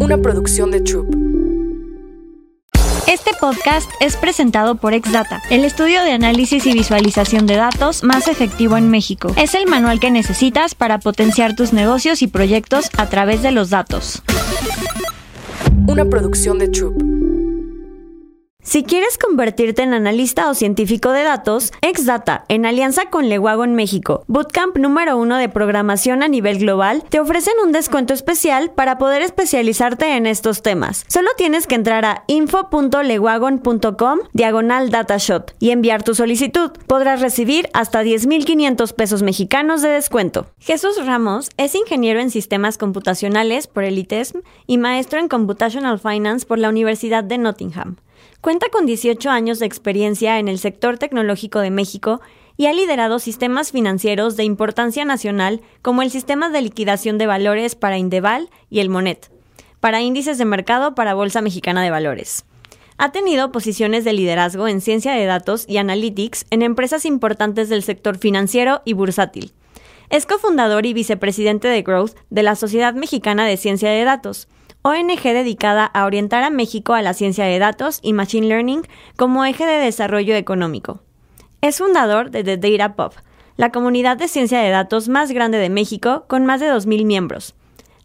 Una 0.00 0.16
producción 0.16 0.70
de 0.70 0.80
Troop. 0.80 1.14
Este 3.06 3.32
podcast 3.38 3.88
es 4.00 4.16
presentado 4.16 4.76
por 4.76 4.94
Exdata, 4.94 5.42
el 5.50 5.62
estudio 5.64 6.02
de 6.02 6.12
análisis 6.12 6.66
y 6.66 6.72
visualización 6.72 7.46
de 7.46 7.56
datos 7.56 8.02
más 8.02 8.26
efectivo 8.26 8.78
en 8.78 8.90
México. 8.90 9.30
Es 9.36 9.54
el 9.54 9.66
manual 9.66 10.00
que 10.00 10.10
necesitas 10.10 10.74
para 10.74 11.00
potenciar 11.00 11.54
tus 11.54 11.74
negocios 11.74 12.22
y 12.22 12.28
proyectos 12.28 12.88
a 12.96 13.10
través 13.10 13.42
de 13.42 13.50
los 13.50 13.68
datos. 13.68 14.22
Una 15.86 16.06
producción 16.06 16.58
de 16.58 16.68
Troop. 16.68 17.19
Si 18.62 18.84
quieres 18.84 19.16
convertirte 19.16 19.82
en 19.82 19.94
analista 19.94 20.50
o 20.50 20.54
científico 20.54 21.12
de 21.12 21.22
datos, 21.22 21.72
Exdata, 21.80 22.44
en 22.48 22.66
alianza 22.66 23.06
con 23.06 23.30
Lewagon 23.30 23.74
México, 23.74 24.22
Bootcamp 24.26 24.76
número 24.76 25.16
uno 25.16 25.38
de 25.38 25.48
programación 25.48 26.22
a 26.22 26.28
nivel 26.28 26.58
global, 26.58 27.02
te 27.08 27.20
ofrecen 27.20 27.54
un 27.64 27.72
descuento 27.72 28.12
especial 28.12 28.70
para 28.70 28.98
poder 28.98 29.22
especializarte 29.22 30.14
en 30.14 30.26
estos 30.26 30.60
temas. 30.60 31.06
Solo 31.08 31.30
tienes 31.38 31.66
que 31.66 31.74
entrar 31.74 32.04
a 32.04 32.24
info.lewagon.com 32.26 34.18
diagonal 34.34 34.90
datashot 34.90 35.54
y 35.58 35.70
enviar 35.70 36.02
tu 36.02 36.14
solicitud. 36.14 36.70
Podrás 36.86 37.22
recibir 37.22 37.70
hasta 37.72 38.02
10.500 38.02 38.92
pesos 38.92 39.22
mexicanos 39.22 39.80
de 39.80 39.88
descuento. 39.88 40.46
Jesús 40.58 41.04
Ramos 41.06 41.48
es 41.56 41.74
ingeniero 41.74 42.20
en 42.20 42.30
sistemas 42.30 42.76
computacionales 42.76 43.66
por 43.66 43.84
el 43.84 43.98
ITESM 43.98 44.40
y 44.66 44.76
maestro 44.76 45.18
en 45.18 45.28
Computational 45.28 45.98
Finance 45.98 46.44
por 46.44 46.58
la 46.58 46.68
Universidad 46.68 47.24
de 47.24 47.38
Nottingham. 47.38 47.96
Cuenta 48.40 48.68
con 48.70 48.86
18 48.86 49.28
años 49.28 49.58
de 49.58 49.66
experiencia 49.66 50.38
en 50.38 50.48
el 50.48 50.58
sector 50.58 50.96
tecnológico 50.96 51.60
de 51.60 51.70
México 51.70 52.22
y 52.56 52.66
ha 52.66 52.72
liderado 52.72 53.18
sistemas 53.18 53.70
financieros 53.70 54.38
de 54.38 54.44
importancia 54.44 55.04
nacional 55.04 55.60
como 55.82 56.00
el 56.00 56.10
sistema 56.10 56.48
de 56.48 56.62
liquidación 56.62 57.18
de 57.18 57.26
valores 57.26 57.74
para 57.74 57.98
Indeval 57.98 58.48
y 58.70 58.80
el 58.80 58.88
Monet, 58.88 59.30
para 59.78 60.00
índices 60.00 60.38
de 60.38 60.46
mercado 60.46 60.94
para 60.94 61.12
Bolsa 61.12 61.42
Mexicana 61.42 61.82
de 61.82 61.90
Valores. 61.90 62.46
Ha 62.96 63.12
tenido 63.12 63.52
posiciones 63.52 64.04
de 64.04 64.14
liderazgo 64.14 64.68
en 64.68 64.80
ciencia 64.80 65.12
de 65.12 65.26
datos 65.26 65.66
y 65.68 65.76
analytics 65.76 66.46
en 66.48 66.62
empresas 66.62 67.04
importantes 67.04 67.68
del 67.68 67.82
sector 67.82 68.16
financiero 68.16 68.80
y 68.86 68.94
bursátil. 68.94 69.52
Es 70.08 70.24
cofundador 70.24 70.86
y 70.86 70.94
vicepresidente 70.94 71.68
de 71.68 71.82
Growth 71.82 72.16
de 72.30 72.42
la 72.42 72.56
Sociedad 72.56 72.94
Mexicana 72.94 73.44
de 73.44 73.58
Ciencia 73.58 73.90
de 73.90 74.04
Datos, 74.04 74.48
ONG 74.82 75.22
dedicada 75.22 75.84
a 75.84 76.06
orientar 76.06 76.42
a 76.42 76.48
México 76.48 76.94
a 76.94 77.02
la 77.02 77.12
ciencia 77.12 77.44
de 77.44 77.58
datos 77.58 77.98
y 78.02 78.14
Machine 78.14 78.46
Learning 78.46 78.80
como 79.16 79.44
eje 79.44 79.66
de 79.66 79.78
desarrollo 79.78 80.34
económico. 80.34 81.02
Es 81.60 81.78
fundador 81.78 82.30
de 82.30 82.44
The 82.44 82.56
Data 82.56 82.94
Pop, 82.96 83.12
la 83.58 83.72
comunidad 83.72 84.16
de 84.16 84.26
ciencia 84.26 84.60
de 84.60 84.70
datos 84.70 85.10
más 85.10 85.32
grande 85.32 85.58
de 85.58 85.68
México 85.68 86.24
con 86.28 86.46
más 86.46 86.60
de 86.60 86.72
2.000 86.72 87.04
miembros. 87.04 87.54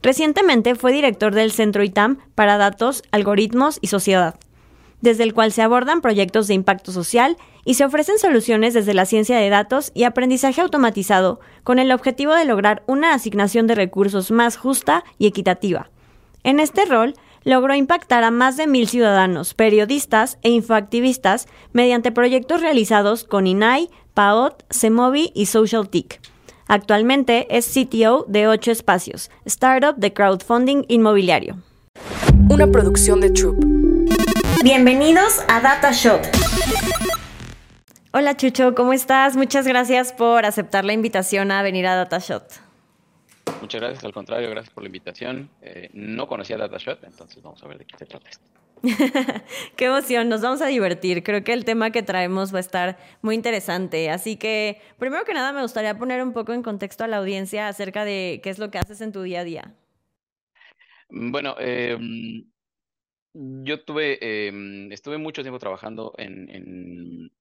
Recientemente 0.02 0.76
fue 0.76 0.92
director 0.92 1.34
del 1.34 1.53
Centro 1.53 1.81
ITAM 1.81 2.18
para 2.36 2.58
Datos, 2.58 3.03
Algoritmos 3.12 3.80
y 3.80 3.88
Sociedad, 3.88 4.36
desde 5.00 5.23
el 5.23 5.34
cual 5.34 5.53
se 5.53 5.62
abordan 5.62 6.02
proyectos 6.02 6.48
de 6.48 6.56
impacto 6.56 6.92
social 6.92 7.38
y 7.64 7.76
se 7.76 7.86
ofrecen 7.86 8.20
soluciones 8.20 8.73
desde 8.73 8.94
la 8.94 9.06
ciencia 9.06 9.38
de 9.38 9.50
datos 9.50 9.94
y 9.96 10.03
aprendizaje 10.03 10.59
automatizado 10.59 11.40
con 11.64 11.80
el 11.80 11.94
objetivo 11.94 12.36
de 12.36 12.44
lograr 12.44 12.84
una 12.86 13.14
asignación 13.14 13.66
de 13.66 13.76
recursos 13.76 14.30
más 14.30 14.58
justa 14.58 15.06
y 15.18 15.28
equitativa. 15.28 15.90
En 16.45 16.59
este 16.59 16.85
rol, 16.85 17.15
logró 17.43 17.73
impactar 17.73 18.23
a 18.23 18.29
más 18.29 18.55
de 18.55 18.67
mil 18.67 18.88
ciudadanos, 18.88 19.55
periodistas 19.55 20.38
e 20.43 20.51
infoactivistas 20.51 21.47
mediante 21.73 22.11
proyectos 22.11 22.61
realizados 22.61 23.23
con 23.23 23.47
INAI, 23.47 23.89
PAOT, 24.13 24.61
CEMOVI 24.71 25.31
y 25.33 25.47
SocialTIC. 25.47 26.21
Actualmente 26.67 27.47
es 27.49 27.67
CTO 27.73 28.25
de 28.27 28.47
Ocho 28.47 28.69
Espacios, 28.69 29.31
startup 29.45 29.95
de 29.95 30.13
crowdfunding 30.13 30.83
inmobiliario. 30.88 31.63
Una 32.47 32.67
producción 32.67 33.21
de 33.21 33.31
Troop. 33.31 33.66
Bienvenidos 34.63 35.43
a 35.47 35.61
DataShot. 35.61 36.27
Hola 38.11 38.38
Chucho, 38.38 38.75
¿cómo 38.75 38.93
estás? 38.93 39.35
Muchas 39.35 39.66
gracias 39.66 40.13
por 40.13 40.45
aceptar 40.45 40.85
la 40.85 40.94
invitación 40.94 41.51
a 41.51 41.63
venir 41.63 41.88
a 41.88 41.95
DataShot. 41.95 42.65
Muchas 43.66 43.81
gracias, 43.81 44.06
al 44.06 44.14
contrario, 44.14 44.48
gracias 44.52 44.72
por 44.72 44.84
la 44.84 44.90
invitación. 44.90 45.50
Eh, 45.64 45.90
no 45.94 46.28
conocía 46.28 46.56
DataShot, 46.56 47.03
entonces 47.03 47.42
vamos 47.42 47.64
a 47.64 47.68
ver 47.68 47.80
de 47.80 47.86
qué 47.86 47.98
se 47.98 48.06
trata 48.06 48.30
esto. 48.30 48.46
Qué 49.76 49.86
emoción, 49.86 50.30
nos 50.30 50.42
vamos 50.42 50.62
a 50.62 50.68
divertir. 50.68 51.24
Creo 51.24 51.44
que 51.44 51.52
el 51.52 51.66
tema 51.66 51.90
que 51.90 52.03
traemos 52.03 52.53
va 52.53 52.58
a 52.58 52.59
estar 52.59 53.00
muy 53.24 53.34
interesante. 53.34 54.12
Así 54.12 54.36
que, 54.38 54.80
primero 55.00 55.26
que 55.26 55.34
nada, 55.34 55.52
me 55.52 55.64
gustaría 55.64 55.98
poner 55.98 56.22
un 56.22 56.31
poco 56.31 56.53
en 56.53 56.62
contexto 56.62 57.03
a 57.03 57.08
la 57.08 57.18
audiencia 57.18 57.68
acerca 57.68 58.06
de 58.06 58.40
qué 58.44 58.52
es 58.52 58.59
lo 58.59 58.70
que 58.70 58.78
haces 58.78 59.02
en 59.02 59.12
tu 59.12 59.24
día 59.24 59.40
a 59.40 59.44
día. 59.44 59.74
Bueno, 61.09 61.56
em, 61.58 62.46
yo 63.34 63.84
tuve, 63.84 64.20
em, 64.47 64.92
estuve 64.92 65.18
mucho 65.18 65.42
tiempo 65.42 65.58
trabajando 65.58 66.14
en, 66.20 67.32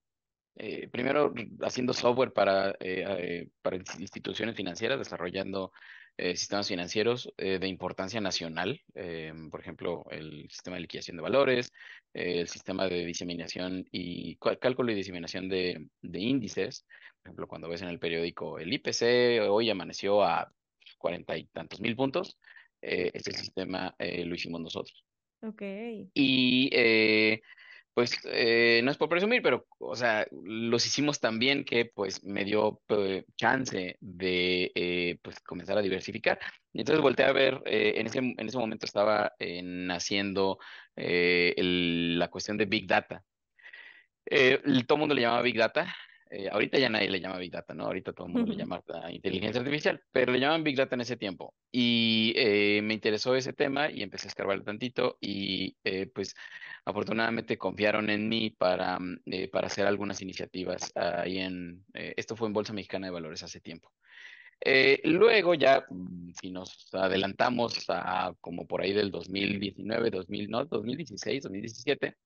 eh, 0.56 0.89
primero 0.89 1.35
haciendo 1.61 1.93
software 1.93 2.33
para, 2.33 2.75
eh, 2.81 3.47
para 3.61 3.77
instituciones 3.77 4.56
financieras, 4.56 4.99
desarrollando 4.99 5.71
eh, 6.16 6.36
sistemas 6.36 6.69
financieros 6.69 7.32
eh, 7.38 7.58
de 7.58 7.66
importancia 7.66 8.20
nacional, 8.20 8.80
eh, 8.94 9.32
por 9.50 9.60
ejemplo, 9.60 10.04
el 10.10 10.48
sistema 10.48 10.76
de 10.76 10.82
liquidación 10.82 11.16
de 11.16 11.22
valores, 11.25 11.72
el 12.12 12.47
sistema 12.47 12.86
de 12.86 13.04
diseminación 13.04 13.84
y 13.91 14.36
cálculo 14.36 14.92
y 14.92 14.94
diseminación 14.94 15.48
de, 15.48 15.88
índices. 16.02 16.86
Por 17.20 17.30
ejemplo, 17.30 17.48
cuando 17.48 17.69
ves 17.69 17.82
en 17.82 17.88
el 17.88 17.98
periódico 17.98 18.60
el 18.60 18.72
IPC 18.72 19.50
hoy 19.50 19.70
amaneció 19.70 20.22
a 20.22 20.52
cuarenta 20.98 21.36
y 21.36 21.47
tantos 21.47 21.80
mil 21.80 21.97
puntos, 21.97 22.38
este 22.81 23.32
sistema 23.32 23.96
lo 23.98 24.34
hicimos 24.34 24.60
nosotros. 24.60 25.04
Ok. 25.42 25.62
Y 26.14 26.70
pues 27.94 28.19
eh, 28.25 28.81
no 28.82 28.91
es 28.91 28.97
por 28.97 29.09
presumir, 29.09 29.41
pero, 29.41 29.66
o 29.78 29.94
sea, 29.94 30.27
los 30.43 30.84
hicimos 30.84 31.21
tan 31.21 31.38
bien 31.38 31.65
que 31.65 31.87
pues 31.87 32.25
me 32.25 32.44
dio 32.44 32.82
eh, 32.88 33.25
chance 33.37 33.97
de 34.00 34.72
eh, 34.75 35.19
pues 35.22 35.38
comenzar 35.41 35.78
a 35.78 35.82
diversificar. 35.82 36.41
Y 36.72 36.81
entonces 36.81 37.00
volteé 37.00 37.27
a 37.27 37.32
ver, 37.32 37.62
en, 37.66 38.06
ese, 38.06 38.19
en 38.19 38.49
ese 38.49 38.59
momento 38.59 38.84
estaba 38.84 39.32
naciendo 39.62 40.59
la 40.97 42.28
cuestión 42.28 42.56
de 42.56 42.66
Big 42.66 42.88
Data. 42.88 43.22
todo 44.26 44.97
el 44.97 44.99
mundo 44.99 45.15
le 45.15 45.22
llamaba 45.22 45.43
Big 45.43 45.56
Data, 45.56 45.94
ahorita 46.50 46.78
ya 46.78 46.89
nadie 46.89 47.11
le 47.11 47.21
llama 47.21 47.39
Big 47.39 47.53
Data, 47.53 47.75
¿no? 47.75 47.87
Ahorita 47.87 48.12
todo 48.12 48.27
el 48.27 48.33
mundo 48.33 48.53
le 48.53 48.59
llama 48.59 48.83
inteligencia 49.11 49.61
artificial, 49.61 50.00
pero 50.12 50.33
le 50.33 50.41
llamaban 50.41 50.65
Big 50.65 50.77
Data 50.77 50.95
en 50.95 51.00
ese 51.00 51.17
tiempo. 51.17 51.55
Y 51.71 52.33
me 52.83 52.95
interesó 52.95 53.34
ese 53.34 53.53
tema 53.53 53.91
y 53.91 54.03
empecé 54.03 54.27
a 54.27 54.31
escarbar 54.31 54.62
tantito 54.62 55.19
y 55.21 55.77
pues 56.15 56.34
afortunadamente 56.84 57.59
confiaron 57.59 58.11
en 58.11 58.28
mí 58.28 58.50
para, 58.50 58.99
mm, 58.99 59.21
eh, 59.27 59.49
para 59.49 59.69
hacer 59.69 59.87
algunas 59.87 60.21
iniciativas 60.21 60.93
ahí 60.94 61.39
en, 61.39 61.84
eh, 61.94 62.15
esto 62.17 62.37
fue 62.37 62.49
en 62.49 62.55
Bolsa 62.55 62.73
Mexicana 62.73 63.06
de 63.06 63.12
Valores 63.12 63.43
hace 63.43 63.61
tiempo. 63.61 63.91
Eh, 64.61 65.00
luego 65.05 65.55
ya, 65.55 65.84
mm, 65.89 66.33
si 66.41 66.50
nos 66.50 66.89
adelantamos 66.93 67.84
a 67.89 68.34
como 68.41 68.67
por 68.67 68.83
ahí 68.83 68.93
del 68.93 69.11
2019, 69.11 70.11
2000, 70.11 70.50
no, 70.50 70.65
2016, 70.65 71.43
2017, 71.43 72.17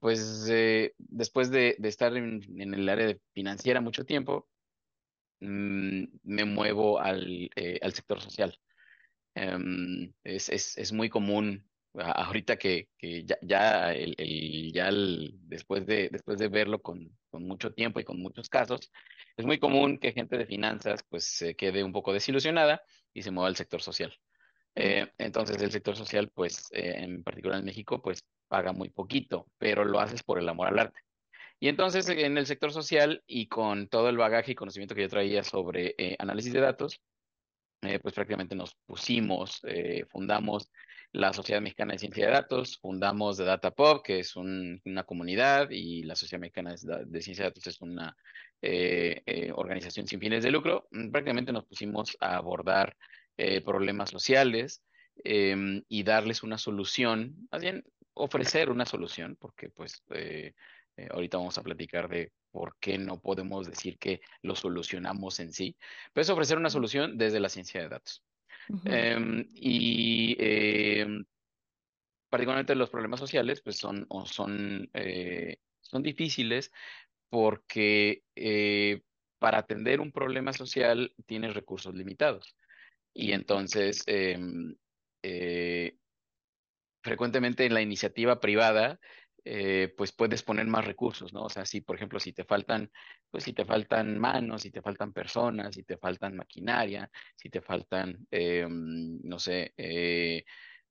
pues 0.00 0.46
después 0.98 1.50
de, 1.50 1.76
estar 1.82 2.16
en, 2.16 2.42
el 2.74 2.88
área 2.88 3.16
financiera 3.32 3.80
mucho 3.80 4.04
tiempo, 4.04 4.48
mm, 5.40 6.04
me 6.24 6.44
muevo 6.44 7.00
al, 7.00 7.50
al 7.82 7.92
sector 7.92 8.20
social. 8.20 8.58
Em, 9.34 10.12
es, 10.24 10.48
es, 10.48 10.76
es, 10.78 10.92
muy 10.92 11.08
común 11.08 11.68
ahorita 11.94 12.56
que, 12.56 12.88
ya, 13.24 13.38
ya, 13.42 13.92
el, 13.92 14.72
ya 14.72 14.90
después, 14.92 15.86
de, 15.86 16.08
después 16.10 16.38
de 16.38 16.48
verlo 16.48 16.80
con, 16.80 17.16
mucho 17.32 17.72
tiempo 17.72 18.00
y 18.00 18.04
con 18.04 18.20
muchos 18.20 18.48
casos, 18.48 18.90
es 19.36 19.46
muy 19.46 19.58
común 19.58 19.98
que 19.98 20.12
gente 20.12 20.36
de 20.36 20.46
finanzas 20.46 21.04
pues 21.08 21.24
se 21.24 21.54
quede 21.54 21.84
un 21.84 21.92
poco 21.92 22.12
desilusionada 22.12 22.82
y 23.14 23.22
se 23.22 23.30
mueva 23.30 23.48
al 23.48 23.56
sector 23.56 23.80
social. 23.80 24.12
Eh, 24.74 25.06
entonces 25.18 25.60
el 25.62 25.70
sector 25.70 25.96
social, 25.96 26.30
pues 26.34 26.68
eh, 26.72 26.94
en 26.96 27.22
particular 27.22 27.58
en 27.58 27.64
México, 27.64 28.02
pues 28.02 28.24
paga 28.48 28.72
muy 28.72 28.90
poquito, 28.90 29.46
pero 29.58 29.84
lo 29.84 30.00
haces 30.00 30.22
por 30.22 30.38
el 30.38 30.48
amor 30.48 30.68
al 30.68 30.78
arte. 30.78 31.00
Y 31.60 31.68
entonces 31.68 32.08
en 32.08 32.38
el 32.38 32.46
sector 32.46 32.72
social 32.72 33.22
y 33.26 33.48
con 33.48 33.88
todo 33.88 34.08
el 34.08 34.16
bagaje 34.16 34.52
y 34.52 34.54
conocimiento 34.54 34.94
que 34.94 35.02
yo 35.02 35.08
traía 35.08 35.42
sobre 35.42 35.94
eh, 35.98 36.16
análisis 36.18 36.52
de 36.52 36.60
datos, 36.60 37.00
pues 37.80 38.12
prácticamente 38.12 38.56
nos 38.56 38.74
pusimos, 38.86 39.62
fundamos 40.10 40.68
la 41.12 41.32
Sociedad 41.32 41.62
Mexicana 41.62 41.92
de 41.92 41.98
Ciencia 41.98 42.26
de 42.26 42.32
Datos, 42.32 42.78
fundamos 42.78 43.38
The 43.38 43.44
Data 43.44 43.70
Pop, 43.70 44.04
que 44.04 44.20
es 44.20 44.36
una 44.36 45.04
comunidad, 45.04 45.70
y 45.70 46.02
la 46.02 46.14
Sociedad 46.14 46.40
Mexicana 46.40 46.74
de, 47.06 47.22
Ciencia 47.22 47.44
de 47.44 47.50
Datos 47.50 47.66
es 47.66 47.80
una 47.80 48.16
eh, 48.60 49.22
eh, 49.24 49.50
organización 49.54 50.06
sin 50.06 50.20
fines 50.20 50.42
de 50.42 50.50
lucro. 50.50 50.86
Mm, 50.90 51.10
prácticamente 51.10 51.52
nos 51.52 51.64
pusimos 51.64 52.16
a 52.20 52.36
abordar 52.36 52.96
eh, 53.36 53.60
problemas 53.62 54.10
sociales 54.10 54.82
em, 55.24 55.82
y 55.88 56.02
darles 56.02 56.42
una 56.42 56.58
solución, 56.58 57.48
más 57.50 57.62
bien 57.62 57.84
ofrecer 58.18 58.70
una 58.70 58.86
solución, 58.86 59.36
porque 59.40 59.68
pues 59.70 60.02
ahorita 61.10 61.38
vamos 61.38 61.58
a 61.58 61.62
platicar 61.62 62.08
de 62.08 62.32
por 62.50 62.76
qué 62.80 62.98
no 62.98 63.20
podemos 63.20 63.66
decir 63.66 63.98
que 63.98 64.20
lo 64.42 64.54
solucionamos 64.56 65.40
en 65.40 65.52
sí, 65.52 65.76
pero 66.12 66.22
es 66.22 66.30
ofrecer 66.30 66.58
una 66.58 66.70
solución 66.70 67.16
desde 67.18 67.40
la 67.40 67.48
ciencia 67.48 67.80
de 67.80 67.88
datos. 67.88 68.22
Em, 68.84 69.46
y 69.54 70.36
em, 70.38 71.24
particularmente 72.28 72.74
los 72.74 72.90
problemas 72.90 73.20
sociales, 73.20 73.60
pues 73.62 73.76
son, 73.76 74.06
o 74.08 74.26
son, 74.26 74.90
eh, 74.92 75.58
son 75.80 76.02
difíciles 76.02 76.70
porque 77.30 78.24
eh, 78.34 79.02
para 79.38 79.58
atender 79.58 80.00
un 80.00 80.12
problema 80.12 80.52
social 80.52 81.14
tienes 81.26 81.54
recursos 81.54 81.94
limitados. 81.94 82.54
Y 83.14 83.32
entonces, 83.32 84.02
em, 84.06 84.76
eh, 85.22 85.96
frecuentemente 87.08 87.64
en 87.64 87.74
la 87.74 87.80
iniciativa 87.82 88.40
privada, 88.40 89.00
eh, 89.44 89.94
pues 89.96 90.12
puedes 90.12 90.42
poner 90.42 90.66
más 90.66 90.84
recursos, 90.84 91.32
¿no? 91.32 91.44
O 91.44 91.48
sea, 91.48 91.64
si, 91.64 91.80
por 91.80 91.96
ejemplo, 91.96 92.20
si 92.20 92.32
te 92.32 92.44
faltan, 92.44 92.90
pues 93.30 93.44
si 93.44 93.52
te 93.52 93.64
faltan 93.64 94.18
manos, 94.18 94.62
si 94.62 94.70
te 94.70 94.82
faltan 94.82 95.12
personas, 95.12 95.74
si 95.74 95.84
te 95.84 95.96
faltan 95.96 96.36
maquinaria, 96.36 97.10
si 97.34 97.48
te 97.48 97.60
faltan, 97.60 98.26
em, 98.30 99.20
no 99.22 99.38
sé, 99.38 99.72
eh, 99.76 100.44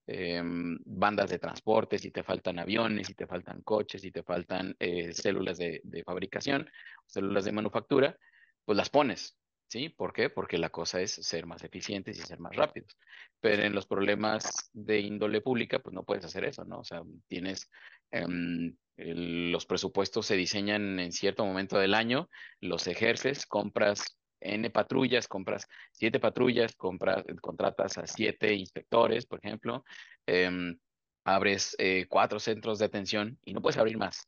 em, 0.08 0.78
bandas 0.86 1.30
de 1.30 1.40
transporte, 1.40 2.00
si 2.00 2.12
te 2.12 2.24
faltan 2.24 2.60
aviones, 2.60 3.08
si 3.08 3.14
te 3.14 3.28
faltan 3.28 3.62
coches, 3.62 4.02
si 4.02 4.12
te 4.12 4.24
faltan 4.24 4.76
células 5.12 5.58
de, 5.58 5.82
de 5.84 6.04
fabricación, 6.04 6.70
células 7.06 7.46
de 7.46 7.52
manufactura, 7.52 8.18
pues 8.66 8.78
las 8.78 8.90
pones, 8.90 9.37
¿sí? 9.68 9.90
¿Por 9.90 10.14
qué? 10.14 10.30
Porque 10.30 10.58
la 10.58 10.70
cosa 10.70 11.02
es 11.02 11.12
ser 11.12 11.46
más 11.46 11.64
eficientes 11.64 12.18
y 12.18 12.22
ser 12.22 12.40
más 12.40 12.56
rápidos. 12.56 12.98
Pero 13.40 13.64
en 13.64 13.74
los 13.74 13.86
problemas 13.86 14.70
de 14.74 15.00
índole 15.00 15.42
pública, 15.42 15.80
pues 15.80 15.94
no 15.94 16.04
puedes 16.04 16.26
hacer 16.26 16.46
eso, 16.46 16.66
¿no? 16.66 16.80
O 16.80 16.84
sea, 16.84 17.02
tienes, 17.28 17.70
em, 18.12 18.76
los 18.98 19.66
presupuestos 19.66 20.26
se 20.26 20.36
diseñan 20.36 21.00
en 21.00 21.12
cierto 21.12 21.46
momento 21.46 21.78
del 21.78 21.94
año, 21.94 22.30
los 22.60 22.88
ejerces, 22.88 23.46
compras 23.46 24.18
N 24.40 24.70
patrullas, 24.70 25.28
compras 25.28 25.68
siete 25.92 26.20
patrullas, 26.20 26.76
compras, 26.76 27.24
contratas 27.42 27.98
a 27.98 28.08
siete 28.08 28.54
inspectores, 28.54 29.26
por 29.26 29.40
ejemplo, 29.40 29.84
em, 30.26 30.78
abres 31.26 31.76
eh, 31.80 32.06
cuatro 32.08 32.40
centros 32.40 32.80
de 32.80 32.86
atención 32.86 33.38
y 33.44 33.54
no 33.54 33.62
puedes 33.62 33.78
abrir 33.78 33.98
más. 33.98 34.28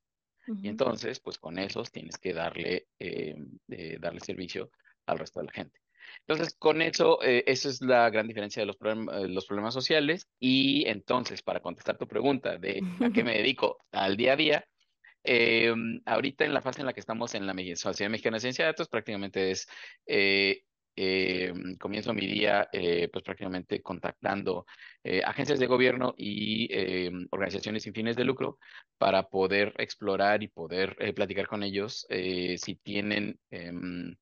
Y 0.63 0.68
entonces, 0.68 1.19
pues 1.19 1.38
con 1.38 1.59
esos 1.59 1.91
tienes 1.91 2.18
que 2.18 2.33
darle, 2.33 2.88
em, 2.97 3.59
darle 4.00 4.19
servicio 4.19 4.71
al 5.12 5.20
resto 5.20 5.40
de 5.40 5.48
la 5.48 5.52
gente. 5.54 5.80
Entonces, 6.22 6.56
con 6.58 6.82
eso, 6.82 7.22
eh, 7.24 7.44
esa 7.48 7.70
es 7.70 7.82
la 7.82 8.10
gran 8.10 8.28
diferencia 8.28 8.62
de 8.62 8.68
los, 8.68 8.78
eh, 8.78 9.28
los 9.28 9.46
problemas 9.46 9.74
sociales. 9.74 10.28
Y 10.40 10.88
entonces, 10.88 11.42
para 11.42 11.60
contestar 11.60 11.98
tu 11.98 12.08
pregunta 12.08 12.58
de 12.58 12.82
a 13.02 13.10
qué 13.12 13.24
me 13.24 13.34
dedico 13.38 13.80
al 13.92 14.18
día 14.18 14.34
a 14.34 14.36
día, 14.36 14.66
eh, 15.24 15.74
ahorita 16.06 16.46
en 16.46 16.54
la 16.54 16.62
fase 16.62 16.82
en 16.82 16.86
la 16.86 16.94
que 16.94 17.00
estamos 17.00 17.36
en 17.36 17.46
la 17.46 17.54
Sociedad 17.76 18.10
Mexicana 18.10 18.38
de 18.38 18.42
Ciencia 18.42 18.66
de 18.66 18.72
Datos, 18.72 18.88
prácticamente 18.88 19.52
es, 19.52 19.68
comienzo 21.80 22.14
mi 22.14 22.28
día 22.28 22.68
pues 22.72 23.24
prácticamente 23.24 23.82
contactando 23.82 24.66
agencias 25.24 25.60
de 25.60 25.68
gobierno 25.68 26.14
y 26.18 26.68
organizaciones 27.32 27.84
sin 27.84 27.94
fines 27.94 28.18
de 28.18 28.26
lucro 28.26 28.60
para 28.98 29.30
poder 29.30 29.74
explorar 29.78 30.44
y 30.44 30.50
poder 30.50 30.98
platicar 31.16 31.48
con 31.48 31.64
ellos 31.64 32.06
si 32.10 32.76
tienen 32.84 33.40
em, 33.50 34.14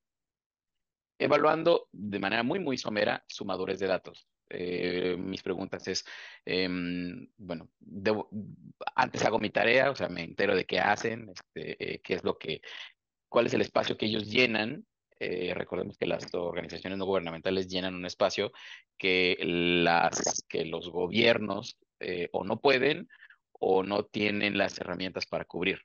evaluando 1.19 1.87
de 1.91 2.19
manera 2.19 2.43
muy, 2.43 2.59
muy 2.59 2.77
somera 2.77 3.23
sumadores 3.27 3.79
de 3.79 3.87
datos. 3.87 4.27
Eh, 4.49 5.17
mis 5.17 5.43
preguntas 5.43 5.87
es, 5.87 6.05
em, 6.45 7.27
bueno, 7.37 7.69
antes 8.95 9.23
hago 9.25 9.39
mi 9.39 9.49
tarea, 9.49 9.91
o 9.91 9.95
sea, 9.95 10.07
me 10.09 10.23
entero 10.23 10.55
de 10.55 10.65
qué 10.65 10.79
hacen, 10.79 11.29
este, 11.29 11.95
eh, 11.95 11.99
qué 12.01 12.15
es 12.15 12.23
lo 12.23 12.37
que, 12.37 12.61
cuál 13.29 13.47
es 13.47 13.53
el 13.53 13.61
espacio 13.61 13.97
que 13.97 14.05
ellos 14.05 14.29
llenan. 14.29 14.85
Eh, 15.19 15.53
recordemos 15.55 15.97
que 15.97 16.05
las 16.05 16.33
organizaciones 16.33 16.97
no 16.99 17.05
gubernamentales 17.05 17.67
llenan 17.67 17.95
un 17.95 18.05
espacio 18.05 18.51
que, 18.97 19.37
las, 19.41 20.45
que 20.47 20.65
los 20.65 20.89
gobiernos 20.89 21.77
o 22.31 22.43
no 22.43 22.59
pueden 22.59 23.09
o 23.53 23.81
no 23.81 24.05
tienen 24.05 24.57
las 24.57 24.79
herramientas 24.79 25.25
para 25.25 25.45
cubrir. 25.45 25.81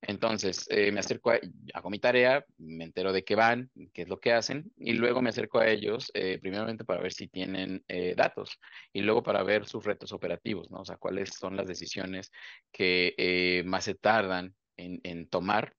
Entonces, 0.00 0.66
eh, 0.70 0.92
me 0.92 1.00
acerco, 1.00 1.30
a, 1.30 1.40
hago 1.74 1.90
mi 1.90 1.98
tarea, 1.98 2.44
me 2.58 2.84
entero 2.84 3.12
de 3.12 3.24
qué 3.24 3.34
van, 3.34 3.70
qué 3.92 4.02
es 4.02 4.08
lo 4.08 4.20
que 4.20 4.32
hacen, 4.32 4.70
y 4.76 4.92
luego 4.92 5.20
me 5.22 5.30
acerco 5.30 5.58
a 5.58 5.68
ellos, 5.68 6.10
eh, 6.14 6.38
primeramente 6.40 6.84
para 6.84 7.02
ver 7.02 7.12
si 7.12 7.28
tienen 7.28 7.84
eh, 7.88 8.14
datos, 8.16 8.60
y 8.92 9.00
luego 9.02 9.22
para 9.22 9.42
ver 9.42 9.66
sus 9.66 9.84
retos 9.84 10.12
operativos, 10.12 10.70
¿no? 10.70 10.80
O 10.80 10.84
sea, 10.84 10.96
cuáles 10.96 11.30
son 11.30 11.56
las 11.56 11.66
decisiones 11.66 12.30
que 12.70 13.62
más 13.66 13.84
se 13.84 13.94
tardan 13.94 14.54
en, 14.76 15.28
tomar 15.28 15.74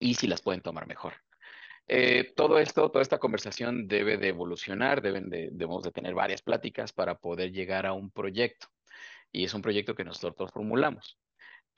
y 0.00 0.14
si 0.14 0.26
las 0.26 0.42
pueden 0.42 0.60
tomar 0.60 0.86
mejor. 0.88 1.14
todo 2.36 2.58
esto, 2.58 2.90
toda 2.90 3.02
esta 3.02 3.18
conversación 3.18 3.86
debe 3.88 4.16
de 4.18 4.28
evolucionar, 4.28 5.00
deben 5.00 5.30
de, 5.30 5.50
debemos 5.52 5.84
de 5.84 5.92
tener 5.92 6.14
varias 6.14 6.42
pláticas 6.42 6.92
para 6.92 7.16
poder 7.18 7.52
llegar 7.52 7.86
a 7.86 7.92
un 7.92 8.10
proyecto. 8.10 8.66
Y 9.30 9.44
es 9.44 9.54
un 9.54 9.62
proyecto 9.62 9.94
que 9.94 10.04
nosotros 10.04 10.50
formulamos. 10.52 11.18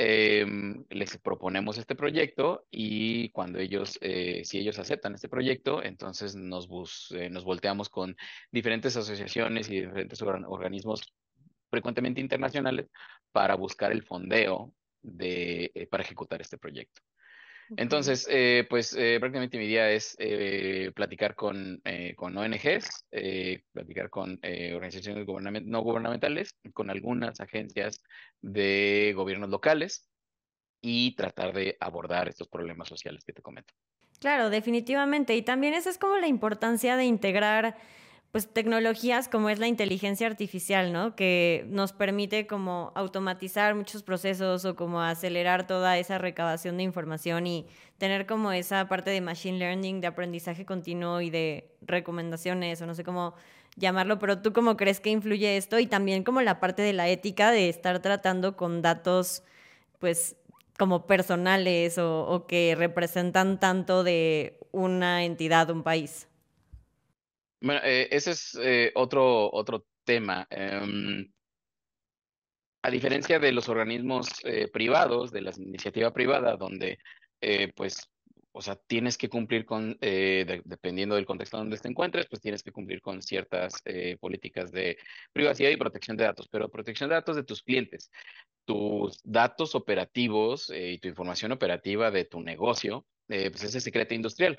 Em, 0.03 0.83
les 0.89 1.19
proponemos 1.19 1.77
este 1.77 1.95
proyecto 1.95 2.67
y 2.71 3.29
cuando 3.33 3.59
ellos, 3.59 3.99
eh, 4.01 4.41
si 4.47 4.59
ellos 4.59 4.79
aceptan 4.79 5.15
este 5.15 5.29
proyecto, 5.29 5.83
entonces 5.83 6.35
nos, 6.35 7.11
eh, 7.11 7.29
nos 7.29 7.45
volteamos 7.45 7.91
con 7.91 8.17
diferentes 8.51 8.97
asociaciones 8.97 9.69
y 9.69 9.83
diferentes 9.83 10.23
organismos 10.23 11.03
frecuentemente 11.69 12.19
internacionales 12.19 12.87
para 13.31 13.57
buscar 13.57 13.93
el 13.93 14.03
fondeo 14.03 14.73
de, 15.03 15.71
eh, 15.75 15.87
para 15.87 16.03
ejecutar 16.03 16.41
este 16.41 16.57
proyecto. 16.57 17.03
Entonces, 17.77 18.27
eh, 18.31 18.67
pues 18.69 18.95
eh, 18.95 19.19
prácticamente 19.21 19.59
mi 19.59 19.67
día 19.67 19.91
es 19.91 20.17
eh, 20.19 20.91
platicar 20.95 21.35
con, 21.35 21.83
con 22.17 22.37
ONGs, 22.37 23.07
platicar 23.73 24.11
con 24.11 24.41
organizaciones 24.75 25.27
no 25.65 25.83
gubernamentales, 25.83 26.57
con 26.73 26.91
algunas 26.91 27.41
agencias 27.41 28.03
de 28.41 29.13
gobiernos 29.15 29.51
locales 29.51 30.09
y 30.81 31.15
tratar 31.15 31.53
de 31.53 31.77
abordar 31.81 32.29
estos 32.29 32.49
problemas 32.49 32.89
sociales 32.89 33.25
que 33.25 33.33
te 33.33 33.43
comento. 33.43 33.75
Claro, 34.19 34.51
definitivamente. 34.51 35.35
Y 35.37 35.43
también 35.43 35.75
esa 35.75 35.91
es 35.91 35.99
como 35.99 36.17
la 36.19 36.27
importancia 36.27 36.97
de 36.97 37.05
integrar 37.05 37.77
pues 38.33 38.49
tecnologías 38.49 39.29
como 39.29 39.51
es 39.51 39.59
la 39.59 39.67
inteligencia 39.67 40.27
artificial, 40.27 40.93
¿no? 40.93 41.17
Que 41.17 41.65
nos 41.69 41.93
permite 41.93 42.47
como 42.47 42.93
automatizar 42.95 43.75
muchos 43.75 44.05
procesos 44.05 44.65
o 44.65 44.77
como 44.77 45.03
acelerar 45.03 45.67
toda 45.67 45.99
esa 45.99 46.17
recabación 46.19 46.77
de 46.77 46.85
información 46.85 47.47
y 47.49 47.67
tener 47.99 48.27
como 48.27 48.53
esa 48.53 48.89
parte 48.89 49.11
de 49.11 49.21
machine 49.21 49.59
learning, 49.59 50.01
de 50.01 50.07
aprendizaje 50.07 50.65
continuo 50.65 51.21
y 51.21 51.31
de 51.31 51.73
recomendaciones 51.83 52.81
o 52.81 52.87
no 52.87 52.95
sé 52.95 53.03
cómo 53.03 53.35
llamarlo, 53.77 54.21
pero 54.21 54.41
tú 54.41 54.53
cómo 54.53 54.77
crees 54.77 55.01
que 55.01 55.11
influye 55.11 55.57
esto 55.57 55.81
y 55.81 55.87
también 55.87 56.23
como 56.23 56.41
la 56.41 56.61
parte 56.61 56.83
de 56.83 56.93
la 56.93 57.09
ética 57.09 57.51
de 57.51 57.69
estar 57.69 58.01
tratando 58.01 58.57
con 58.57 58.81
datos 58.81 59.43
pues 59.99 60.37
como 60.79 61.07
personales 61.07 61.99
o, 61.99 62.27
o 62.27 62.47
que 62.47 62.75
representan 62.77 63.59
tanto 63.59 64.05
de 64.05 64.59
una 64.71 65.25
entidad, 65.25 65.69
un 65.71 65.83
país. 65.83 66.30
Bueno, 67.61 67.81
eh, 67.85 68.09
ese 68.11 68.31
es 68.33 68.59
eh, 68.61 68.91
otro, 68.95 69.53
otro 69.53 69.87
tema. 70.05 70.47
Em, 70.51 71.31
a 72.83 72.91
diferencia 72.91 73.39
de 73.39 73.53
los 73.53 73.69
organismos 73.69 74.29
eh, 74.45 74.69
privados, 74.69 75.31
de 75.31 75.43
la 75.43 75.53
iniciativa 75.57 76.13
privada, 76.13 76.57
donde 76.57 76.99
pues, 77.75 78.07
o 78.53 78.61
sea, 78.61 78.77
tienes 78.77 79.17
que 79.17 79.31
cumplir 79.31 79.65
con, 79.65 79.97
dependiendo 80.01 81.15
del 81.15 81.25
contexto 81.25 81.57
donde 81.57 81.79
te 81.79 81.89
encuentres, 81.89 82.27
pues 82.29 82.43
tienes 82.43 82.63
que 82.63 82.73
cumplir 82.73 83.01
con 83.01 83.23
ciertas 83.23 83.83
políticas 84.21 84.71
de 84.73 84.99
privacidad 85.33 85.71
y 85.71 85.77
protección 85.77 86.19
de 86.19 86.25
datos, 86.25 86.49
pero 86.51 86.69
protección 86.71 87.09
de 87.09 87.15
datos 87.15 87.37
de 87.37 87.45
tus 87.45 87.63
clientes, 87.63 88.11
tus 88.67 89.21
datos 89.25 89.75
operativos 89.75 90.71
y 90.75 90.99
tu 90.99 91.09
información 91.09 91.53
operativa 91.53 92.11
de 92.11 92.27
tu 92.27 92.43
negocio, 92.43 93.07
pues 93.27 93.63
es 93.63 93.83
secreto 93.83 94.15
industrial 94.15 94.59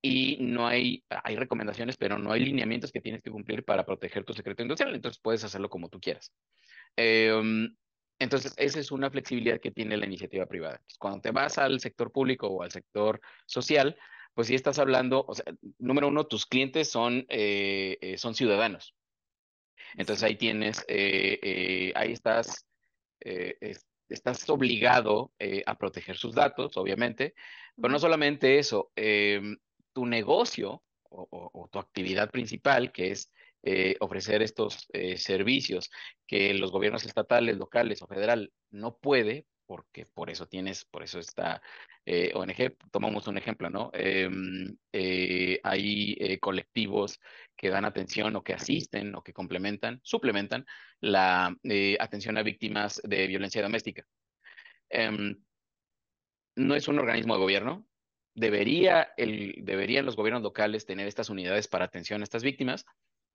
y 0.00 0.36
no 0.40 0.66
hay, 0.66 1.04
hay 1.08 1.36
recomendaciones, 1.36 1.96
pero 1.96 2.18
no 2.18 2.32
hay 2.32 2.44
lineamientos 2.44 2.92
que 2.92 3.00
tienes 3.00 3.22
que 3.22 3.30
cumplir 3.30 3.64
para 3.64 3.84
proteger 3.84 4.24
tu 4.24 4.32
secreto 4.32 4.62
industrial, 4.62 4.94
entonces 4.94 5.20
puedes 5.20 5.44
hacerlo 5.44 5.68
como 5.68 5.88
tú 5.88 6.00
quieras. 6.00 6.32
Em, 6.96 7.74
entonces, 8.18 8.54
esa 8.56 8.80
es 8.80 8.90
una 8.90 9.10
flexibilidad 9.10 9.60
que 9.60 9.70
tiene 9.70 9.96
la 9.96 10.06
iniciativa 10.06 10.46
privada. 10.46 10.82
cuando 10.98 11.20
te 11.20 11.30
vas 11.30 11.58
al 11.58 11.80
sector 11.80 12.10
público 12.12 12.48
o 12.48 12.62
al 12.62 12.70
sector 12.70 13.20
social, 13.46 13.96
pues 14.34 14.48
si 14.48 14.54
estás 14.54 14.78
hablando, 14.78 15.24
o 15.26 15.34
sea, 15.34 15.44
número 15.78 16.08
uno, 16.08 16.26
tus 16.26 16.46
clientes 16.46 16.90
son, 16.90 17.26
eh, 17.28 17.98
eh, 18.00 18.18
son 18.18 18.34
ciudadanos. 18.34 18.94
Entonces 19.96 20.22
ahí 20.22 20.36
tienes, 20.36 20.84
eh, 20.88 21.92
ahí 21.94 22.12
estás, 22.12 22.66
estás 24.08 24.48
obligado 24.50 25.32
a 25.66 25.78
proteger 25.78 26.16
sus 26.16 26.34
datos, 26.34 26.76
obviamente, 26.76 27.34
pero 27.76 27.88
no 27.88 27.98
solamente 27.98 28.58
eso, 28.58 28.92
em, 28.96 29.56
tu 29.98 30.06
negocio 30.06 30.84
o, 31.10 31.68
tu 31.72 31.80
actividad 31.80 32.30
principal, 32.30 32.92
que 32.92 33.10
es 33.10 33.32
eh, 33.64 33.96
ofrecer 33.98 34.42
estos 34.42 34.86
eh, 34.92 35.16
servicios 35.16 35.90
que 36.24 36.54
los 36.54 36.70
gobiernos 36.70 37.04
estatales, 37.04 37.56
locales 37.56 38.00
o 38.00 38.06
federal 38.06 38.52
no 38.70 38.96
puede 38.96 39.46
porque 39.66 40.06
por 40.06 40.30
eso 40.30 40.46
tienes, 40.46 40.84
por 40.84 41.02
eso 41.02 41.18
está 41.18 41.60
eh, 42.06 42.30
ONG. 42.32 42.76
Tomamos 42.92 43.26
un 43.26 43.38
ejemplo, 43.38 43.68
¿no? 43.70 43.90
Em, 43.92 44.76
hay 45.64 46.38
colectivos 46.38 47.18
que 47.56 47.68
dan 47.68 47.84
atención 47.84 48.36
o 48.36 48.44
que 48.44 48.54
asisten 48.54 49.16
o 49.16 49.22
que 49.24 49.32
complementan, 49.32 49.98
suplementan 50.04 50.64
la 51.00 51.56
atención 51.98 52.38
a 52.38 52.44
víctimas 52.44 53.02
de 53.02 53.26
violencia 53.26 53.62
doméstica. 53.62 54.04
Em, 54.90 55.34
no 56.54 56.76
es 56.76 56.86
un 56.86 57.00
organismo 57.00 57.34
de 57.34 57.40
gobierno. 57.40 57.88
Debería 58.38 59.12
el, 59.16 59.54
deberían 59.62 60.06
los 60.06 60.16
gobiernos 60.16 60.42
locales 60.42 60.86
tener 60.86 61.06
estas 61.08 61.30
unidades 61.30 61.68
para 61.68 61.84
atención 61.84 62.20
a 62.20 62.24
estas 62.24 62.42
víctimas, 62.42 62.86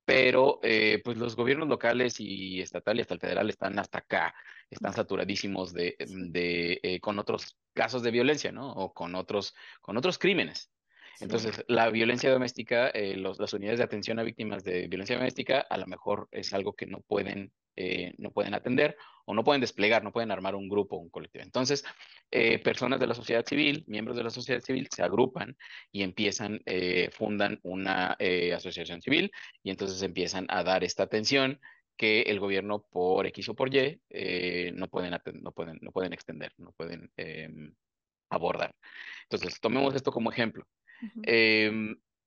pero 0.04 0.60
eh, 0.62 1.00
pues 1.04 1.16
los 1.16 1.36
gobiernos 1.36 1.68
locales 1.68 2.20
y 2.20 2.60
estatal 2.60 2.98
y 2.98 3.00
hasta 3.02 3.14
el 3.14 3.20
federal 3.20 3.48
están 3.48 3.78
hasta 3.78 3.98
acá, 3.98 4.34
están 4.70 4.92
saturadísimos 4.92 5.72
de, 5.72 5.96
de 5.98 6.80
eh, 6.82 7.00
con 7.00 7.18
otros 7.18 7.56
casos 7.72 8.02
de 8.02 8.10
violencia, 8.10 8.52
¿no? 8.52 8.72
O 8.72 8.92
con 8.92 9.14
otros, 9.14 9.54
con 9.80 9.96
otros 9.96 10.18
crímenes. 10.18 10.70
Entonces, 11.20 11.64
la 11.68 11.90
violencia 11.90 12.30
doméstica, 12.30 12.88
eh, 12.88 13.16
los, 13.16 13.38
las 13.38 13.52
unidades 13.52 13.78
de 13.78 13.84
atención 13.84 14.18
a 14.18 14.22
víctimas 14.22 14.64
de 14.64 14.88
violencia 14.88 15.16
doméstica, 15.16 15.60
a 15.60 15.78
lo 15.78 15.86
mejor 15.86 16.28
es 16.30 16.52
algo 16.52 16.74
que 16.74 16.86
no 16.86 17.00
pueden, 17.00 17.52
no 18.18 18.30
pueden 18.30 18.54
atender 18.54 18.96
o 19.26 19.34
no 19.34 19.44
pueden 19.44 19.60
desplegar, 19.60 20.02
no 20.04 20.12
pueden 20.12 20.30
armar 20.30 20.54
un 20.54 20.68
grupo, 20.68 20.96
un 20.96 21.10
colectivo. 21.10 21.44
Entonces, 21.44 21.84
eh, 22.30 22.58
personas 22.58 23.00
de 23.00 23.06
la 23.06 23.14
sociedad 23.14 23.44
civil, 23.46 23.84
miembros 23.86 24.16
de 24.16 24.24
la 24.24 24.30
sociedad 24.30 24.60
civil, 24.60 24.88
se 24.90 25.02
agrupan 25.02 25.56
y 25.92 26.02
empiezan, 26.02 26.60
eh, 26.66 27.10
fundan 27.12 27.60
una 27.62 28.16
eh, 28.18 28.52
asociación 28.52 29.00
civil 29.00 29.30
y 29.62 29.70
entonces 29.70 30.02
empiezan 30.02 30.46
a 30.48 30.62
dar 30.62 30.84
esta 30.84 31.04
atención 31.04 31.60
que 31.96 32.22
el 32.22 32.40
gobierno 32.40 32.86
por 32.90 33.26
X 33.26 33.48
o 33.50 33.54
por 33.54 33.72
Y 33.74 34.00
no, 34.74 34.88
pueden 34.88 35.16
no, 35.40 35.52
pueden, 35.52 35.78
no 35.80 35.92
pueden 35.92 36.12
extender, 36.12 36.52
no 36.58 36.72
pueden 36.72 37.10
em, 37.16 37.72
abordar. 38.30 38.74
Entonces, 39.22 39.60
tomemos 39.60 39.94
esto 39.94 40.10
como 40.10 40.32
ejemplo 40.32 40.66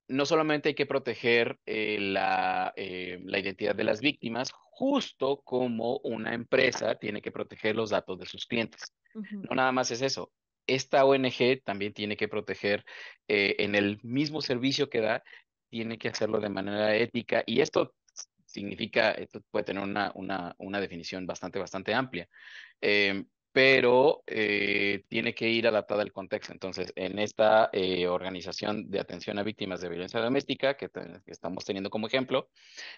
no 0.07 0.25
solamente 0.25 0.69
hay 0.69 0.75
que 0.75 0.86
proteger 0.86 1.60
eh, 1.65 1.98
la, 2.00 2.74
eh, 2.75 3.19
la, 3.24 3.39
identidad 3.39 3.75
de 3.75 3.84
las 3.84 4.00
víctimas, 4.00 4.51
justo 4.53 5.41
como 5.43 5.98
una 6.03 6.34
empresa 6.34 6.96
tiene 6.96 7.22
que 7.22 7.31
proteger 7.31 7.75
los 7.75 7.89
datos 7.89 8.17
de 8.19 8.25
sus 8.25 8.46
clientes. 8.46 8.93
No 9.13 9.55
nada 9.55 9.72
más 9.72 9.91
es 9.91 10.01
eso. 10.01 10.31
Esta 10.67 11.05
ONG 11.05 11.62
también 11.63 11.93
tiene 11.93 12.15
que 12.15 12.27
proteger 12.27 12.86
eh, 13.27 13.55
en 13.60 13.74
el 13.74 14.00
mismo 14.03 14.41
servicio 14.41 14.89
que 14.89 15.01
da, 15.01 15.24
tiene 15.69 15.98
que 15.98 16.10
hacerlo 16.10 16.39
de 16.39 16.50
manera 16.50 16.96
ética 16.96 17.43
y 17.46 17.62
esto 17.62 17.96
significa, 18.46 19.12
esto 19.12 19.41
puede 19.50 19.65
tener 19.65 19.84
una, 19.84 20.12
una, 20.15 20.55
una 20.60 20.79
definición 20.79 21.25
bastante, 21.25 21.60
bastante 21.60 21.93
amplia. 21.93 22.29
Pero 23.57 24.21
eh, 24.27 25.03
tiene 25.09 25.33
que 25.33 25.49
ir 25.49 25.65
adaptada 25.67 26.03
al 26.03 26.11
contexto. 26.11 26.53
Entonces, 26.53 26.93
en 26.95 27.17
esta 27.17 27.71
eh, 27.73 28.05
organización 28.05 28.91
de 28.91 28.99
atención 28.99 29.39
a 29.39 29.43
víctimas 29.43 29.81
de 29.81 29.89
violencia 29.89 30.19
doméstica, 30.19 30.77
que, 30.77 30.91
estamos 31.25 31.65
teniendo 31.65 31.89
como 31.89 32.05
ejemplo, 32.05 32.51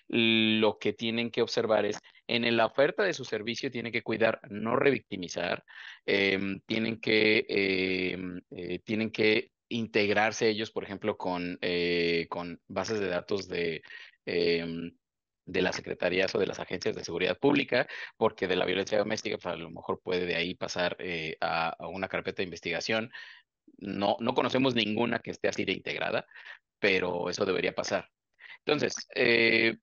lo 0.09 0.77
que 0.77 0.91
tienen 0.91 1.31
que 1.31 1.41
observar 1.41 1.85
es, 1.85 1.97
en 2.27 2.57
la 2.57 2.65
oferta 2.65 3.03
de 3.03 3.13
su 3.13 3.23
servicio 3.23 3.71
tienen 3.71 3.93
que 3.93 4.01
cuidar, 4.01 4.41
no 4.49 4.75
revictimizar, 4.75 5.63
em, 6.05 6.59
tienen, 6.65 6.99
que, 6.99 7.45
em, 7.47 8.41
eh, 8.51 8.79
tienen 8.79 9.11
que 9.11 9.51
integrarse 9.69 10.49
ellos, 10.49 10.71
por 10.71 10.83
ejemplo, 10.83 11.15
con, 11.15 11.57
con 12.27 12.59
bases 12.67 12.99
de 12.99 13.07
datos 13.07 13.47
de 13.47 13.81
em, 14.25 14.91
de 15.51 15.61
las 15.61 15.75
secretarías 15.75 16.33
o 16.35 16.39
de 16.39 16.47
las 16.47 16.59
agencias 16.59 16.95
de 16.95 17.03
seguridad 17.03 17.37
pública, 17.37 17.87
porque 18.17 18.47
de 18.47 18.55
la 18.55 18.65
violencia 18.65 18.97
doméstica, 18.97 19.37
pues, 19.37 19.53
a 19.53 19.57
lo 19.57 19.71
mejor 19.71 19.99
puede 20.01 20.25
de 20.25 20.35
ahí 20.35 20.55
pasar 20.55 20.95
eh, 20.99 21.37
a, 21.41 21.75
una 21.87 22.07
carpeta 22.07 22.37
de 22.37 22.43
investigación. 22.43 23.11
No, 23.77 24.17
no 24.19 24.33
conocemos 24.33 24.75
ninguna 24.75 25.19
que 25.19 25.31
esté 25.31 25.47
así 25.47 25.65
de 25.65 25.73
integrada, 25.73 26.25
pero 26.79 27.29
eso 27.29 27.45
debería 27.45 27.73
pasar. 27.73 28.09
Entonces, 28.65 29.07
eh, 29.15 29.77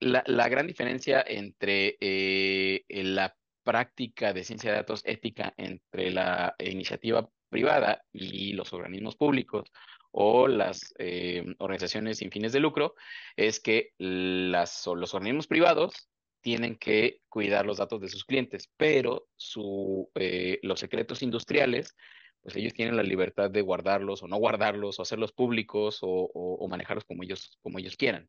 la, 0.00 0.48
gran 0.48 0.66
diferencia 0.66 1.24
entre 1.26 1.96
eh, 2.00 2.84
la 2.88 3.36
práctica 3.62 4.32
de 4.32 4.44
ciencia 4.44 4.70
de 4.70 4.78
datos 4.78 5.02
ética 5.04 5.54
entre 5.56 6.10
la 6.10 6.54
iniciativa 6.58 7.28
privada 7.48 8.02
y 8.12 8.54
los 8.54 8.72
organismos 8.72 9.14
públicos 9.16 9.70
o 10.12 10.46
las 10.46 10.94
eh, 10.98 11.44
organizaciones 11.58 12.18
sin 12.18 12.30
fines 12.30 12.52
de 12.52 12.60
lucro 12.60 12.94
es 13.36 13.60
que 13.60 13.92
las, 13.98 14.86
los 14.86 15.14
organismos 15.14 15.46
privados 15.46 16.08
tienen 16.42 16.76
que 16.76 17.20
cuidar 17.28 17.64
los 17.64 17.78
datos 17.78 18.00
de 18.00 18.08
sus 18.08 18.24
clientes, 18.24 18.70
pero 18.76 19.28
su, 19.36 20.10
eh, 20.14 20.58
los 20.62 20.80
secretos 20.80 21.22
industriales, 21.22 21.96
pues 22.42 22.56
ellos 22.56 22.74
tienen 22.74 22.96
la 22.96 23.02
libertad 23.04 23.50
de 23.50 23.62
guardarlos 23.62 24.22
o 24.22 24.28
no 24.28 24.36
guardarlos, 24.36 24.98
o 24.98 25.02
hacerlos 25.02 25.32
públicos 25.32 25.98
o, 26.02 26.66
manejarlos 26.68 27.04
como 27.04 27.22
ellos, 27.22 27.58
como 27.62 27.78
ellos 27.78 27.96
quieran. 27.96 28.28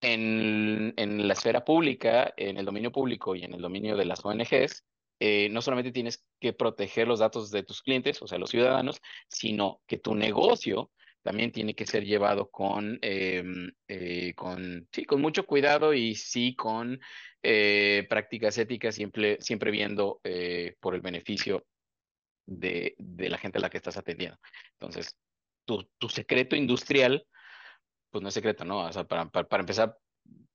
En, 0.00 0.94
en 0.96 1.26
la 1.26 1.34
esfera 1.34 1.64
pública, 1.64 2.32
en 2.36 2.56
el 2.56 2.64
dominio 2.64 2.92
público 2.92 3.34
y 3.34 3.42
en 3.42 3.54
el 3.54 3.60
dominio 3.60 3.96
de 3.96 4.04
las 4.04 4.24
ONGs, 4.24 4.84
eh, 5.18 5.48
no 5.50 5.62
solamente 5.62 5.92
tienes 5.92 6.24
que 6.40 6.52
proteger 6.52 7.08
los 7.08 7.20
datos 7.20 7.50
de 7.50 7.62
tus 7.62 7.82
clientes, 7.82 8.20
o 8.20 8.26
sea, 8.26 8.38
los 8.38 8.50
ciudadanos, 8.50 9.00
sino 9.28 9.80
que 9.86 9.98
tu 9.98 10.14
negocio 10.14 10.90
también 11.22 11.52
tiene 11.52 11.74
que 11.74 11.86
ser 11.86 12.04
llevado 12.04 12.50
con, 12.50 12.98
em, 13.02 13.72
eh, 13.88 14.34
con, 14.34 14.86
sí, 14.92 15.04
con 15.04 15.20
mucho 15.20 15.46
cuidado 15.46 15.92
y 15.94 16.14
sí 16.14 16.54
con 16.54 17.00
eh, 17.42 18.06
prácticas 18.08 18.58
éticas, 18.58 18.94
siempre, 18.94 19.38
siempre 19.40 19.70
viendo 19.70 20.20
por 20.80 20.94
el 20.94 21.00
beneficio 21.00 21.66
de, 22.46 22.94
la 22.98 23.38
gente 23.38 23.58
a 23.58 23.60
la 23.62 23.70
que 23.70 23.78
estás 23.78 23.96
atendiendo. 23.96 24.38
Entonces, 24.72 25.16
tu, 25.64 26.08
secreto 26.08 26.54
industrial, 26.54 27.26
pues 28.10 28.22
no 28.22 28.28
es 28.28 28.34
secreto, 28.34 28.64
¿no? 28.64 28.86
O 28.86 28.92
sea, 28.92 29.04
para, 29.04 29.28
para 29.28 29.60
empezar, 29.60 29.96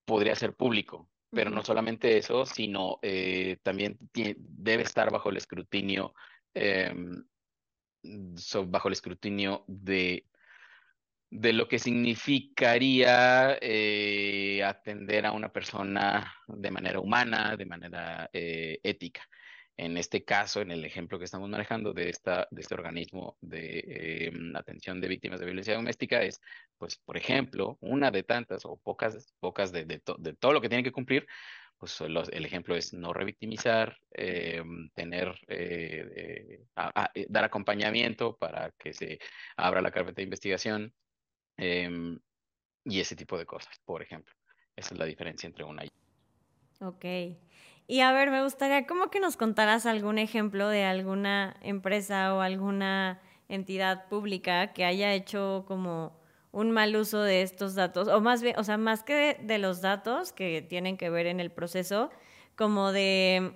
podría 0.06 0.36
ser 0.36 0.56
público, 0.56 1.10
pero 1.32 1.50
no 1.50 1.64
solamente 1.64 2.18
eso, 2.18 2.46
sino 2.46 3.00
eh, 3.02 3.58
también 3.64 3.98
debe 4.14 4.84
estar 4.84 5.12
bajo 5.12 5.30
el 5.30 5.38
escrutinio, 5.38 6.14
em, 6.54 7.24
bajo 8.68 8.88
el 8.90 8.94
escrutinio 8.94 9.64
de, 9.68 10.28
de 11.30 11.54
lo 11.54 11.68
que 11.68 11.80
significaría 11.80 13.58
eh, 13.62 14.64
atender 14.64 15.26
a 15.26 15.32
una 15.32 15.52
persona 15.52 16.36
de 16.48 16.72
manera 16.72 17.00
humana, 17.00 17.56
de 17.56 17.66
manera 17.66 18.30
eh, 18.34 18.80
ética 18.84 19.22
en 19.78 19.98
este 19.98 20.24
caso, 20.24 20.62
en 20.62 20.72
el 20.72 20.86
ejemplo 20.86 21.18
que 21.18 21.26
estamos 21.26 21.50
manejando 21.50 21.94
de, 21.94 22.10
esta, 22.10 22.48
de 22.52 22.62
este 22.62 22.76
organismo 22.76 23.38
de 23.42 24.28
em, 24.28 24.56
atención 24.56 25.02
de 25.02 25.08
víctimas 25.08 25.40
de 25.40 25.46
violencia 25.46 25.76
doméstica, 25.76 26.22
es, 26.24 26.42
pues, 26.78 26.98
por 26.98 27.18
ejemplo, 27.18 27.78
una 27.82 28.12
de 28.12 28.24
tantas 28.24 28.66
o 28.66 28.78
pocas, 28.78 29.34
pocas 29.40 29.72
de, 29.72 29.86
de, 29.86 30.00
todo 30.00 30.54
lo 30.54 30.62
que 30.62 30.70
tienen 30.70 30.84
que 30.84 30.92
cumplir, 30.92 31.28
pues 31.78 32.00
el 32.00 32.46
ejemplo 32.46 32.76
es 32.76 32.94
no 32.94 33.12
revictimizar, 33.12 33.98
em, 34.12 34.90
tener, 34.90 35.34
eh, 35.48 36.60
eh, 37.16 37.26
dar 37.28 37.44
acompañamiento 37.44 38.38
para 38.38 38.72
que 38.78 38.94
se 38.94 39.20
abra 39.58 39.82
la 39.82 39.90
carpeta 39.92 40.18
de 40.18 40.24
investigación 40.24 40.94
em, 41.58 42.20
y 42.86 43.00
ese 43.00 43.16
tipo 43.16 43.38
de 43.38 43.48
cosas, 43.48 43.80
por 43.84 44.04
ejemplo. 44.04 44.34
Esa 44.76 44.94
es 44.94 45.00
la 45.00 45.06
diferencia 45.06 45.48
entre 45.48 45.64
una 45.64 45.84
y 45.84 45.88
otra. 45.88 46.88
Ok. 46.88 47.06
Y 47.92 48.00
a 48.00 48.14
ver, 48.14 48.32
me 48.32 48.42
gustaría 48.42 48.88
como 48.88 49.10
que 49.10 49.20
nos 49.20 49.36
contaras 49.36 49.86
algún 49.86 50.18
ejemplo 50.18 50.70
de 50.70 50.86
alguna 50.86 51.58
empresa 51.62 52.34
o 52.34 52.40
alguna 52.40 53.20
entidad 53.50 54.08
pública 54.08 54.72
que 54.72 54.86
haya 54.86 55.14
hecho 55.14 55.66
como 55.68 56.18
un 56.54 56.72
mal 56.72 56.96
uso 56.96 57.22
de 57.22 57.42
estos 57.42 57.76
datos, 57.76 58.08
o 58.08 58.22
más 58.22 58.42
bien, 58.42 58.58
o 58.58 58.64
sea, 58.64 58.78
más 58.78 59.04
que 59.04 59.38
de, 59.42 59.58
los 59.58 59.82
datos 59.82 60.32
que 60.32 60.62
tienen 60.62 60.96
que 60.96 61.10
ver 61.10 61.26
en 61.26 61.42
el 61.42 61.52
proceso, 61.52 62.12
como 62.56 62.94
de 62.94 63.52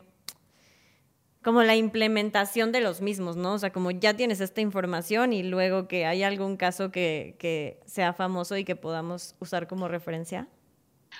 como 1.42 1.64
la 1.64 1.78
implementación 1.78 2.74
de 2.74 2.82
los 2.82 3.00
mismos, 3.00 3.38
¿no? 3.38 3.54
O 3.54 3.58
sea, 3.58 3.72
como 3.72 3.90
ya 3.92 4.16
tienes 4.16 4.42
esta 4.42 4.60
información 4.60 5.32
y 5.32 5.44
luego 5.44 5.88
que 5.88 6.06
hay 6.06 6.24
algún 6.24 6.58
caso 6.58 6.92
que, 6.92 7.38
que 7.40 7.80
sea 7.86 8.12
famoso 8.12 8.58
y 8.58 8.66
que 8.66 8.76
podamos 8.76 9.38
usar 9.40 9.70
como 9.70 9.88
referencia. 9.88 10.50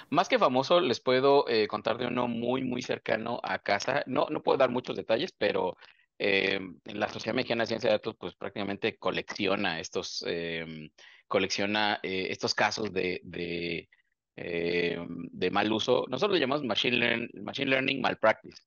Más 0.10 0.30
que 0.30 0.40
famoso, 0.40 0.80
les 0.80 1.00
puedo 1.00 1.48
eh, 1.48 1.68
contar 1.68 1.98
de 1.98 2.08
uno 2.08 2.28
muy, 2.28 2.64
muy 2.64 2.82
cercano 2.82 3.40
a 3.44 3.60
casa. 3.60 4.04
No, 4.08 4.28
no 4.30 4.42
puedo 4.42 4.58
dar 4.58 4.70
muchos 4.70 4.96
detalles, 4.96 5.32
pero 5.38 5.78
eh, 6.18 6.60
en 6.86 7.00
la 7.00 7.10
Sociedad 7.10 7.36
Mexicana 7.36 7.64
de 7.64 7.68
Ciencia 7.68 7.90
de 7.90 7.96
Datos, 7.96 8.16
pues 8.20 8.36
prácticamente 8.36 8.98
colecciona 8.98 9.80
estos, 9.80 10.24
em, 10.28 10.90
colecciona 11.28 12.00
eh, 12.04 12.28
estos 12.30 12.54
casos 12.54 12.92
de, 12.94 13.22
de, 13.24 13.90
em, 14.36 15.28
de, 15.32 15.52
mal 15.52 15.72
uso. 15.72 16.06
Nosotros 16.10 16.38
lo 16.38 16.42
llamamos 16.42 16.66
machine, 16.66 16.98
learn, 16.98 17.30
machine 17.44 17.70
learning 17.70 18.02
malpractice. 18.02 18.62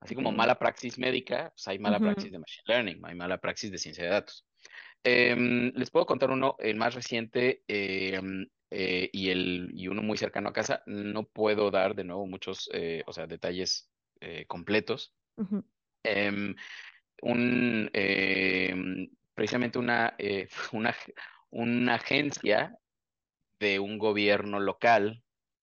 Así 0.00 0.14
como 0.14 0.32
mala 0.32 0.58
praxis 0.58 0.98
médica, 0.98 1.50
pues 1.54 1.66
hay 1.68 1.78
mala 1.78 1.98
praxis 1.98 2.30
de 2.30 2.38
machine 2.38 2.64
learning, 2.66 3.00
hay 3.04 3.14
mala 3.14 3.38
praxis 3.38 3.70
de 3.70 3.78
ciencia 3.78 4.04
de 4.04 4.10
datos. 4.10 4.46
Em, 5.02 5.72
les 5.74 5.90
puedo 5.90 6.06
contar 6.06 6.30
uno, 6.30 6.56
el 6.58 6.76
más 6.76 6.94
reciente, 6.94 7.62
eh, 7.68 8.20
y, 9.12 9.30
el, 9.30 9.70
y 9.74 9.88
uno 9.88 10.02
muy 10.02 10.18
cercano 10.18 10.48
a 10.48 10.52
casa. 10.52 10.82
No 10.86 11.24
puedo 11.24 11.70
dar 11.70 11.94
de 11.94 12.04
nuevo 12.04 12.26
muchos, 12.26 12.68
eh, 12.72 13.02
o 13.06 13.12
sea, 13.12 13.26
detalles 13.26 13.90
eh, 14.20 14.44
completos, 14.46 15.14
em, 16.02 16.54
un, 17.22 17.90
em, 17.92 19.10
precisamente 19.34 19.78
una, 19.78 20.14
eh, 20.18 20.48
una, 20.72 20.94
una 21.50 21.94
agencia 21.94 22.78
de 23.58 23.78
un 23.78 23.98
gobierno 23.98 24.60
local 24.60 25.22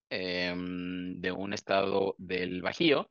em, 0.09 1.19
de 1.19 1.31
un 1.31 1.53
estado 1.53 2.15
del 2.17 2.61
Bajío 2.61 3.09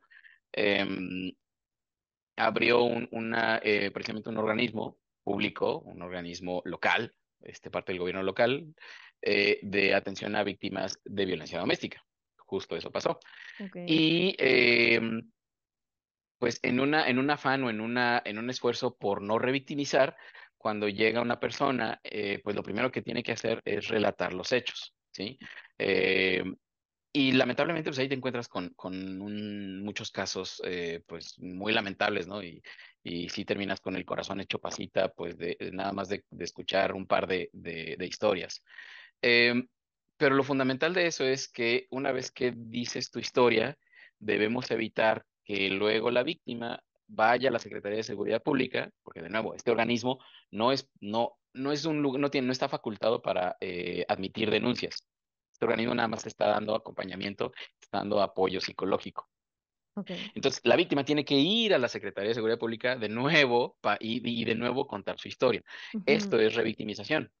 abrió 2.41 2.83
un, 2.83 3.07
una, 3.11 3.59
eh, 3.63 3.91
precisamente 3.91 4.29
un 4.29 4.37
organismo 4.37 4.97
público, 5.23 5.79
un 5.79 6.01
organismo 6.01 6.61
local, 6.65 7.13
este 7.43 7.69
parte 7.71 7.91
del 7.91 7.99
gobierno 7.99 8.23
local, 8.23 8.73
eh, 9.21 9.59
de 9.61 9.93
atención 9.93 10.35
a 10.35 10.43
víctimas 10.43 10.99
de 11.05 11.25
violencia 11.25 11.59
doméstica. 11.59 12.03
Justo 12.37 12.75
eso 12.75 12.91
pasó. 12.91 13.19
Y 13.85 14.35
em, 14.37 15.31
pues 16.37 16.59
en 16.63 16.79
una, 16.79 17.07
en 17.07 17.19
un 17.19 17.29
afán 17.29 17.63
o 17.63 17.69
en 17.69 17.81
una, 17.81 18.21
en 18.25 18.37
un 18.37 18.49
esfuerzo 18.49 18.95
por 18.97 19.21
no 19.21 19.39
revictimizar, 19.39 20.17
cuando 20.57 20.87
llega 20.87 21.21
una 21.21 21.39
persona, 21.39 21.99
eh, 22.03 22.39
pues 22.43 22.55
lo 22.55 22.63
primero 22.63 22.91
que 22.91 23.01
tiene 23.01 23.23
que 23.23 23.31
hacer 23.31 23.61
es 23.65 23.87
relatar 23.87 24.33
los 24.33 24.51
hechos, 24.51 24.93
¿sí? 25.11 25.39
Y 27.13 27.33
lamentablemente, 27.33 27.89
pues 27.89 27.99
ahí 27.99 28.07
te 28.07 28.15
encuentras 28.15 28.47
con, 28.47 28.69
con 28.69 29.83
muchos 29.83 30.11
casos, 30.11 30.61
eh, 30.65 31.03
pues 31.05 31.37
muy 31.39 31.73
lamentables, 31.73 32.25
¿no? 32.25 32.41
Y, 32.41 32.61
y 33.03 33.29
sí 33.29 33.43
terminas 33.45 33.81
con 33.81 33.95
el 33.95 34.05
corazón 34.05 34.39
hecho 34.39 34.59
pasita, 34.59 35.09
pues 35.09 35.37
de, 35.37 35.57
nada 35.73 35.91
más 35.91 36.07
de, 36.07 36.23
escuchar 36.39 36.93
un 36.93 37.07
par 37.07 37.27
de, 37.27 37.49
de, 37.51 38.05
historias. 38.05 38.63
Em, 39.21 39.67
pero 40.17 40.35
lo 40.35 40.43
fundamental 40.43 40.93
de 40.93 41.07
eso 41.07 41.25
es 41.25 41.49
que 41.49 41.87
una 41.89 42.11
vez 42.11 42.31
que 42.31 42.53
dices 42.55 43.11
tu 43.11 43.19
historia, 43.19 43.77
debemos 44.19 44.71
evitar 44.71 45.25
que 45.43 45.69
luego 45.69 46.11
la 46.11 46.23
víctima 46.23 46.81
vaya 47.07 47.49
a 47.49 47.51
la 47.51 47.59
Secretaría 47.59 47.97
de 47.97 48.03
Seguridad 48.03 48.41
Pública, 48.41 48.89
porque 49.03 49.21
de 49.21 49.29
nuevo, 49.29 49.53
este 49.53 49.71
organismo 49.71 50.19
no 50.51 50.71
es, 50.71 50.89
no, 51.01 51.37
no 51.53 51.71
es 51.73 51.85
un 51.85 52.01
no 52.01 52.31
tiene, 52.31 52.47
no 52.47 52.53
está 52.53 52.69
facultado 52.69 53.21
para 53.21 53.57
eh, 53.59 54.05
admitir 54.07 54.49
denuncias. 54.49 55.05
Este 55.61 55.67
organismo 55.67 55.93
nada 55.93 56.07
más 56.07 56.25
está 56.25 56.47
dando 56.47 56.73
acompañamiento, 56.73 57.53
está 57.79 57.99
dando 57.99 58.19
apoyo 58.19 58.59
psicológico. 58.59 59.29
Entonces, 60.33 60.59
la 60.63 60.75
víctima 60.75 61.05
tiene 61.05 61.23
que 61.23 61.35
ir 61.35 61.75
a 61.75 61.77
la 61.77 61.87
Secretaría 61.87 62.29
de 62.29 62.33
Seguridad 62.33 62.57
Pública 62.57 62.95
de 62.95 63.09
nuevo 63.09 63.77
pa- 63.79 63.97
y, 63.99 64.27
y 64.27 64.43
de 64.43 64.55
nuevo 64.55 64.87
contar 64.87 65.19
su 65.19 65.27
historia. 65.27 65.61
Esto 66.03 66.39
es 66.39 66.55
revictimización. 66.55 67.31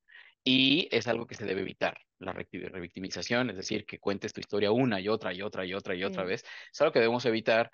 Y 0.43 0.87
es 0.91 1.07
algo 1.07 1.25
que 1.25 1.33
se 1.33 1.45
debe 1.45 1.61
evitar, 1.61 1.97
la 2.19 2.31
revictimización, 2.31 3.49
es 3.49 3.55
decir, 3.55 3.87
que 3.87 3.97
cuentes 3.97 4.33
tu 4.33 4.39
historia 4.39 4.71
una 4.71 5.01
y 5.01 5.07
otra 5.07 5.33
y 5.33 5.41
otra 5.41 5.65
y 5.65 5.73
otra 5.73 5.95
y 5.95 6.03
otra 6.03 6.21
Sí. 6.21 6.29
vez. 6.29 6.43
Es 6.71 6.79
algo 6.81 6.91
que 6.91 6.99
debemos 6.99 7.25
evitar 7.25 7.71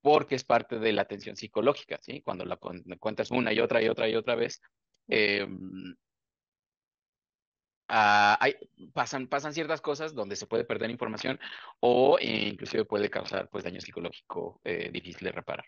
porque 0.00 0.34
es 0.34 0.44
parte 0.44 0.78
de 0.78 0.94
la 0.94 1.02
atención 1.02 1.36
psicológica, 1.36 1.98
¿sí? 2.00 2.22
Cuando 2.22 2.46
la 2.46 2.56
cuentas 2.56 3.30
una 3.30 3.52
y 3.52 3.60
otra 3.60 3.82
y 3.82 3.88
otra 3.90 4.08
y 4.08 4.14
otra 4.14 4.34
vez, 4.34 4.62
eh, 5.08 5.46
ah, 7.90 8.38
pasan, 8.92 9.26
pasan 9.26 9.52
ciertas 9.52 9.80
cosas 9.80 10.14
donde 10.14 10.36
se 10.36 10.46
puede 10.46 10.64
perder 10.64 10.90
información 10.90 11.38
o 11.80 12.18
eh, 12.18 12.48
inclusive 12.48 12.84
puede 12.84 13.10
causar 13.10 13.48
pues 13.50 13.64
daño 13.64 13.80
psicológico 13.80 14.60
eh, 14.64 14.90
difícil 14.92 15.26
de 15.26 15.32
reparar. 15.32 15.66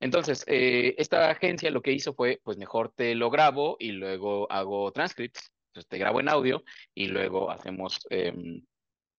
Entonces, 0.00 0.44
eh, 0.46 0.94
esta 0.98 1.30
agencia 1.30 1.70
lo 1.70 1.82
que 1.82 1.92
hizo 1.92 2.14
fue, 2.14 2.40
pues 2.44 2.56
mejor 2.56 2.92
te 2.94 3.14
lo 3.14 3.30
grabo 3.30 3.76
y 3.80 3.92
luego 3.92 4.50
hago 4.50 4.92
transcripts. 4.92 5.52
Entonces 5.70 5.88
te 5.88 5.98
grabo 5.98 6.20
en 6.20 6.28
audio 6.28 6.64
y 6.94 7.08
luego 7.08 7.50
hacemos, 7.50 8.00
em, 8.10 8.64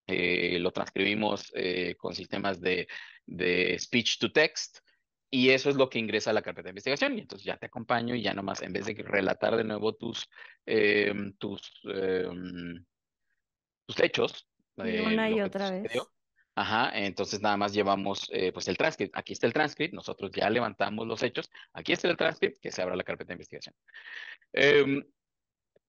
eh, 0.07 0.57
lo 0.59 0.71
transcribimos 0.71 1.51
con 1.97 2.15
sistemas 2.15 2.59
de 2.61 2.87
speech 3.77 4.17
to 4.19 4.31
text 4.31 4.79
y 5.31 5.49
eso 5.49 5.69
es 5.69 5.75
lo 5.75 5.89
que 5.89 5.99
ingresa 5.99 6.31
a 6.31 6.33
la 6.33 6.41
carpeta 6.41 6.67
de 6.67 6.71
investigación. 6.71 7.17
Y 7.17 7.21
entonces 7.21 7.45
ya 7.45 7.57
te 7.57 7.67
acompaño 7.67 8.15
y 8.15 8.21
ya 8.21 8.33
nomás, 8.33 8.61
en 8.61 8.73
vez 8.73 8.85
de 8.85 8.93
relatar 8.93 9.55
de 9.55 9.63
nuevo 9.63 9.93
tus, 9.93 10.29
em, 10.65 11.33
tus, 11.33 11.71
em, 11.85 12.85
tus 13.85 13.99
hechos, 13.99 14.47
eh, 14.77 15.03
una 15.05 15.29
y 15.29 15.41
otra 15.41 15.71
vez. 15.71 15.83
sucedió, 15.83 16.09
Ajá, 16.55 16.91
entonces 16.93 17.41
nada 17.41 17.55
más 17.55 17.73
llevamos 17.73 18.29
eh, 18.33 18.51
pues 18.51 18.67
el 18.67 18.77
transcript. 18.77 19.15
Aquí 19.15 19.31
está 19.31 19.47
el 19.47 19.53
transcript, 19.53 19.93
nosotros 19.93 20.31
ya 20.31 20.49
levantamos 20.49 21.07
los 21.07 21.23
hechos. 21.23 21.49
Aquí 21.71 21.93
está 21.93 22.09
el 22.09 22.17
transcript, 22.17 22.57
que 22.59 22.69
se 22.69 22.81
abra 22.81 22.97
la 22.97 23.03
carpeta 23.05 23.29
de 23.29 23.35
investigación. 23.35 23.73
Em, 24.51 25.01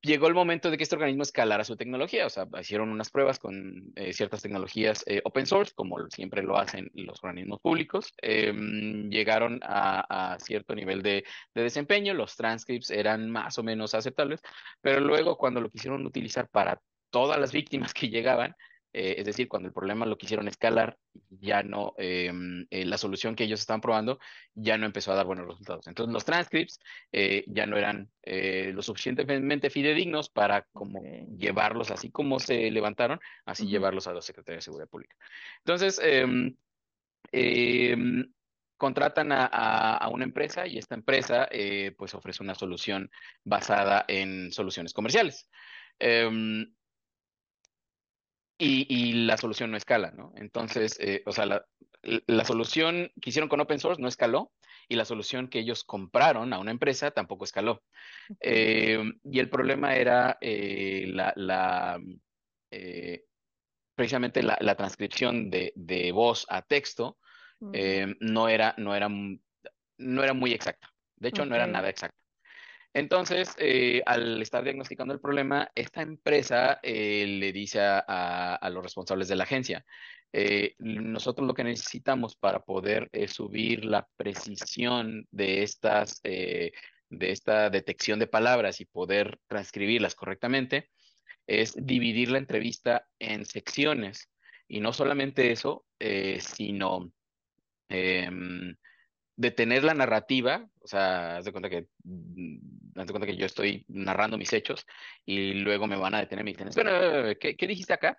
llegó 0.02 0.28
el 0.28 0.34
momento 0.34 0.70
de 0.70 0.76
que 0.76 0.82
este 0.84 0.96
organismo 0.96 1.22
escalara 1.22 1.64
su 1.64 1.76
tecnología, 1.76 2.26
o 2.26 2.30
sea, 2.30 2.46
hicieron 2.60 2.90
unas 2.90 3.10
pruebas 3.10 3.38
con 3.38 3.92
eh, 3.96 4.12
ciertas 4.12 4.42
tecnologías 4.42 5.04
eh, 5.06 5.20
open 5.24 5.46
source, 5.46 5.72
como 5.74 5.98
siempre 6.10 6.42
lo 6.42 6.56
hacen 6.58 6.90
los 6.94 7.22
organismos 7.22 7.60
públicos. 7.60 8.12
Em, 8.22 9.10
llegaron 9.10 9.60
a, 9.62 10.36
cierto 10.40 10.74
nivel 10.74 11.02
de 11.02 11.24
desempeño, 11.54 12.14
los 12.14 12.36
transcripts 12.36 12.90
eran 12.90 13.30
más 13.30 13.58
o 13.58 13.62
menos 13.62 13.94
aceptables, 13.94 14.40
pero 14.80 15.00
luego 15.00 15.36
cuando 15.36 15.60
lo 15.60 15.70
quisieron 15.70 16.06
utilizar 16.06 16.48
para 16.48 16.80
todas 17.10 17.38
las 17.38 17.52
víctimas 17.52 17.92
que 17.92 18.08
llegaban, 18.08 18.54
eh, 18.92 19.16
es 19.18 19.24
decir, 19.24 19.48
cuando 19.48 19.68
el 19.68 19.72
problema 19.74 20.06
lo 20.06 20.18
quisieron 20.18 20.48
escalar, 20.48 20.98
ya 21.30 21.62
no, 21.62 21.94
em, 21.98 22.66
eh, 22.70 22.84
la 22.84 22.98
solución 22.98 23.34
que 23.36 23.44
ellos 23.44 23.60
estaban 23.60 23.80
probando 23.80 24.18
ya 24.54 24.76
no 24.78 24.86
empezó 24.86 25.12
a 25.12 25.14
dar 25.16 25.26
buenos 25.26 25.46
resultados. 25.46 25.86
Entonces 25.86 26.12
los 26.12 26.24
transcripts 26.24 26.78
eh, 27.12 27.44
ya 27.48 27.66
no 27.66 27.76
eran 27.76 28.10
lo 28.24 28.82
suficientemente 28.82 29.70
fidedignos 29.70 30.28
para 30.30 30.62
como 30.72 31.02
llevarlos 31.36 31.90
así 31.90 32.10
como 32.10 32.38
se 32.38 32.70
levantaron, 32.70 33.18
así 33.44 33.66
llevarlos 33.66 34.06
a 34.06 34.12
la 34.14 34.22
Secretaría 34.22 34.56
de 34.56 34.62
Seguridad 34.62 34.88
Pública. 34.88 35.16
Entonces, 35.58 36.00
em, 36.02 36.56
em, 37.32 38.32
contratan 38.76 39.32
a, 39.32 39.46
a- 39.46 39.96
a 39.98 40.08
una 40.08 40.24
empresa 40.24 40.66
y 40.66 40.78
esta 40.78 40.94
empresa 40.94 41.48
pues 41.96 42.14
ofrece 42.14 42.42
una 42.42 42.54
solución 42.54 43.10
basada 43.44 44.04
en 44.08 44.52
soluciones 44.52 44.92
comerciales. 44.94 45.48
Y, 48.60 48.86
y 48.88 49.12
la 49.24 49.36
solución 49.36 49.70
no 49.70 49.76
escala, 49.76 50.12
¿no? 50.12 50.32
Entonces, 50.36 50.98
eh, 51.00 51.22
o 51.26 51.32
sea, 51.32 51.46
la, 51.46 51.66
la 52.02 52.44
solución 52.44 53.10
que 53.20 53.30
hicieron 53.30 53.48
con 53.48 53.60
open 53.60 53.80
source 53.80 54.00
no 54.00 54.08
escaló 54.08 54.52
y 54.88 54.96
la 54.96 55.04
solución 55.04 55.48
que 55.48 55.60
ellos 55.60 55.84
compraron 55.84 56.52
a 56.52 56.58
una 56.58 56.70
empresa 56.70 57.10
tampoco 57.10 57.44
escaló. 57.44 57.82
Eh, 58.40 59.02
y 59.24 59.38
el 59.38 59.48
problema 59.48 59.96
era 59.96 60.38
eh, 60.40 61.06
la, 61.08 61.32
la, 61.36 62.00
eh, 62.70 63.24
precisamente 63.94 64.42
la, 64.42 64.56
la 64.60 64.76
transcripción 64.76 65.50
de, 65.50 65.72
de 65.76 66.12
voz 66.12 66.46
a 66.48 66.62
texto 66.62 67.18
eh, 67.72 68.14
no 68.20 68.48
era, 68.48 68.74
no 68.78 68.94
era, 68.94 69.08
no 69.08 70.22
era 70.22 70.34
muy 70.34 70.52
exacta. 70.52 70.88
De 71.16 71.28
hecho, 71.28 71.44
no 71.44 71.54
era 71.54 71.66
nada 71.66 71.88
exacta. 71.88 72.19
Entonces, 72.92 73.54
eh, 73.58 74.02
al 74.04 74.42
estar 74.42 74.64
diagnosticando 74.64 75.14
el 75.14 75.20
problema, 75.20 75.70
esta 75.74 76.02
empresa 76.02 76.80
eh, 76.82 77.24
le 77.26 77.52
dice 77.52 77.78
a, 77.80 78.68
los 78.72 78.82
responsables 78.82 79.28
de 79.28 79.36
la 79.36 79.44
agencia, 79.44 79.84
eh, 80.32 80.74
nosotros 80.78 81.46
lo 81.46 81.54
que 81.54 81.64
necesitamos 81.64 82.36
para 82.36 82.60
poder 82.60 83.08
subir 83.28 83.84
la 83.84 84.08
precisión 84.16 85.26
de 85.30 85.62
estas, 85.62 86.20
de 86.22 86.72
esta 87.10 87.70
detección 87.70 88.18
de 88.18 88.26
palabras 88.26 88.80
y 88.80 88.86
poder 88.86 89.38
transcribirlas 89.46 90.14
correctamente, 90.14 90.90
es 91.46 91.74
dividir 91.76 92.30
la 92.30 92.38
entrevista 92.38 93.06
en 93.18 93.44
secciones. 93.44 94.28
Y 94.68 94.80
no 94.80 94.92
solamente 94.92 95.50
eso, 95.52 95.84
sino 96.38 97.12
em, 97.88 98.76
detener 99.40 99.84
la 99.84 99.94
narrativa, 99.94 100.68
o 100.80 100.86
sea, 100.86 101.38
haz 101.38 101.46
de 101.46 101.52
cuenta 101.52 101.70
que, 101.70 101.86
mm, 102.04 102.98
haz 102.98 103.06
de 103.06 103.12
cuenta 103.12 103.26
que 103.26 103.36
yo 103.36 103.46
estoy 103.46 103.86
narrando 103.88 104.36
mis 104.36 104.52
hechos 104.52 104.84
y 105.24 105.54
luego 105.54 105.86
me 105.86 105.96
van 105.96 106.14
a 106.14 106.20
detener 106.20 106.42
y 106.42 106.44
me 106.44 106.50
dicen, 106.52 106.68
espera, 106.68 107.34
¿qué, 107.36 107.56
qué 107.56 107.66
dijiste 107.66 107.94
acá? 107.94 108.18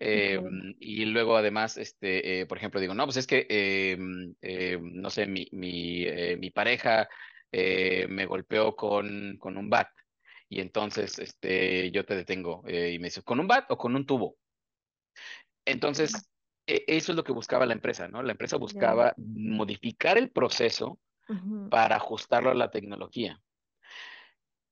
Eh, 0.00 0.38
Ok. 0.38 0.46
y 0.80 1.04
luego 1.04 1.36
además, 1.36 1.76
este, 1.76 2.40
eh, 2.40 2.46
por 2.46 2.56
ejemplo, 2.58 2.80
digo, 2.80 2.94
no, 2.94 3.04
pues 3.04 3.18
es 3.18 3.26
que, 3.26 3.46
eh, 3.48 3.96
eh, 4.40 4.78
no 4.80 5.10
sé, 5.10 5.26
mi, 5.26 5.48
mi, 5.52 6.04
eh, 6.04 6.36
mi 6.38 6.50
pareja 6.50 7.08
me 7.52 8.26
golpeó 8.26 8.74
con, 8.74 9.36
con 9.38 9.56
un 9.56 9.70
bat 9.70 9.88
y 10.48 10.60
entonces, 10.60 11.18
este, 11.20 11.90
yo 11.92 12.04
te 12.04 12.16
detengo 12.16 12.64
y 12.66 12.98
me 12.98 13.08
dices, 13.08 13.22
¿con 13.22 13.38
un 13.38 13.46
bat 13.46 13.70
o 13.70 13.76
con 13.76 13.94
un 13.94 14.06
tubo? 14.06 14.38
Entonces, 15.64 16.33
eso 16.66 17.12
es 17.12 17.16
lo 17.16 17.24
que 17.24 17.32
buscaba 17.32 17.66
la 17.66 17.74
empresa, 17.74 18.08
¿no? 18.08 18.22
La 18.22 18.32
empresa 18.32 18.56
buscaba 18.56 19.14
modificar 19.16 20.18
el 20.18 20.30
proceso 20.30 20.98
para 21.70 21.96
ajustarlo 21.96 22.50
a 22.50 22.54
la 22.54 22.70
tecnología. 22.70 23.40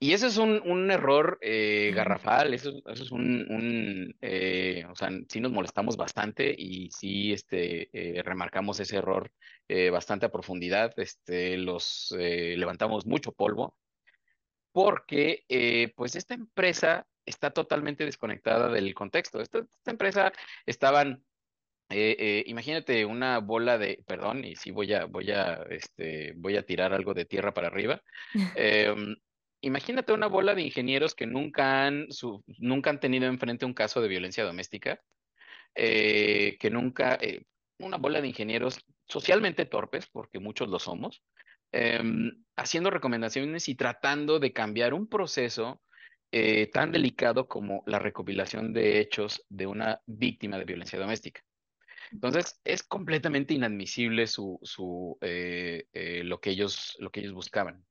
Y 0.02 0.14
eso 0.14 0.26
es 0.26 0.37
un, 0.37 0.61
un 0.64 0.90
error 0.90 1.38
eh, 1.40 1.92
garrafal, 1.94 2.52
eso, 2.55 2.83
eso 2.87 3.05
es 3.05 3.12
un, 3.12 3.46
un, 3.48 4.16
eh, 4.20 4.85
o 4.90 4.96
sea, 4.96 5.11
sí 5.28 5.40
nos 5.40 5.52
molestamos 5.52 5.96
bastante 5.96 6.52
y 6.59 6.90
sí 6.90 7.33
este, 7.33 7.88
eh, 7.92 8.20
remarcamos 8.24 8.81
ese 8.81 8.96
error 8.96 9.31
bastante 9.92 10.26
a 10.26 10.33
profundidad, 10.33 10.92
este, 10.98 11.57
los 11.57 12.14
levantamos 12.18 13.07
mucho 13.07 13.33
polvo, 13.33 13.74
porque 14.72 15.44
pues 15.96 16.14
esta 16.14 16.35
empresa 16.35 17.07
está 17.24 17.52
totalmente 17.52 18.05
desconectada 18.05 18.68
del 18.68 18.92
contexto. 18.92 19.40
Esta, 19.40 19.61
esta 19.61 19.90
empresa 19.90 20.33
estaban 20.66 21.24
Eh, 21.92 22.16
eh, 22.18 22.44
imagínate 22.46 23.05
una 23.05 23.38
bola 23.38 23.78
de, 23.78 24.02
perdón, 24.07 24.44
y 24.44 24.57
sí 24.57 24.70
voy 24.70 24.92
a, 24.94 25.05
voy 25.07 25.31
a, 25.31 25.62
este, 25.70 26.33
voy 26.37 26.57
a 26.57 26.64
tirar 26.64 26.92
algo 26.92 27.14
de 27.14 27.24
tierra 27.24 27.52
para 27.52 27.68
arriba. 27.68 28.02
Em, 28.57 29.16
imagínate 29.62 30.12
una 30.12 30.26
bola 30.28 30.55
de 30.55 30.62
ingenieros 30.62 31.14
que 31.14 31.26
nunca 31.26 31.87
han, 31.87 32.07
su- 32.11 32.42
nunca 32.59 32.90
han 32.90 33.00
tenido 33.00 33.26
enfrente 33.26 33.64
un 33.66 33.74
caso 33.74 34.00
de 34.00 34.09
violencia 34.09 34.44
doméstica, 34.44 35.00
eh, 35.74 36.57
que 36.61 36.70
nunca, 36.70 37.18
eh, 37.20 37.42
una 37.78 37.96
bola 37.98 38.20
de 38.20 38.28
ingenieros 38.28 38.81
socialmente 39.09 39.66
torpes, 39.66 40.07
porque 40.11 40.38
muchos 40.38 40.68
lo 40.68 40.78
somos, 40.78 41.22
em, 41.72 42.44
haciendo 42.57 42.90
recomendaciones 42.90 43.68
y 43.68 43.74
tratando 43.74 44.38
de 44.38 44.52
cambiar 44.52 44.94
un 44.94 45.09
proceso 45.09 45.83
tan 46.72 46.92
delicado 46.92 47.46
como 47.46 47.83
la 47.87 47.98
recopilación 47.98 48.72
de 48.72 49.00
hechos 49.00 49.44
de 49.50 49.66
una 49.66 50.00
víctima 50.07 50.57
de 50.59 50.64
violencia 50.64 50.98
doméstica. 50.98 51.42
Entonces, 52.14 52.61
es 52.64 52.83
completamente 52.83 53.55
inadmisible 53.55 54.27
su, 54.27 54.59
su, 54.62 55.18
eh, 55.20 55.87
eh, 55.92 56.22
lo 56.25 56.40
que 56.40 56.51
ellos, 56.51 56.96
lo 57.01 57.11
que 57.11 57.20
ellos 57.20 57.33
buscaban. 57.35 57.85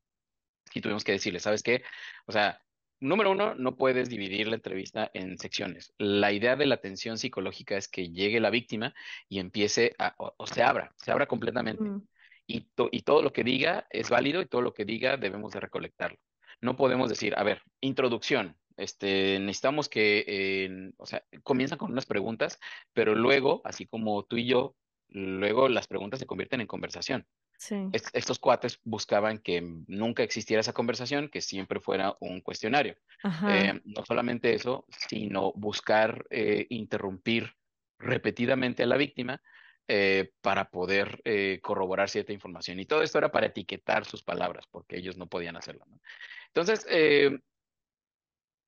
Y 0.74 0.82
tuvimos 0.82 1.04
que 1.04 1.14
decirle, 1.14 1.40
¿sabes 1.40 1.64
qué? 1.64 1.84
O 2.28 2.32
sea, 2.32 2.62
número 3.00 3.32
uno, 3.32 3.56
no 3.56 3.76
puedes 3.78 4.10
dividir 4.10 4.48
la 4.48 4.56
entrevista 4.56 5.12
en 5.14 5.38
secciones. 5.38 5.94
La 5.98 6.32
idea 6.32 6.56
de 6.56 6.66
la 6.66 6.76
atención 6.76 7.18
psicológica 7.18 7.78
es 7.78 7.88
que 7.90 8.10
llegue 8.12 8.40
la 8.40 8.50
víctima 8.50 8.94
y 9.30 9.40
empiece 9.40 9.96
a, 10.00 10.16
o, 10.18 10.34
o 10.38 10.48
se 10.48 10.64
abra, 10.64 10.94
se 10.98 11.12
abra 11.12 11.28
completamente. 11.28 11.92
Mm, 11.92 12.00
Y, 12.48 12.62
to- 12.76 12.90
y 12.92 13.02
todo 13.04 13.22
lo 13.24 13.34
que 13.34 13.44
diga 13.44 13.88
es 13.90 14.10
válido 14.10 14.42
y 14.42 14.48
todo 14.48 14.62
lo 14.62 14.74
que 14.74 14.86
diga 14.86 15.18
debemos 15.18 15.52
de 15.54 15.60
recolectarlo. 15.62 16.18
No 16.62 16.76
podemos 16.78 17.10
decir, 17.10 17.34
a 17.38 17.44
ver, 17.44 17.64
introducción. 17.82 18.58
Este, 18.78 19.40
necesitamos 19.40 19.90
que, 19.90 20.24
eh, 20.28 20.92
o 20.98 21.06
sea, 21.06 21.24
comienzan 21.44 21.78
con 21.78 21.92
unas 21.92 22.06
preguntas, 22.06 22.60
pero 22.94 23.16
luego, 23.16 23.62
así 23.66 23.88
como 23.88 24.24
tú 24.26 24.38
y 24.38 24.48
yo, 24.48 24.78
luego 25.10 25.70
las 25.70 25.88
preguntas 25.88 26.20
se 26.20 26.26
convierten 26.26 26.62
en 26.62 26.68
conversación 26.68 27.28
sí. 27.58 27.76
est- 27.92 28.10
estos 28.14 28.40
cuates 28.40 28.80
buscaban 28.84 29.40
que 29.40 29.62
nunca 29.88 30.24
existiera 30.24 30.62
esa 30.62 30.74
conversación, 30.74 31.30
que 31.30 31.42
siempre 31.42 31.80
fuera 31.80 32.16
un 32.22 32.42
cuestionario. 32.42 32.98
Eh, 33.46 33.80
no 33.86 34.06
solamente 34.06 34.54
eso, 34.54 34.86
sino 35.10 35.52
buscar 35.54 36.26
eh, 36.30 36.68
interrumpir 36.70 37.54
repetidamente 38.00 38.84
a 38.84 38.88
la 38.88 38.98
víctima 38.98 39.42
eh, 39.88 40.32
para 40.42 40.70
poder 40.70 41.22
eh, 41.26 41.60
corroborar 41.62 42.10
cierta 42.10 42.34
información. 42.34 42.80
Y 42.80 42.86
todo 42.86 43.02
esto 43.04 43.18
era 43.18 43.32
para 43.32 43.48
etiquetar 43.48 44.06
sus 44.06 44.24
palabras, 44.24 44.66
porque 44.72 44.98
ellos 44.98 45.18
no 45.18 45.28
podían 45.28 45.58
hacerlo, 45.58 45.86
¿no? 45.88 46.00
Entonces, 46.48 46.86
eh, 46.90 47.40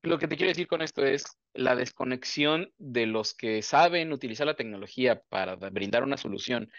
lo 0.04 0.20
que 0.20 0.28
te 0.28 0.36
quiero 0.36 0.50
decir 0.50 0.68
con 0.68 0.82
esto 0.82 1.06
es 1.06 1.24
la 1.54 1.76
desconexión 1.78 2.72
de 2.78 3.06
los 3.06 3.34
que 3.34 3.62
saben 3.62 4.12
utilizar 4.12 4.46
la 4.46 4.56
tecnología 4.56 5.22
para 5.30 5.56
da- 5.56 5.70
brindar 5.70 6.04
una 6.04 6.18
solución 6.18 6.70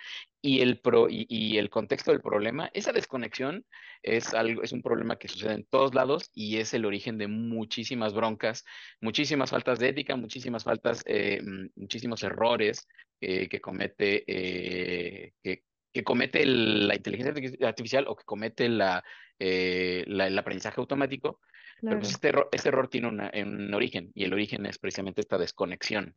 y 0.43 0.61
el 0.61 0.79
pro 0.79 1.07
y, 1.09 1.57
el 1.57 1.71
contexto 1.71 2.11
del 2.11 2.21
problema. 2.21 2.71
Esa 2.75 2.93
desconexión 2.93 3.65
es 4.03 4.35
algo, 4.35 4.63
es 4.63 4.73
un 4.73 4.83
problema 4.83 5.17
que 5.17 5.29
sucede 5.29 5.55
en 5.55 5.65
todos 5.65 5.95
lados 5.95 6.31
y 6.35 6.59
es 6.59 6.75
el 6.75 6.85
origen 6.85 7.17
de 7.17 7.29
muchísimas 7.29 8.13
broncas, 8.13 8.63
muchísimas 9.01 9.51
faltas 9.51 9.79
de 9.79 9.89
ética, 9.89 10.17
muchísimas 10.17 10.63
faltas, 10.63 11.03
eh, 11.07 11.41
mm, 11.43 11.69
muchísimos 11.77 12.23
errores 12.25 12.87
eh, 13.23 13.49
que 13.49 13.61
comete 13.61 14.23
eh, 14.27 15.33
que, 15.43 16.05
comete 16.05 16.45
la 16.45 16.95
inteligencia 16.95 17.33
artifici- 17.33 17.65
artificial 17.65 18.05
o 18.07 18.17
que 18.17 18.25
comete 18.25 18.67
el 18.67 20.39
aprendizaje 20.39 20.79
automático 20.79 21.41
pero 21.81 21.99
pues 21.99 22.09
claro. 22.09 22.15
este 22.15 22.29
error, 22.29 22.49
este 22.53 22.69
error 22.69 22.89
tiene 22.89 23.09
una- 23.09 23.31
un 23.35 23.73
origen 23.75 24.11
y 24.15 24.25
el 24.25 24.33
origen 24.33 24.67
es 24.67 24.79
precisamente 24.79 25.21
esta 25.21 25.39
desconexión. 25.39 26.15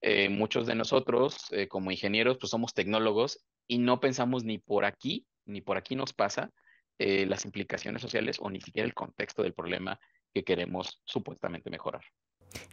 Eh, 0.00 0.28
muchos 0.28 0.66
de 0.66 0.74
nosotros, 0.74 1.46
eh, 1.50 1.66
como 1.66 1.90
ingenieros, 1.90 2.36
pues 2.38 2.50
somos 2.50 2.74
tecnólogos 2.74 3.44
y 3.66 3.78
no 3.78 4.00
pensamos 4.00 4.44
ni 4.44 4.58
por 4.58 4.84
aquí, 4.84 5.26
ni 5.46 5.60
por 5.60 5.76
aquí 5.76 5.96
nos 5.96 6.12
pasa 6.12 6.50
eh, 6.98 7.26
las 7.26 7.44
implicaciones 7.44 8.02
sociales 8.02 8.36
o 8.40 8.50
ni 8.50 8.60
siquiera 8.60 8.86
el 8.86 8.94
contexto 8.94 9.42
del 9.42 9.52
problema 9.54 9.98
que 10.32 10.44
queremos 10.44 11.00
supuestamente 11.04 11.70
mejorar. 11.70 12.02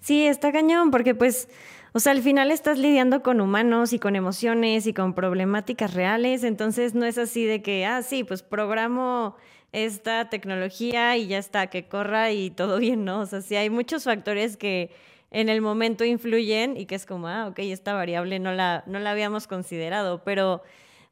Sí, 0.02 0.26
está 0.28 0.52
cañón, 0.52 0.92
porque 0.92 1.16
pues, 1.16 1.50
o 1.94 2.00
sea, 2.00 2.12
al 2.12 2.22
final 2.22 2.52
estás 2.52 2.78
lidiando 2.78 3.24
con 3.24 3.42
humanos 3.42 3.94
y 3.94 4.00
con 4.00 4.16
emociones 4.16 4.86
y 4.86 4.94
con 4.94 5.16
problemáticas 5.16 5.94
reales, 5.94 6.44
entonces 6.44 6.94
no 6.94 7.06
es 7.06 7.18
así 7.18 7.46
de 7.46 7.62
que, 7.64 7.86
ah, 7.86 8.04
sí, 8.04 8.24
pues 8.24 8.44
programo 8.44 9.36
esta 9.72 10.30
tecnología 10.30 11.18
y 11.18 11.28
ya 11.28 11.38
está, 11.38 11.68
que 11.68 11.88
corra 11.88 12.32
y 12.32 12.50
todo 12.50 12.78
bien, 12.80 13.06
¿no? 13.06 13.22
O 13.22 13.26
sea, 13.26 13.42
sí 13.42 13.56
hay 13.56 13.70
muchos 13.70 14.04
factores 14.04 14.58
que 14.58 14.92
en 15.32 15.50
el 15.50 15.62
momento 15.62 16.04
influyen 16.04 16.76
y 16.78 16.86
que 16.86 16.96
es 16.96 17.06
como, 17.06 17.28
ah, 17.28 17.48
ok, 17.48 17.60
esta 17.60 17.94
variable 17.94 18.40
no 18.40 18.52
la, 18.54 18.84
no 18.86 19.00
la 19.00 19.12
habíamos 19.12 19.48
considerado, 19.48 20.24
pero 20.24 20.62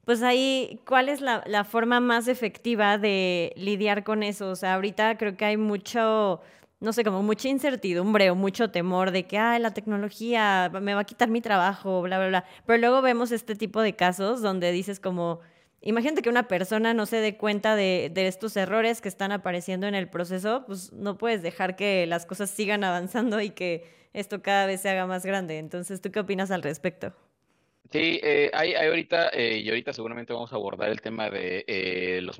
pues 0.04 0.22
ahí, 0.22 0.80
¿cuál 0.86 1.08
es 1.08 1.20
la, 1.20 1.42
la 1.46 1.64
forma 1.64 2.00
más 2.00 2.28
efectiva 2.28 2.98
de 2.98 3.52
lidiar 3.56 4.04
con 4.04 4.22
eso? 4.22 4.50
O 4.50 4.56
sea, 4.56 4.74
ahorita 4.74 5.16
creo 5.16 5.36
que 5.36 5.44
hay 5.44 5.56
mucho 5.56 6.40
no 6.80 6.94
sé, 6.94 7.04
como 7.04 7.22
mucha 7.22 7.48
incertidumbre 7.48 8.30
o 8.30 8.34
mucho 8.34 8.70
temor 8.70 9.10
de 9.10 9.26
que, 9.26 9.38
ay, 9.38 9.60
la 9.60 9.72
tecnología 9.72 10.70
me 10.80 10.94
va 10.94 11.00
a 11.00 11.04
quitar 11.04 11.28
mi 11.28 11.42
trabajo, 11.42 12.00
bla, 12.02 12.18
bla, 12.18 12.28
bla. 12.28 12.44
Pero 12.66 12.78
luego 12.78 13.02
vemos 13.02 13.32
este 13.32 13.54
tipo 13.54 13.82
de 13.82 13.94
casos 13.94 14.40
donde 14.40 14.72
dices 14.72 14.98
como, 14.98 15.40
imagínate 15.82 16.22
que 16.22 16.30
una 16.30 16.48
persona 16.48 16.94
no 16.94 17.06
se 17.06 17.16
dé 17.16 17.36
cuenta 17.36 17.76
de, 17.76 18.10
de 18.12 18.26
estos 18.26 18.56
errores 18.56 19.00
que 19.00 19.08
están 19.08 19.32
apareciendo 19.32 19.86
en 19.86 19.94
el 19.94 20.08
proceso, 20.08 20.64
pues 20.66 20.92
no 20.92 21.18
puedes 21.18 21.42
dejar 21.42 21.76
que 21.76 22.06
las 22.06 22.26
cosas 22.26 22.50
sigan 22.50 22.84
avanzando 22.84 23.40
y 23.40 23.50
que 23.50 23.84
esto 24.12 24.42
cada 24.42 24.66
vez 24.66 24.80
se 24.80 24.88
haga 24.90 25.06
más 25.06 25.24
grande. 25.24 25.58
Entonces, 25.58 26.00
¿tú 26.00 26.10
qué 26.10 26.20
opinas 26.20 26.50
al 26.50 26.62
respecto? 26.62 27.14
Sí, 27.92 28.20
eh, 28.22 28.50
hay, 28.54 28.72
hay 28.74 28.86
ahorita, 28.86 29.30
eh, 29.30 29.58
y 29.58 29.68
ahorita 29.68 29.92
seguramente 29.92 30.32
vamos 30.32 30.52
a 30.52 30.56
abordar 30.56 30.90
el 30.90 31.00
tema 31.00 31.28
de 31.28 31.64
eh, 31.66 32.20
los, 32.22 32.38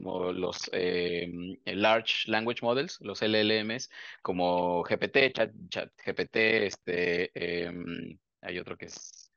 eh, 0.72 1.28
Large 1.64 2.30
Language 2.30 2.60
Models, 2.62 3.00
los 3.00 3.20
LLMs, 3.20 3.90
como 4.22 4.84
GPT, 4.84 5.32
Chat 5.32 5.90
GPT, 6.06 6.66
este, 6.66 7.64
em, 7.66 8.16
hay 8.42 8.58
otro 8.60 8.76
que 8.76 8.86
es, 8.86 9.32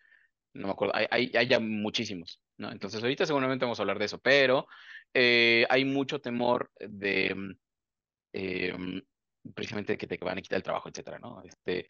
no 0.53 0.67
me 0.67 0.73
acuerdo, 0.73 0.95
hay, 0.95 1.07
hay, 1.09 1.31
hay 1.35 1.47
ya 1.47 1.59
muchísimos, 1.59 2.39
Entonces 2.57 3.01
ahorita 3.01 3.25
seguramente 3.25 3.65
vamos 3.65 3.79
a 3.79 3.83
hablar 3.83 3.99
de 3.99 4.05
eso, 4.05 4.19
pero 4.19 4.67
eh, 5.13 5.65
hay 5.69 5.85
mucho 5.85 6.21
temor 6.21 6.71
de 6.79 7.27
em, 7.27 7.55
em, 8.33 9.01
precisamente 9.53 9.97
que 9.97 10.07
te 10.07 10.17
van 10.17 10.37
a 10.37 10.41
quitar 10.41 10.57
el 10.57 10.63
trabajo, 10.63 10.89
etcétera, 10.89 11.19
¿no? 11.19 11.41
Este, 11.43 11.87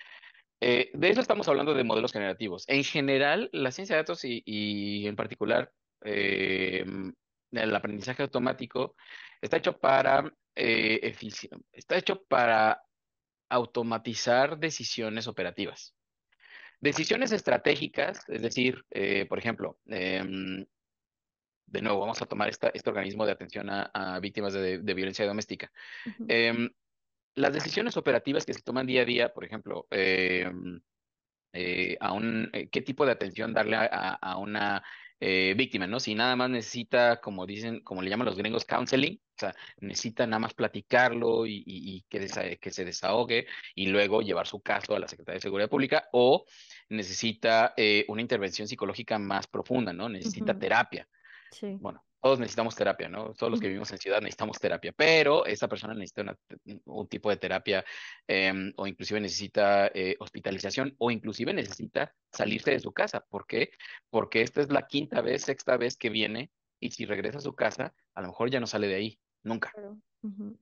eh, 0.62 0.92
de 0.94 1.10
eso 1.10 1.22
estamos 1.22 1.48
hablando 1.48 1.74
de 1.74 1.84
modelos 1.84 2.14
generativos. 2.14 2.64
En 2.68 2.84
general, 2.84 3.50
la 3.52 3.72
ciencia 3.72 3.96
de 3.96 4.02
datos 4.02 4.22
y, 4.24 5.06
en 5.06 5.16
particular 5.16 5.72
eh, 6.06 6.86
el 7.52 7.76
aprendizaje 7.76 8.24
automático 8.24 8.96
está 9.42 9.58
hecho 9.58 9.78
para 9.78 10.34
eh, 10.56 11.16
está 11.72 11.98
hecho 11.98 12.24
para 12.24 12.82
automatizar 13.50 14.58
decisiones 14.58 15.28
operativas. 15.28 15.96
Decisiones 16.84 17.32
estratégicas, 17.32 18.28
es 18.28 18.42
decir, 18.42 18.84
eh, 18.92 19.26
por 19.26 19.40
ejemplo, 19.40 19.80
em, 19.88 20.66
de 21.66 21.82
nuevo, 21.82 22.02
vamos 22.02 22.22
a 22.22 22.26
tomar 22.26 22.50
esta- 22.50 22.72
este 22.74 22.90
organismo 22.90 23.26
de 23.26 23.32
atención 23.32 23.70
a, 23.70 23.84
a 23.94 24.20
víctimas 24.20 24.52
de, 24.54 24.80
de 24.80 24.94
violencia 24.94 25.26
doméstica. 25.26 25.72
Em, 26.28 26.70
las 27.36 27.54
decisiones 27.54 27.96
operativas 27.96 28.46
que 28.46 28.54
se 28.54 28.62
toman 28.62 28.86
día 28.86 29.04
a 29.04 29.06
día, 29.06 29.34
por 29.34 29.46
ejemplo, 29.46 29.88
em, 29.92 30.82
eh, 31.54 31.96
a 32.02 32.12
un, 32.12 32.50
eh, 32.52 32.68
qué 32.70 32.82
tipo 32.82 33.06
de 33.06 33.14
atención 33.14 33.54
darle 33.54 33.78
a 33.80 34.38
una 34.38 34.84
eh, 35.26 35.54
víctima, 35.56 35.88
¿no? 35.88 36.00
Si 36.00 36.16
nada 36.16 36.36
más 36.36 36.50
necesita, 36.50 37.22
como 37.22 37.46
dicen, 37.46 37.80
como 37.82 38.02
le 38.02 38.10
llaman 38.10 38.26
los 38.26 38.38
gringos, 38.38 38.66
counseling, 38.66 39.16
o 39.16 39.40
sea, 39.40 39.56
necesita 39.80 40.28
nada 40.28 40.40
más 40.40 40.54
platicarlo 40.54 41.46
y, 41.46 41.58
y- 41.66 41.96
y 41.96 42.02
que, 42.10 42.20
desa- 42.22 42.60
que 42.60 42.72
se 42.72 42.84
desahogue 42.84 43.46
y 43.76 43.88
luego 43.88 44.22
llevar 44.22 44.48
su 44.48 44.62
caso 44.62 44.96
a 44.96 45.00
la 45.00 45.08
Secretaría 45.08 45.38
de 45.38 45.42
Seguridad 45.42 45.70
Pública, 45.70 46.10
o 46.12 46.46
necesita 46.90 47.74
eh, 47.78 48.06
una 48.10 48.22
intervención 48.22 48.68
psicológica 48.68 49.18
más 49.20 49.48
profunda, 49.48 49.94
¿no? 49.94 50.10
Necesita 50.10 50.58
terapia 50.60 51.08
Sí. 51.52 51.78
bueno, 51.80 52.04
todos 52.24 52.40
necesitamos 52.40 52.74
terapia, 52.76 53.10
¿no? 53.10 53.34
Todos 53.34 53.52
los 53.52 53.60
que 53.60 53.68
vivimos 53.68 53.92
en 53.92 53.98
ciudad 53.98 54.22
necesitamos 54.22 54.58
terapia, 54.58 54.94
pero 54.94 55.46
esa 55.46 55.68
persona 55.68 55.94
necesita 55.94 56.22
una- 56.22 56.38
un 56.86 57.08
tipo 57.10 57.30
de 57.30 57.36
terapia 57.36 57.84
em, 58.28 58.72
o 58.78 58.88
inclusive 58.88 59.20
necesita 59.20 59.88
eh, 59.94 60.16
hospitalización 60.20 60.96
o 61.00 61.12
inclusive 61.12 61.54
necesita 61.54 62.16
salirse 62.32 62.72
de 62.72 62.80
su 62.80 62.94
casa. 62.94 63.20
¿Por 63.30 63.46
qué? 63.46 63.72
Porque 64.10 64.42
esta 64.42 64.62
es 64.62 64.70
la 64.72 64.88
quinta 64.88 65.20
vez, 65.22 65.42
sexta 65.44 65.76
vez 65.76 65.98
que 65.98 66.10
viene 66.10 66.50
y 66.80 66.92
si 66.92 67.06
regresa 67.06 67.40
a 67.40 67.42
su 67.42 67.54
casa, 67.56 67.94
a 68.16 68.22
lo 68.22 68.28
mejor 68.30 68.50
ya 68.50 68.62
no 68.62 68.68
sale 68.68 68.88
de 68.88 68.96
ahí, 68.96 69.20
nunca. 69.44 69.74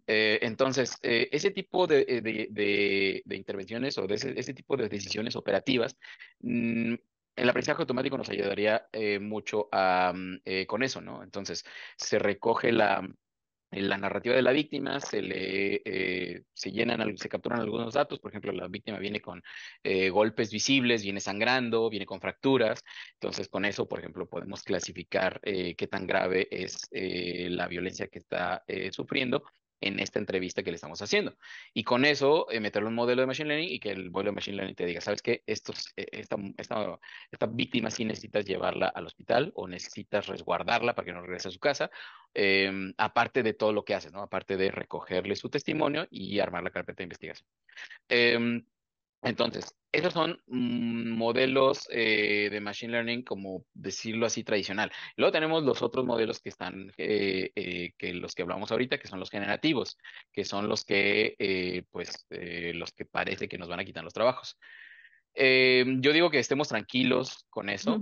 Eh, 0.08 0.40
entonces, 0.42 0.98
eh, 1.04 1.30
ese 1.32 1.52
tipo 1.52 1.86
de, 1.86 2.04
de- 2.06 2.48
de- 2.50 3.22
de 3.24 3.36
intervenciones 3.36 3.96
o 4.00 4.08
de 4.08 4.16
ese, 4.16 4.34
ese 4.40 4.56
tipo 4.56 4.76
de 4.76 4.90
decisiones 4.90 5.36
operativas, 5.36 5.96
mm, 6.40 6.96
el 7.36 7.50
aprendizaje 7.50 7.82
automático 7.82 8.18
nos 8.18 8.30
ayudaría 8.30 8.88
eh, 8.92 9.20
mucho 9.20 9.70
mm, 9.72 10.36
eh, 10.46 10.66
con 10.66 10.84
eso, 10.84 11.02
¿no? 11.02 11.24
Entonces, 11.24 11.64
se 11.96 12.20
recoge 12.20 12.72
la, 12.72 13.08
la 13.72 13.98
narrativa 13.98 14.36
de 14.36 14.42
la 14.42 14.52
víctima 14.52 15.00
se 15.00 15.22
le 15.22 15.82
eh, 15.86 16.44
se 16.54 16.72
llenan, 16.72 17.18
se 17.18 17.30
capturan 17.30 17.62
algunos 17.62 17.94
datos. 17.94 18.20
Por 18.20 18.32
ejemplo, 18.32 18.52
la 18.52 18.68
víctima 18.68 19.00
viene 19.00 19.22
con 19.22 19.42
golpes 20.12 20.52
visibles, 20.52 21.04
viene 21.04 21.22
sangrando, 21.22 21.90
viene 21.90 22.06
con 22.06 22.20
fracturas. 22.20 22.84
Entonces, 23.14 23.48
con 23.48 23.66
eso, 23.66 23.88
por 23.88 24.00
ejemplo, 24.00 24.28
podemos 24.28 24.64
clasificar 24.64 25.40
qué 25.42 25.88
tan 25.90 26.06
grave 26.06 26.48
es 26.52 26.90
la 26.92 27.68
violencia 27.68 28.08
que 28.08 28.20
está 28.20 28.64
sufriendo 28.92 29.44
en 29.82 30.00
esta 30.00 30.20
entrevista 30.20 30.64
que 30.64 30.72
le 30.72 30.76
estamos 30.76 31.02
haciendo. 31.02 31.36
Y 31.74 31.84
con 31.84 32.06
eso, 32.06 32.50
eh, 32.52 32.60
meterle 32.60 32.90
un 32.90 32.96
modelo 32.96 33.22
de 33.22 33.28
Machine 33.28 33.50
Learning 33.50 33.70
y 33.70 33.80
que 33.80 33.92
el 33.92 34.12
modelo 34.12 34.32
de 34.32 34.36
Machine 34.36 34.58
Learning 34.58 34.76
te 34.76 34.86
diga, 34.86 35.02
¿sabes 35.02 35.22
qué? 35.22 35.44
Estos, 35.48 35.92
eh, 35.98 36.08
esta, 36.12 36.38
esta, 36.58 37.00
esta, 37.32 37.48
víctima 37.48 37.90
sí 37.92 38.06
necesitas 38.06 38.46
llevarla 38.46 38.88
al 38.88 39.08
hospital 39.08 39.52
o 39.56 39.68
necesitas 39.68 40.28
resguardarla 40.28 40.96
para 40.96 41.06
que 41.06 41.14
no 41.14 41.22
regrese 41.22 41.50
a 41.50 41.52
su 41.52 41.60
casa, 41.60 41.90
em, 42.34 42.94
aparte 42.98 43.44
de 43.44 43.54
todo 43.54 43.74
lo 43.74 43.84
que 43.84 43.96
haces, 43.96 44.14
¿no? 44.14 44.22
Aparte 44.22 44.56
de 44.58 44.72
recogerle 44.72 45.36
su 45.36 45.50
testimonio 45.50 46.08
y 46.12 46.40
armar 46.40 46.64
la 46.64 46.72
carpeta 46.72 46.98
de 46.98 47.04
investigación. 47.04 47.48
Em, 48.08 48.64
entonces, 49.24 49.76
esos 49.92 50.14
son 50.14 50.42
mm, 50.48 51.12
modelos 51.12 51.88
eh, 51.92 52.50
de 52.52 52.62
Machine 52.62 52.94
Learning, 52.94 53.24
como 53.24 53.66
decirlo 53.74 54.26
así, 54.26 54.44
tradicional. 54.44 54.92
Luego 55.16 55.32
tenemos 55.32 55.64
los 55.64 55.82
otros 55.82 56.06
modelos 56.06 56.40
que 56.40 56.50
están, 56.50 56.92
eh, 56.98 57.52
eh, 57.56 57.94
que 57.98 58.14
los 58.14 58.34
que 58.34 58.42
hablamos 58.42 58.72
ahorita, 58.72 58.98
que 58.98 59.08
son 59.08 59.20
los 59.20 59.30
generativos, 59.30 59.98
que 60.32 60.44
son 60.44 60.68
los 60.68 60.84
que, 60.84 61.86
pues, 61.92 62.26
los 62.30 62.92
que 62.94 63.06
parece 63.06 63.48
que 63.48 63.58
nos 63.58 63.70
van 63.70 63.80
a 63.80 63.86
quitar 63.86 64.04
los 64.04 64.14
trabajos. 64.14 64.58
yo 65.36 66.14
digo 66.14 66.30
que 66.32 66.40
estemos 66.40 66.68
tranquilos 66.68 67.46
con 67.50 67.70
eso 67.70 68.00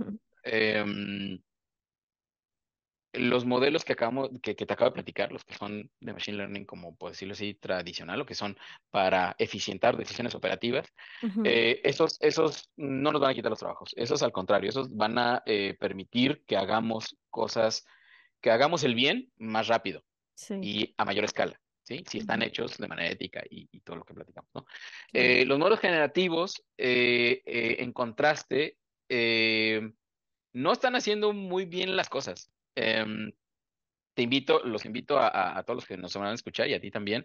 los 3.12 3.44
modelos 3.44 3.84
que 3.84 3.94
acabamos, 3.94 4.30
que, 4.42 4.54
te 4.54 4.72
acabo 4.72 4.90
de 4.90 4.94
platicar, 4.94 5.32
los 5.32 5.44
que 5.44 5.54
son 5.54 5.90
de 6.00 6.12
Machine 6.12 6.36
Learning, 6.36 6.64
como 6.64 6.96
por 6.96 7.10
decirlo 7.10 7.32
así, 7.32 7.54
tradicional, 7.54 8.20
o 8.20 8.26
que 8.26 8.34
son 8.34 8.56
para 8.90 9.34
eficientar 9.38 9.96
decisiones 9.96 10.34
operativas, 10.34 10.86
eh, 11.44 11.80
esos, 11.82 12.18
esos 12.20 12.70
no 12.76 13.10
nos 13.10 13.20
van 13.20 13.32
a 13.32 13.34
quitar 13.34 13.50
los 13.50 13.58
trabajos. 13.58 13.92
Esos 13.96 14.22
al 14.22 14.32
contrario, 14.32 14.70
esos 14.70 14.94
van 14.94 15.18
a 15.18 15.42
eh, 15.46 15.76
permitir 15.78 16.44
que 16.46 16.56
hagamos 16.56 17.16
cosas, 17.30 17.84
que 18.40 18.50
hagamos 18.50 18.84
el 18.84 18.94
bien 18.94 19.32
más 19.38 19.66
rápido 19.66 20.04
y 20.62 20.94
a 20.96 21.04
mayor 21.04 21.24
escala. 21.24 21.60
¿Sí? 21.82 22.04
Si 22.06 22.18
están 22.18 22.42
hechos 22.42 22.78
de 22.78 22.86
manera 22.86 23.10
ética 23.10 23.42
y, 23.50 23.66
todo 23.80 23.96
lo 23.96 24.04
que 24.04 24.14
platicamos, 24.14 24.48
¿no? 24.54 24.64
Eh, 25.12 25.44
los 25.44 25.58
modelos 25.58 25.80
generativos, 25.80 26.62
en 26.76 27.92
contraste, 27.92 28.76
no 30.52 30.72
están 30.72 30.94
haciendo 30.94 31.32
muy 31.32 31.64
bien 31.64 31.96
las 31.96 32.08
cosas. 32.08 32.52
Em, 32.74 33.32
te 34.14 34.22
invito, 34.22 34.62
los 34.64 34.84
invito 34.84 35.18
a, 35.18 35.62
todos 35.64 35.78
los 35.78 35.86
que 35.86 35.96
nos 35.96 36.14
van 36.14 36.28
a 36.28 36.34
escuchar 36.34 36.68
y 36.68 36.74
a 36.74 36.80
ti 36.80 36.90
también, 36.90 37.24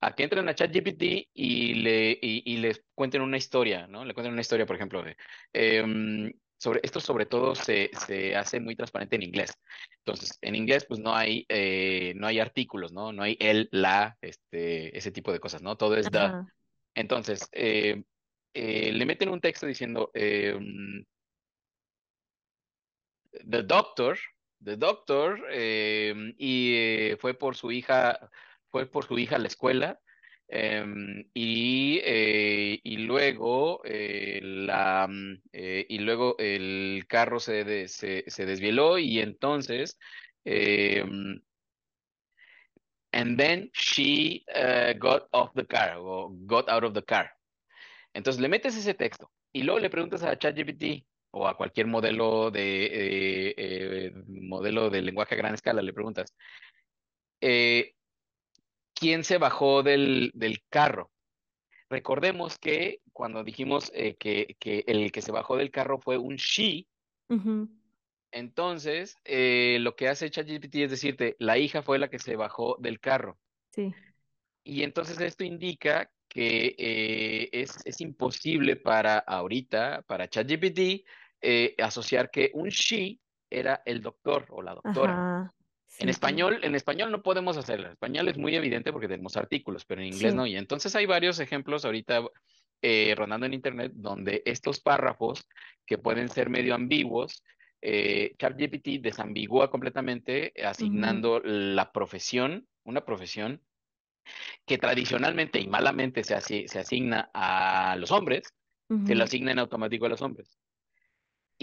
a 0.00 0.14
que 0.14 0.22
entren 0.22 0.48
a 0.48 0.54
ChatGPT 0.54 1.28
y, 1.34 1.74
le, 1.74 2.18
y, 2.20 2.56
les 2.58 2.82
cuenten 2.94 3.20
una 3.22 3.36
historia, 3.36 3.86
¿no? 3.86 4.04
Le 4.04 4.14
cuenten 4.14 4.32
una 4.32 4.40
historia, 4.40 4.64
por 4.64 4.76
ejemplo, 4.76 5.02
de, 5.02 5.16
em, 5.52 6.32
sobre 6.58 6.80
esto 6.82 7.00
sobre 7.00 7.26
todo 7.26 7.54
se, 7.54 7.90
se, 8.06 8.36
hace 8.36 8.60
muy 8.60 8.76
transparente 8.76 9.16
en 9.16 9.22
inglés. 9.22 9.52
Entonces, 9.98 10.38
en 10.42 10.54
inglés, 10.54 10.84
pues 10.86 11.00
no 11.00 11.14
hay, 11.14 11.46
eh, 11.48 12.12
no 12.16 12.26
hay 12.26 12.38
artículos, 12.38 12.92
¿no? 12.92 13.12
No 13.12 13.22
hay 13.22 13.36
el, 13.40 13.68
la, 13.72 14.16
este, 14.20 14.96
ese 14.96 15.10
tipo 15.10 15.32
de 15.32 15.40
cosas, 15.40 15.62
¿no? 15.62 15.76
Todo 15.76 15.96
es 15.96 16.10
the. 16.10 16.30
Entonces, 16.94 17.48
eh, 17.52 18.02
eh, 18.54 18.92
le 18.92 19.06
meten 19.06 19.30
un 19.30 19.40
texto 19.40 19.66
diciendo, 19.66 20.10
em, 20.14 21.04
the 23.48 23.62
doctor 23.62 24.18
The 24.62 24.76
Doctor 24.76 25.40
em, 25.50 26.34
y 26.38 26.74
eh, 26.74 27.16
fue 27.18 27.34
por 27.34 27.56
su 27.56 27.72
hija, 27.72 28.30
fue 28.68 28.86
por 28.86 29.06
su 29.06 29.18
hija 29.18 29.36
a 29.36 29.38
la 29.38 29.48
escuela 29.48 30.00
em, 30.48 31.24
y, 31.34 32.00
eh, 32.04 32.80
y 32.82 32.98
luego 32.98 33.80
eh, 33.84 34.40
la 34.42 35.06
mm, 35.08 35.42
y 35.52 35.98
luego 35.98 36.36
el 36.38 37.04
carro 37.08 37.40
se, 37.40 37.88
se, 37.88 38.24
se, 38.26 38.46
desvieló 38.46 38.98
y 38.98 39.20
entonces 39.20 39.98
em, 40.44 41.40
and 43.12 43.38
then 43.38 43.70
she 43.74 44.44
got 44.98 45.28
off 45.32 45.52
the 45.54 45.66
car 45.66 45.96
o 45.98 46.30
got 46.46 46.68
out 46.68 46.84
of 46.84 46.94
the 46.94 47.02
car. 47.02 47.30
Entonces 48.14 48.40
le 48.40 48.48
metes 48.48 48.76
ese 48.76 48.94
texto 48.94 49.30
y 49.52 49.62
luego 49.62 49.80
le 49.80 49.90
preguntas 49.90 50.22
a 50.22 50.36
ChatGPT 50.38 51.04
o 51.32 51.46
a 51.46 51.56
cualquier 51.56 51.86
modelo 51.86 52.50
de, 52.50 52.86
eh, 52.86 53.54
eh, 53.56 54.12
modelo 54.26 54.90
de 54.90 55.02
lenguaje 55.02 55.34
a 55.34 55.38
gran 55.38 55.54
escala, 55.54 55.82
le 55.82 55.92
preguntas, 55.92 56.34
eh, 57.40 57.94
¿quién 58.94 59.24
se 59.24 59.38
bajó 59.38 59.82
del, 59.82 60.32
carro? 60.68 61.10
Recordemos 61.88 62.58
que 62.58 63.00
cuando 63.12 63.42
dijimos 63.44 63.90
que, 63.90 64.56
el 64.86 65.12
que 65.12 65.22
se 65.22 65.32
bajó 65.32 65.56
del 65.56 65.70
carro 65.70 65.98
fue 65.98 66.18
un 66.18 66.36
she, 66.36 66.86
entonces 68.32 69.16
lo 69.24 69.96
que 69.96 70.08
hace 70.08 70.30
ChatGPT 70.30 70.76
es 70.76 70.90
decirte, 70.90 71.36
la 71.38 71.58
hija 71.58 71.82
fue 71.82 71.98
la 71.98 72.08
que 72.08 72.18
se 72.18 72.36
bajó 72.36 72.76
del 72.78 73.00
carro. 73.00 73.38
Sí. 73.72 73.92
Y 74.62 74.82
entonces 74.82 75.18
esto 75.20 75.42
indica 75.42 76.10
que 76.28 76.76
es, 77.50 77.76
es, 77.84 78.00
imposible 78.00 78.76
para 78.76 79.18
ahorita, 79.18 80.02
para 80.06 80.28
ChatGPT, 80.28 81.04
eh, 81.42 81.74
asociar 81.78 82.30
que 82.30 82.50
un 82.54 82.68
she 82.68 83.18
era 83.48 83.82
el 83.84 84.02
doctor 84.02 84.46
o 84.50 84.62
la 84.62 84.74
doctora. 84.74 85.52
en 85.98 86.08
español, 86.08 86.60
en 86.62 86.74
español 86.74 87.10
no 87.10 87.22
podemos 87.22 87.56
hacerlo. 87.56 87.86
En 87.86 87.92
español 87.92 88.28
es 88.28 88.38
muy 88.38 88.54
evidente 88.54 88.92
porque 88.92 89.08
tenemos 89.08 89.36
artículos, 89.36 89.84
pero 89.84 90.00
en 90.00 90.08
inglés 90.08 90.34
no. 90.34 90.46
Y 90.46 90.56
entonces 90.56 90.94
hay 90.94 91.06
varios 91.06 91.40
ejemplos 91.40 91.84
ahorita 91.84 92.22
eh, 92.82 93.14
rondando 93.16 93.46
en 93.46 93.54
internet 93.54 93.92
donde 93.94 94.42
estos 94.46 94.80
párrafos 94.80 95.46
que 95.84 95.98
pueden 95.98 96.28
ser 96.28 96.48
medio 96.48 96.74
ambiguos, 96.74 97.42
eh, 97.82 98.34
ChatGPT 98.38 99.00
desambigúa 99.00 99.70
completamente 99.70 100.52
asignando 100.62 101.40
la 101.40 101.92
profesión, 101.92 102.66
una 102.84 103.04
profesión 103.04 103.60
que 104.66 104.78
tradicionalmente 104.78 105.58
y 105.60 105.66
malamente 105.66 106.22
se, 106.22 106.68
se 106.68 106.78
asigna 106.78 107.30
a 107.34 107.96
los 107.96 108.10
hombres, 108.10 108.54
se 109.06 109.14
lo 109.14 109.24
asigna 109.24 109.52
en 109.52 109.60
automático 109.60 110.06
a 110.06 110.08
los 110.08 110.20
hombres. 110.20 110.58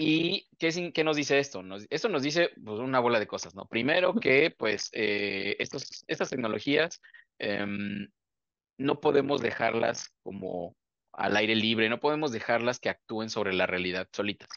¿Y 0.00 0.48
qué, 0.60 0.92
qué 0.94 1.02
nos 1.02 1.16
dice 1.16 1.40
esto? 1.40 1.60
esto 1.90 2.08
nos 2.08 2.22
dice 2.22 2.50
pues, 2.64 2.78
una 2.78 3.00
bola 3.00 3.18
de 3.18 3.26
cosas, 3.26 3.56
¿no? 3.56 3.66
Primero 3.66 4.14
que 4.14 4.54
pues 4.56 4.90
eh, 4.92 5.56
estos, 5.58 6.04
estas 6.06 6.30
tecnologías 6.30 7.02
em, 7.40 8.08
no 8.78 9.00
podemos 9.00 9.42
dejarlas 9.42 10.14
como 10.22 10.76
al 11.12 11.36
aire 11.36 11.56
libre, 11.56 11.88
no 11.88 11.98
podemos 11.98 12.30
dejarlas 12.30 12.78
que 12.78 12.90
actúen 12.90 13.28
sobre 13.28 13.52
la 13.52 13.66
realidad 13.66 14.08
solitas. 14.12 14.48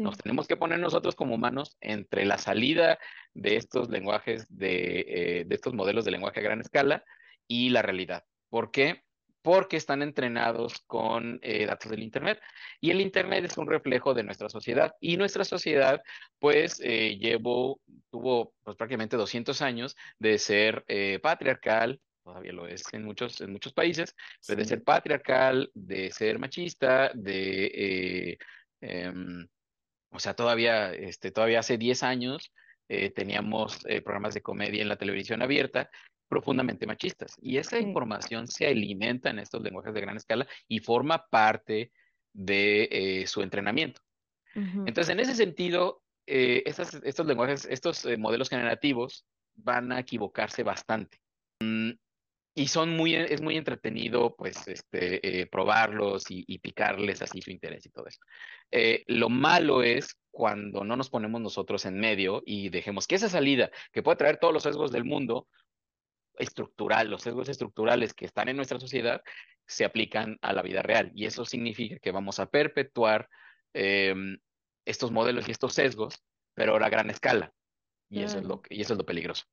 Nos 0.00 0.18
tenemos 0.18 0.48
que 0.48 0.56
poner 0.56 0.80
nosotros 0.80 1.14
como 1.14 1.36
humanos 1.36 1.76
entre 1.80 2.24
la 2.24 2.36
salida 2.36 2.98
de 3.32 3.56
estos 3.56 3.90
lenguajes, 3.90 4.44
de, 4.48 5.04
eh, 5.06 5.44
de 5.46 5.54
estos 5.54 5.72
modelos 5.72 6.04
de 6.04 6.10
lenguaje 6.10 6.40
a 6.40 6.42
gran 6.42 6.60
escala 6.60 7.04
y 7.46 7.70
la 7.70 7.82
realidad. 7.82 8.24
¿Por 8.48 8.72
qué? 8.72 9.04
Porque 9.42 9.76
están 9.76 10.02
entrenados 10.02 10.80
con 10.86 11.38
eh, 11.42 11.66
datos 11.66 11.90
del 11.90 12.02
Internet. 12.02 12.40
Y 12.80 12.90
el 12.90 13.00
Internet 13.00 13.44
es 13.44 13.56
un 13.56 13.68
reflejo 13.68 14.14
de 14.14 14.22
nuestra 14.22 14.48
sociedad. 14.48 14.94
Y 15.00 15.16
nuestra 15.16 15.44
sociedad, 15.44 16.02
pues, 16.38 16.80
eh, 16.84 17.16
llevó, 17.18 17.80
tuvo 18.10 18.52
pues, 18.62 18.76
prácticamente 18.76 19.16
200 19.16 19.62
años 19.62 19.96
de 20.18 20.38
ser 20.38 20.84
eh, 20.88 21.18
patriarcal, 21.22 22.00
todavía 22.22 22.52
lo 22.52 22.66
es 22.66 22.82
en 22.92 23.04
muchos, 23.04 23.40
en 23.40 23.52
muchos 23.52 23.72
países, 23.72 24.14
de 24.46 24.64
ser 24.64 24.82
patriarcal, 24.82 25.70
de 25.74 26.10
ser 26.10 26.38
machista, 26.38 27.10
de... 27.14 28.38
Em, 28.82 29.46
o 30.12 30.18
sea, 30.18 30.34
todavía, 30.34 30.92
este, 30.92 31.30
todavía 31.30 31.60
hace 31.60 31.78
10 31.78 32.02
años 32.02 32.52
teníamos 33.14 33.78
programas 34.04 34.34
de 34.34 34.42
comedia 34.42 34.82
en 34.82 34.88
la 34.88 34.96
televisión 34.96 35.42
abierta 35.42 35.88
profundamente 36.30 36.86
machistas. 36.86 37.36
Y 37.42 37.58
esa 37.58 37.78
información 37.78 38.46
se 38.46 38.68
alimenta 38.68 39.28
en 39.28 39.40
estos 39.40 39.60
lenguajes 39.60 39.92
de 39.92 40.00
gran 40.00 40.16
escala 40.16 40.46
y 40.68 40.78
forma 40.78 41.26
parte 41.28 41.90
de 42.32 42.88
eh, 42.90 43.26
su 43.26 43.42
entrenamiento. 43.42 44.00
Entonces, 44.54 45.10
en 45.10 45.20
ese 45.20 45.36
sentido, 45.36 46.02
eh, 46.26 46.64
estos 46.66 47.26
lenguajes, 47.26 47.66
estos 47.70 48.04
eh, 48.04 48.16
modelos 48.16 48.48
generativos 48.48 49.24
van 49.54 49.92
a 49.92 50.00
equivocarse 50.00 50.64
bastante. 50.64 51.20
Mm, 51.60 51.90
y 52.56 52.66
son 52.66 52.96
muy, 52.96 53.14
es 53.14 53.40
muy 53.40 53.56
entretenido, 53.56 54.34
pues, 54.36 54.66
este, 54.66 55.48
probarlos 55.52 56.30
y, 56.30 56.44
y, 56.48 56.58
picarles 56.58 57.22
así 57.22 57.40
su 57.40 57.52
interés 57.52 57.86
y 57.86 57.90
todo 57.90 58.06
eso. 58.06 58.18
lo 59.06 59.28
malo 59.28 59.84
es 59.84 60.18
cuando 60.32 60.82
no 60.84 60.96
nos 60.96 61.10
ponemos 61.10 61.40
nosotros 61.40 61.86
en 61.86 61.98
medio 61.98 62.42
y 62.44 62.70
dejemos 62.70 63.06
que 63.06 63.14
esa 63.14 63.28
salida, 63.28 63.70
que 63.92 64.02
puede 64.02 64.16
traer 64.16 64.38
todos 64.38 64.52
los 64.52 64.64
sesgos 64.64 64.90
del 64.90 65.04
mundo, 65.04 65.46
estructural, 66.40 67.08
los 67.08 67.22
sesgos 67.22 67.48
estructurales 67.48 68.14
que 68.14 68.24
están 68.24 68.48
en 68.48 68.56
nuestra 68.56 68.80
sociedad 68.80 69.22
se 69.66 69.84
aplican 69.84 70.38
a 70.42 70.52
la 70.52 70.62
vida 70.62 70.82
real. 70.82 71.12
Y 71.14 71.26
eso 71.26 71.44
significa 71.44 71.98
que 71.98 72.10
vamos 72.10 72.40
a 72.40 72.46
perpetuar 72.46 73.28
em, 73.72 74.38
estos 74.84 75.12
modelos 75.12 75.48
y 75.48 75.52
estos 75.52 75.74
sesgos, 75.74 76.22
pero 76.54 76.72
ahora 76.72 76.86
a 76.86 76.90
gran 76.90 77.10
escala. 77.10 77.52
Y, 78.08 78.22
eso 78.22 78.38
es 78.38 78.44
lo, 78.44 78.60
y 78.68 78.80
eso 78.80 78.94
es 78.94 78.98
lo 78.98 79.06
peligroso. 79.06 79.44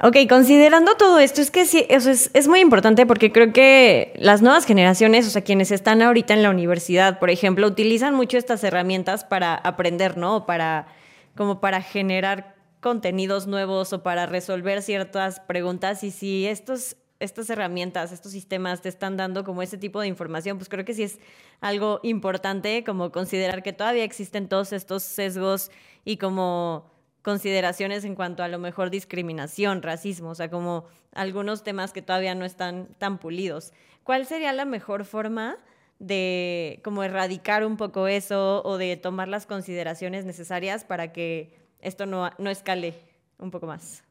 Ok, 0.00 0.16
considerando 0.28 0.94
todo 0.96 1.18
esto, 1.18 1.40
es 1.42 1.50
que 1.50 1.66
sí, 1.66 1.84
eso 1.88 2.08
es, 2.08 2.30
es, 2.32 2.46
muy 2.46 2.60
importante 2.60 3.04
porque 3.04 3.32
creo 3.32 3.52
que 3.52 4.14
las 4.16 4.42
nuevas 4.42 4.64
generaciones, 4.64 5.26
o 5.26 5.30
sea, 5.30 5.42
quienes 5.42 5.72
están 5.72 6.00
ahorita 6.02 6.34
en 6.34 6.44
la 6.44 6.50
universidad, 6.50 7.18
por 7.18 7.30
ejemplo, 7.30 7.66
utilizan 7.66 8.14
mucho 8.14 8.38
estas 8.38 8.62
herramientas 8.62 9.24
para 9.24 9.56
aprender, 9.56 10.16
¿no? 10.16 10.46
Para, 10.46 10.86
como 11.34 11.60
para 11.60 11.82
generar 11.82 12.57
contenidos 12.88 13.46
nuevos 13.46 13.92
o 13.92 14.02
para 14.02 14.24
resolver 14.24 14.80
ciertas 14.80 15.40
preguntas. 15.40 16.02
Y 16.04 16.10
si 16.10 16.46
estos, 16.46 16.96
estas 17.20 17.50
herramientas, 17.50 18.12
estos 18.12 18.32
sistemas 18.32 18.80
te 18.80 18.88
están 18.88 19.18
dando 19.18 19.44
como 19.44 19.60
ese 19.60 19.76
tipo 19.76 20.00
de 20.00 20.06
información, 20.06 20.56
pues 20.56 20.70
creo 20.70 20.86
que 20.86 20.94
sí 20.94 21.02
es 21.02 21.18
algo 21.60 22.00
importante 22.02 22.84
como 22.84 23.12
considerar 23.12 23.62
que 23.62 23.74
todavía 23.74 24.04
existen 24.04 24.48
todos 24.48 24.72
estos 24.72 25.02
sesgos 25.02 25.70
y 26.06 26.16
como 26.16 26.90
consideraciones 27.20 28.06
en 28.06 28.14
cuanto 28.14 28.42
a 28.42 28.48
lo 28.48 28.58
mejor 28.58 28.88
discriminación, 28.88 29.82
racismo, 29.82 30.30
o 30.30 30.34
sea, 30.34 30.48
como 30.48 30.86
algunos 31.12 31.64
temas 31.64 31.92
que 31.92 32.00
todavía 32.00 32.34
no 32.34 32.46
están 32.46 32.88
tan 32.96 33.18
pulidos. 33.18 33.74
¿Cuál 34.02 34.24
sería 34.24 34.54
la 34.54 34.64
mejor 34.64 35.04
forma 35.04 35.58
de 35.98 36.80
como 36.82 37.02
erradicar 37.02 37.66
un 37.66 37.76
poco 37.76 38.08
eso 38.08 38.62
o 38.64 38.78
de 38.78 38.96
tomar 38.96 39.28
las 39.28 39.44
consideraciones 39.44 40.24
necesarias 40.24 40.84
para 40.84 41.12
que 41.12 41.57
esto 41.80 42.06
no, 42.06 42.30
no 42.38 42.50
escale 42.50 42.94
un 43.38 43.50
poco 43.50 43.66
más? 43.66 44.04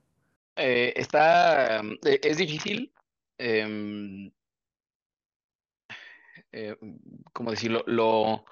Eh, 0.56 0.94
está, 0.96 1.80
eh, 1.80 2.20
es 2.24 2.38
difícil. 2.38 2.94
Eh, 3.38 4.06
¿Cómo 7.34 7.52
decirlo? 7.52 7.84
Lo, 7.86 8.46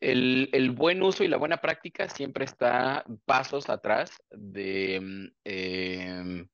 el, 0.00 0.48
el, 0.52 0.70
buen 0.70 1.02
uso 1.02 1.24
y 1.24 1.28
la 1.28 1.36
buena 1.36 1.58
práctica 1.58 2.08
siempre 2.08 2.44
está 2.44 3.04
pasos 3.26 3.68
atrás 3.68 4.10
de, 4.30 5.30
em, 5.44 6.48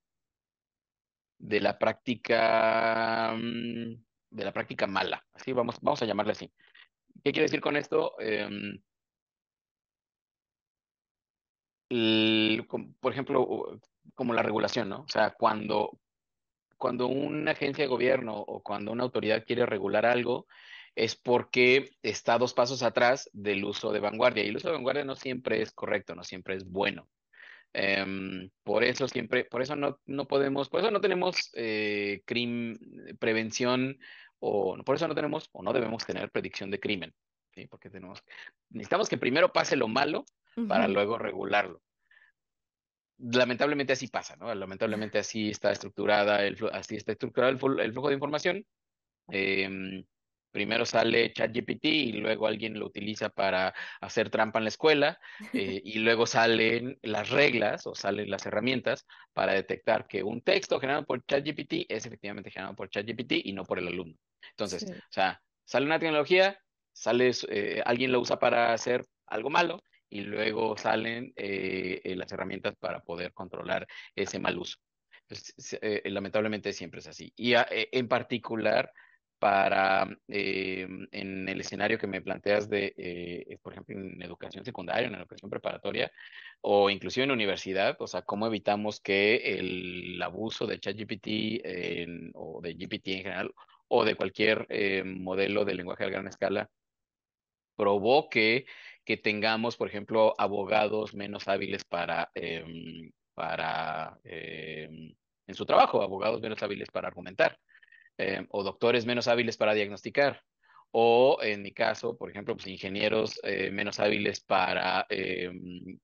de 1.39 1.61
la 1.61 1.79
práctica 1.79 3.35
mm, 3.37 4.07
de 4.31 4.45
la 4.45 4.53
práctica 4.53 4.87
mala. 4.87 5.25
Así 5.33 5.53
vamos, 5.53 5.77
vamos 5.81 6.03
a 6.03 6.07
llamarle 6.07 6.33
así. 6.33 6.51
¿Qué 7.25 7.33
quiere 7.33 7.45
decir 7.47 7.61
con 7.61 7.77
esto? 7.77 8.15
Eh, 8.21 8.49
por 11.89 13.13
ejemplo, 13.13 13.81
como 14.15 14.35
la 14.35 14.43
regulación, 14.43 14.89
¿no? 14.89 15.03
O 15.03 15.09
sea, 15.09 15.31
cuando, 15.31 15.99
cuando 16.77 17.07
una 17.07 17.53
agencia 17.53 17.85
de 17.85 17.89
gobierno 17.89 18.37
o 18.37 18.63
cuando 18.63 18.93
una 18.93 19.05
autoridad 19.05 19.45
quiere 19.45 19.67
regular 19.67 20.07
algo, 20.07 20.47
es 20.95 21.15
porque 21.15 21.91
está 22.03 22.39
dos 22.39 22.55
pasos 22.55 22.83
atrás 22.83 23.31
del 23.33 23.65
uso 23.65 23.93
de 23.93 24.01
vanguardia. 24.01 24.45
Y 24.45 24.49
el 24.49 24.57
uso 24.57 24.69
de 24.69 24.75
vanguardia 24.75 25.05
no 25.05 25.15
siempre 25.15 25.61
es 25.61 25.71
correcto, 25.73 26.15
no 26.15 26.25
siempre 26.25 26.57
es 26.57 26.65
bueno. 26.65 27.09
Um, 27.75 28.49
por 28.65 28.85
eso 28.85 29.07
siempre, 29.07 29.45
por 29.45 29.61
eso 29.61 29.77
no, 29.77 30.01
no 30.07 30.27
podemos, 30.27 30.71
por 30.71 30.81
eso 30.81 30.91
no 30.91 31.03
tenemos 31.03 31.51
eh, 31.55 32.23
prevención 33.19 33.99
o 34.39 34.79
por 34.83 34.97
eso 34.97 35.07
no 35.07 35.15
tenemos 35.15 35.51
o 35.53 35.63
no 35.63 35.75
debemos 35.75 36.07
tener 36.07 36.31
predicción 36.31 36.71
de 36.71 36.81
crimen. 36.81 37.15
Porque 37.71 37.91
tenemos, 37.91 38.23
necesitamos 38.71 39.09
que 39.09 39.19
primero 39.19 39.53
pase 39.53 39.77
lo 39.77 39.89
malo 39.89 40.25
para 40.69 40.89
luego 40.89 41.19
regularlo. 41.19 41.83
Lamentablemente 43.19 43.95
así 43.95 44.09
pasa, 44.09 44.37
¿no? 44.37 44.55
Lamentablemente 44.55 45.19
así 45.19 45.51
está 45.51 45.73
estructurada 45.73 46.45
el, 46.45 46.57
así 46.73 46.97
está 46.97 47.13
estructurado 47.13 47.53
el, 47.53 47.81
el 47.81 47.93
flujo 47.93 48.09
de 48.09 48.15
información. 48.15 48.67
Eh, 49.31 50.05
primero 50.57 50.87
sale 50.87 51.35
ChatGPT 51.35 51.85
y 51.85 52.13
luego 52.13 52.47
alguien 52.47 52.79
lo 52.79 52.87
utiliza 52.87 53.29
para 53.29 53.75
hacer 54.01 54.31
trampa 54.31 54.59
en 54.59 54.65
la 54.65 54.71
escuela 54.71 55.19
eh, 55.53 55.83
y 55.85 55.99
luego 55.99 56.25
salen 56.25 56.99
las 57.03 57.29
reglas 57.29 57.87
o 57.87 57.95
salen 57.95 58.31
las 58.31 58.47
herramientas 58.47 59.07
para 59.35 59.53
detectar 59.53 60.07
que 60.07 60.23
un 60.23 60.41
texto 60.41 60.81
generado 60.81 61.05
por 61.05 61.23
ChatGPT 61.27 61.85
es 61.91 62.07
efectivamente 62.07 62.51
generado 62.51 62.75
por 62.75 62.89
ChatGPT 62.89 63.33
y 63.45 63.53
no 63.53 63.65
por 63.65 63.79
el 63.79 63.89
alumno. 63.89 64.17
Entonces, 64.49 64.91
o 64.91 65.13
sea, 65.13 65.43
sale 65.67 65.85
una 65.85 65.99
tecnología, 65.99 66.59
sale, 66.91 67.33
eh, 67.51 67.83
alguien 67.85 68.11
lo 68.11 68.21
usa 68.21 68.39
para 68.39 68.73
hacer 68.73 69.05
algo 69.27 69.51
malo 69.51 69.83
y 70.09 70.21
luego 70.21 70.77
salen 70.77 71.33
eh, 71.37 72.15
las 72.17 72.31
herramientas 72.33 72.75
para 72.77 73.01
poder 73.01 73.33
controlar 73.33 73.87
ese 74.15 74.39
mal 74.39 74.59
uso. 74.59 74.79
lamentablemente 76.05 76.73
siempre 76.73 77.01
es 77.01 77.09
así. 77.09 77.33
Y 77.37 77.55
en 77.57 78.09
particular, 78.09 78.93
para, 79.39 80.09
eh, 80.29 80.89
en 81.13 81.49
el 81.49 81.61
escenario 81.61 81.99
que 81.99 82.07
me 82.07 82.23
planteas 82.23 82.69
de, 82.69 82.95
eh, 82.97 83.59
por 83.63 83.73
ejemplo, 83.73 83.97
en 83.97 84.23
educación 84.23 84.65
secundaria, 84.65 85.09
en 85.09 85.15
educación 85.15 85.51
preparatoria 85.51 86.11
o 86.63 86.91
inclusive 86.91 87.25
en 87.25 87.31
universidad, 87.31 87.97
o 88.01 88.07
sea, 88.07 88.23
cómo 88.23 88.47
evitamos 88.47 89.01
que 89.01 89.59
el 89.59 90.21
abuso 90.23 90.67
de 90.67 90.81
ChatGPT 90.81 92.33
o 92.35 92.61
de 92.63 92.75
GPT 92.75 93.09
en 93.09 93.23
general 93.23 93.55
o 93.89 94.05
de 94.05 94.15
cualquier 94.15 94.67
eh, 94.69 95.05
modelo 95.05 95.65
de 95.65 95.75
lenguaje 95.75 96.05
a 96.05 96.09
gran 96.09 96.27
escala 96.29 96.71
provoque 97.77 98.67
que 99.05 99.17
tengamos, 99.17 99.77
por 99.77 99.89
ejemplo, 99.89 100.35
abogados 100.39 101.15
menos 101.15 101.47
hábiles 101.49 101.85
para, 101.85 102.31
em, 102.35 103.13
para 103.35 104.19
em, 104.25 105.15
en 105.47 105.55
su 105.55 105.65
trabajo, 105.65 106.03
abogados 106.03 106.41
menos 106.41 106.63
hábiles 106.63 106.91
para 106.91 107.09
argumentar. 107.09 107.59
Eh, 108.19 108.47
o 108.49 108.63
doctores 108.63 109.05
menos 109.05 109.29
hábiles 109.29 109.59
para 109.59 109.75
diagnosticar, 109.75 110.43
o 110.91 111.39
en 111.43 111.61
mi 111.63 111.73
caso, 111.73 112.17
por 112.17 112.31
ejemplo, 112.31 112.57
pues, 112.57 112.67
ingenieros 112.67 113.39
eh, 113.43 113.71
menos 113.71 114.01
hábiles 114.01 114.41
para, 114.41 115.07
eh, 115.11 115.51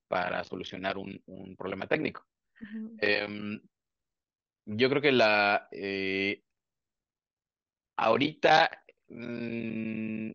para 0.09 0.45
solucionar 0.45 0.99
un, 0.99 1.21
un 1.27 1.57
problema 1.57 1.87
técnico. 1.87 2.27
Em, 2.99 3.61
yo 4.67 4.91
creo 4.91 5.03
que 5.03 5.13
la 5.13 5.69
ahorita 7.97 8.85
mm, 9.09 10.31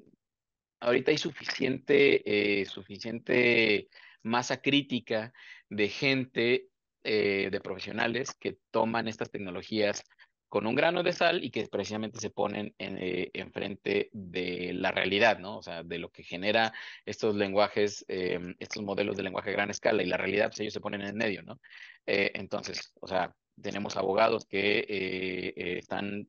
ahorita 0.80 1.12
hay 1.12 1.18
suficiente 1.18 2.66
suficiente 2.66 3.90
masa 4.24 4.62
crítica 4.62 5.34
de 5.70 5.90
gente 5.90 6.68
de 7.04 7.62
profesionales 7.64 8.36
que 8.38 8.58
toman 8.72 9.08
estas 9.08 9.32
tecnologías 9.32 10.04
con 10.50 10.66
un 10.66 10.76
grano 10.76 11.04
de 11.04 11.14
sal 11.14 11.44
y 11.44 11.52
que 11.52 11.68
precisamente 11.68 12.20
se 12.20 12.30
ponen 12.30 12.74
en, 12.78 12.98
eh, 12.98 13.30
enfrente 13.34 14.10
de 14.14 14.72
la 14.74 14.92
realidad, 14.92 15.40
¿no? 15.40 15.58
O 15.58 15.62
sea, 15.62 15.84
de 15.84 16.00
lo 16.00 16.10
que 16.10 16.24
genera 16.24 16.74
estos 17.06 17.36
lenguajes, 17.36 18.06
em, 18.08 18.56
estos 18.60 18.84
modelos 18.84 19.18
de 19.18 19.24
lenguaje 19.24 19.50
a 19.50 19.54
gran 19.54 19.70
escala 19.70 20.04
y 20.04 20.06
la 20.06 20.18
realidad, 20.18 20.48
pues 20.48 20.62
ellos 20.62 20.74
se 20.74 20.80
ponen 20.80 21.02
en 21.02 21.18
medio, 21.18 21.44
¿no? 21.44 21.60
Eh, 22.06 22.32
entonces, 22.36 22.94
o 23.02 23.08
sea, 23.08 23.34
tenemos 23.62 23.98
abogados 23.98 24.46
que 24.46 24.86
eh, 24.88 25.78
están 25.80 26.28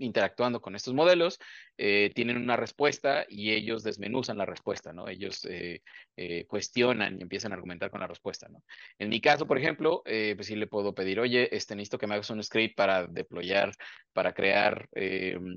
interactuando 0.00 0.60
con 0.60 0.74
estos 0.74 0.94
modelos, 0.94 1.38
eh, 1.76 2.10
tienen 2.14 2.36
una 2.36 2.56
respuesta 2.56 3.26
y 3.28 3.52
ellos 3.52 3.82
desmenuzan 3.82 4.38
la 4.38 4.46
respuesta, 4.46 4.92
¿no? 4.92 5.08
Ellos 5.08 5.44
eh, 5.44 5.82
eh, 6.16 6.46
cuestionan 6.46 7.18
y 7.18 7.22
empiezan 7.22 7.52
a 7.52 7.54
argumentar 7.54 7.90
con 7.90 8.00
la 8.00 8.06
respuesta, 8.06 8.48
¿no? 8.48 8.62
En 8.98 9.08
mi 9.08 9.20
caso, 9.20 9.46
por 9.46 9.58
ejemplo, 9.58 10.02
pues 10.04 10.46
sí 10.46 10.56
le 10.56 10.66
puedo 10.66 10.94
pedir, 10.94 11.20
oye, 11.20 11.54
este, 11.54 11.74
necesito 11.76 11.98
que 11.98 12.06
me 12.06 12.14
hagas 12.14 12.30
un 12.30 12.42
script 12.42 12.76
para 12.76 13.06
deployar, 13.06 13.72
para 14.12 14.32
crear 14.32 14.88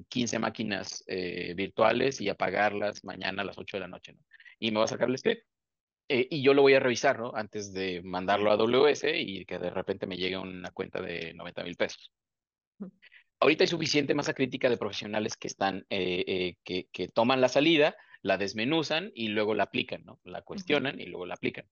15 0.09 0.39
máquinas 0.39 1.03
virtuales 1.55 2.21
y 2.21 2.29
apagarlas 2.29 3.03
mañana 3.03 3.41
a 3.41 3.45
las 3.45 3.57
8 3.57 3.77
de 3.77 3.81
la 3.81 3.87
noche, 3.87 4.13
¿no? 4.13 4.19
Y 4.59 4.71
me 4.71 4.79
va 4.79 4.85
a 4.85 4.87
sacar 4.87 5.09
el 5.09 5.17
script. 5.17 5.45
y 6.07 6.43
yo 6.43 6.53
lo 6.53 6.61
voy 6.61 6.73
a 6.75 6.79
revisar, 6.79 7.19
¿no? 7.19 7.31
Antes 7.35 7.73
de 7.73 8.01
mandarlo 8.03 8.51
a 8.51 8.53
AWS 8.55 9.05
y 9.15 9.45
que 9.45 9.59
de 9.59 9.69
repente 9.69 10.05
me 10.07 10.17
llegue 10.17 10.37
una 10.37 10.71
cuenta 10.71 11.01
de 11.01 11.33
90 11.33 11.63
mil 11.63 11.75
pesos 11.75 12.11
ahorita 13.43 13.65
hay 13.65 13.67
suficiente 13.67 14.13
masa 14.13 14.33
crítica 14.33 14.69
de 14.69 14.77
profesionales 14.77 15.35
que 15.35 15.47
están, 15.47 15.85
eh, 15.89 16.23
eh, 16.25 16.55
que, 16.63 16.87
que, 16.93 17.09
toman 17.09 17.41
la 17.41 17.49
salida, 17.49 17.95
la 18.21 18.37
desmenuzan 18.37 19.11
y 19.13 19.27
luego 19.27 19.53
la 19.53 19.63
aplican, 19.63 20.05
¿no? 20.05 20.19
La 20.23 20.41
cuestionan 20.43 20.99
y 21.01 21.05
luego 21.07 21.25
la 21.25 21.33
aplican. 21.33 21.65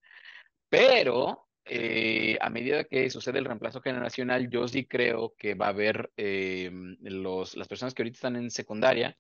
Pero 0.67 1.47
eh, 1.63 2.37
a 2.41 2.49
medida 2.49 2.83
que 2.83 3.09
sucede 3.09 3.39
el 3.39 3.45
reemplazo 3.45 3.79
generacional, 3.79 4.49
yo 4.49 4.67
sí 4.67 4.85
creo 4.85 5.33
que 5.37 5.53
va 5.53 5.67
a 5.67 5.69
haber 5.69 6.11
los, 6.17 7.55
las 7.55 7.67
personas 7.69 7.93
que 7.93 8.01
ahorita 8.01 8.17
están 8.17 8.35
en 8.35 8.51
secundaria 8.51 9.17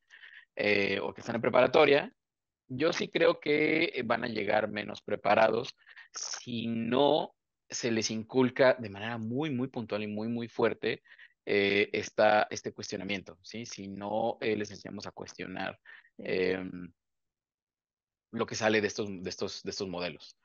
o 1.01 1.13
que 1.13 1.21
están 1.21 1.35
en 1.35 1.41
preparatoria, 1.41 2.13
yo 2.67 2.91
sí 2.91 3.07
creo 3.07 3.39
que 3.39 4.01
van 4.03 4.25
a 4.25 4.27
llegar 4.27 4.69
menos 4.69 5.01
preparados 5.01 5.75
si 6.13 6.67
no 6.67 7.33
se 7.69 7.91
les 7.91 8.11
inculca 8.11 8.75
de 8.77 8.89
manera 8.89 9.17
muy, 9.17 9.49
muy 9.49 9.69
puntual 9.69 10.03
y 10.03 10.07
muy, 10.07 10.27
muy 10.27 10.49
fuerte 10.49 11.01
eh, 11.45 11.89
este 12.49 12.73
cuestionamiento, 12.73 13.37
¿sí? 13.41 13.65
Si 13.65 13.87
no 13.87 14.37
eh, 14.41 14.55
les 14.55 14.69
enseñamos 14.71 15.07
a 15.07 15.11
cuestionar 15.11 15.79
em, 16.17 16.91
lo 18.31 18.45
que 18.45 18.55
sale 18.55 18.81
de 18.81 18.87
estos, 18.87 19.07
de 19.09 19.29
estos, 19.29 19.63
de 19.63 19.71
estos 19.71 19.87
modelos. 19.89 20.37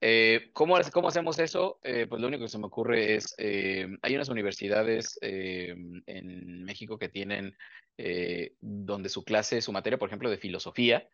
Eh, 0.00 0.50
¿cómo, 0.52 0.76
¿cómo, 0.92 1.08
hacemos 1.08 1.38
eso? 1.38 1.78
Eh, 1.82 2.06
pues 2.08 2.20
lo 2.20 2.28
único 2.28 2.44
que 2.44 2.50
se 2.50 2.58
me 2.58 2.66
ocurre 2.66 3.14
es, 3.14 3.34
hay 3.38 4.14
unas 4.14 4.28
universidades 4.28 5.18
en 5.22 6.64
México 6.64 6.98
que 6.98 7.08
tienen, 7.08 7.56
donde 8.60 9.08
su 9.08 9.24
clase, 9.24 9.60
su 9.60 9.72
materia, 9.72 9.98
por 9.98 10.08
ejemplo, 10.08 10.30
de 10.30 10.36
filosofía, 10.36 11.08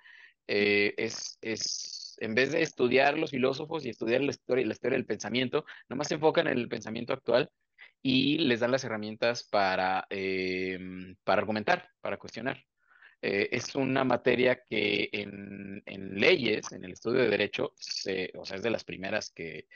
es, 0.47 1.39
es, 1.41 2.17
en 2.21 2.35
vez 2.35 2.53
de 2.53 2.63
estudiar 2.63 3.19
los 3.19 3.31
filósofos 3.31 3.85
y 3.85 3.91
estudiar 3.91 4.23
la 4.23 4.31
historia, 4.31 4.67
la 4.67 4.73
historia 4.73 4.97
del 4.97 5.07
pensamiento, 5.07 5.65
nomás 5.89 6.09
se 6.09 6.15
enfocan 6.15 6.47
en 6.47 6.59
el 6.59 6.69
pensamiento 6.69 7.13
actual 7.13 7.51
y 8.03 8.39
les 8.39 8.61
dan 8.61 8.71
las 8.71 8.85
herramientas 8.85 9.45
para, 9.45 10.07
em, 10.11 11.17
para 11.25 11.41
argumentar, 11.41 11.89
para 12.01 12.17
cuestionar. 12.17 12.65
Eh, 13.23 13.49
es 13.53 13.75
una 13.75 14.05
materia 14.05 14.63
que 14.65 15.11
en, 15.13 15.83
en, 15.85 16.15
leyes, 16.19 16.73
en 16.73 16.85
el 16.85 16.93
estudio 16.93 17.21
de 17.21 17.29
derecho, 17.29 17.75
se, 17.77 18.33
o 18.35 18.47
sea, 18.47 18.57
es 18.57 18.63
de 18.63 18.71
las 18.71 18.85
primeras 18.85 19.31
que, 19.31 19.67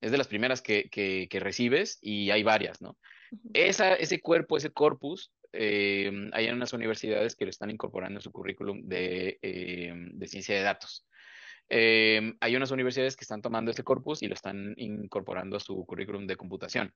es 0.00 0.10
de 0.10 0.18
las 0.18 0.28
primeras 0.28 0.62
que, 0.62 0.88
que, 0.88 1.28
que 1.28 1.40
recibes 1.40 1.98
y 2.00 2.30
hay 2.30 2.42
varias, 2.42 2.80
¿no? 2.80 2.96
Esa, 3.52 3.94
ese 3.94 4.20
cuerpo, 4.20 4.56
ese 4.56 4.70
corpus, 4.70 5.32
eh, 5.52 6.30
hay 6.32 6.46
en 6.46 6.54
unas 6.54 6.72
universidades 6.72 7.36
que 7.36 7.44
lo 7.44 7.50
están 7.50 7.70
incorporando 7.70 8.18
en 8.18 8.22
su 8.22 8.32
currículum 8.32 8.82
de, 8.86 9.38
eh, 9.42 9.92
de 9.94 10.28
ciencia 10.28 10.54
de 10.54 10.62
datos. 10.62 11.06
Hay 11.68 12.56
unas 12.56 12.70
universidades 12.70 13.16
que 13.16 13.24
están 13.24 13.42
tomando 13.42 13.70
ese 13.70 13.82
corpus 13.82 14.22
y 14.22 14.28
lo 14.28 14.34
están 14.34 14.74
incorporando 14.76 15.56
a 15.56 15.60
su 15.60 15.84
currículum 15.84 16.26
de 16.26 16.36
computación. 16.36 16.94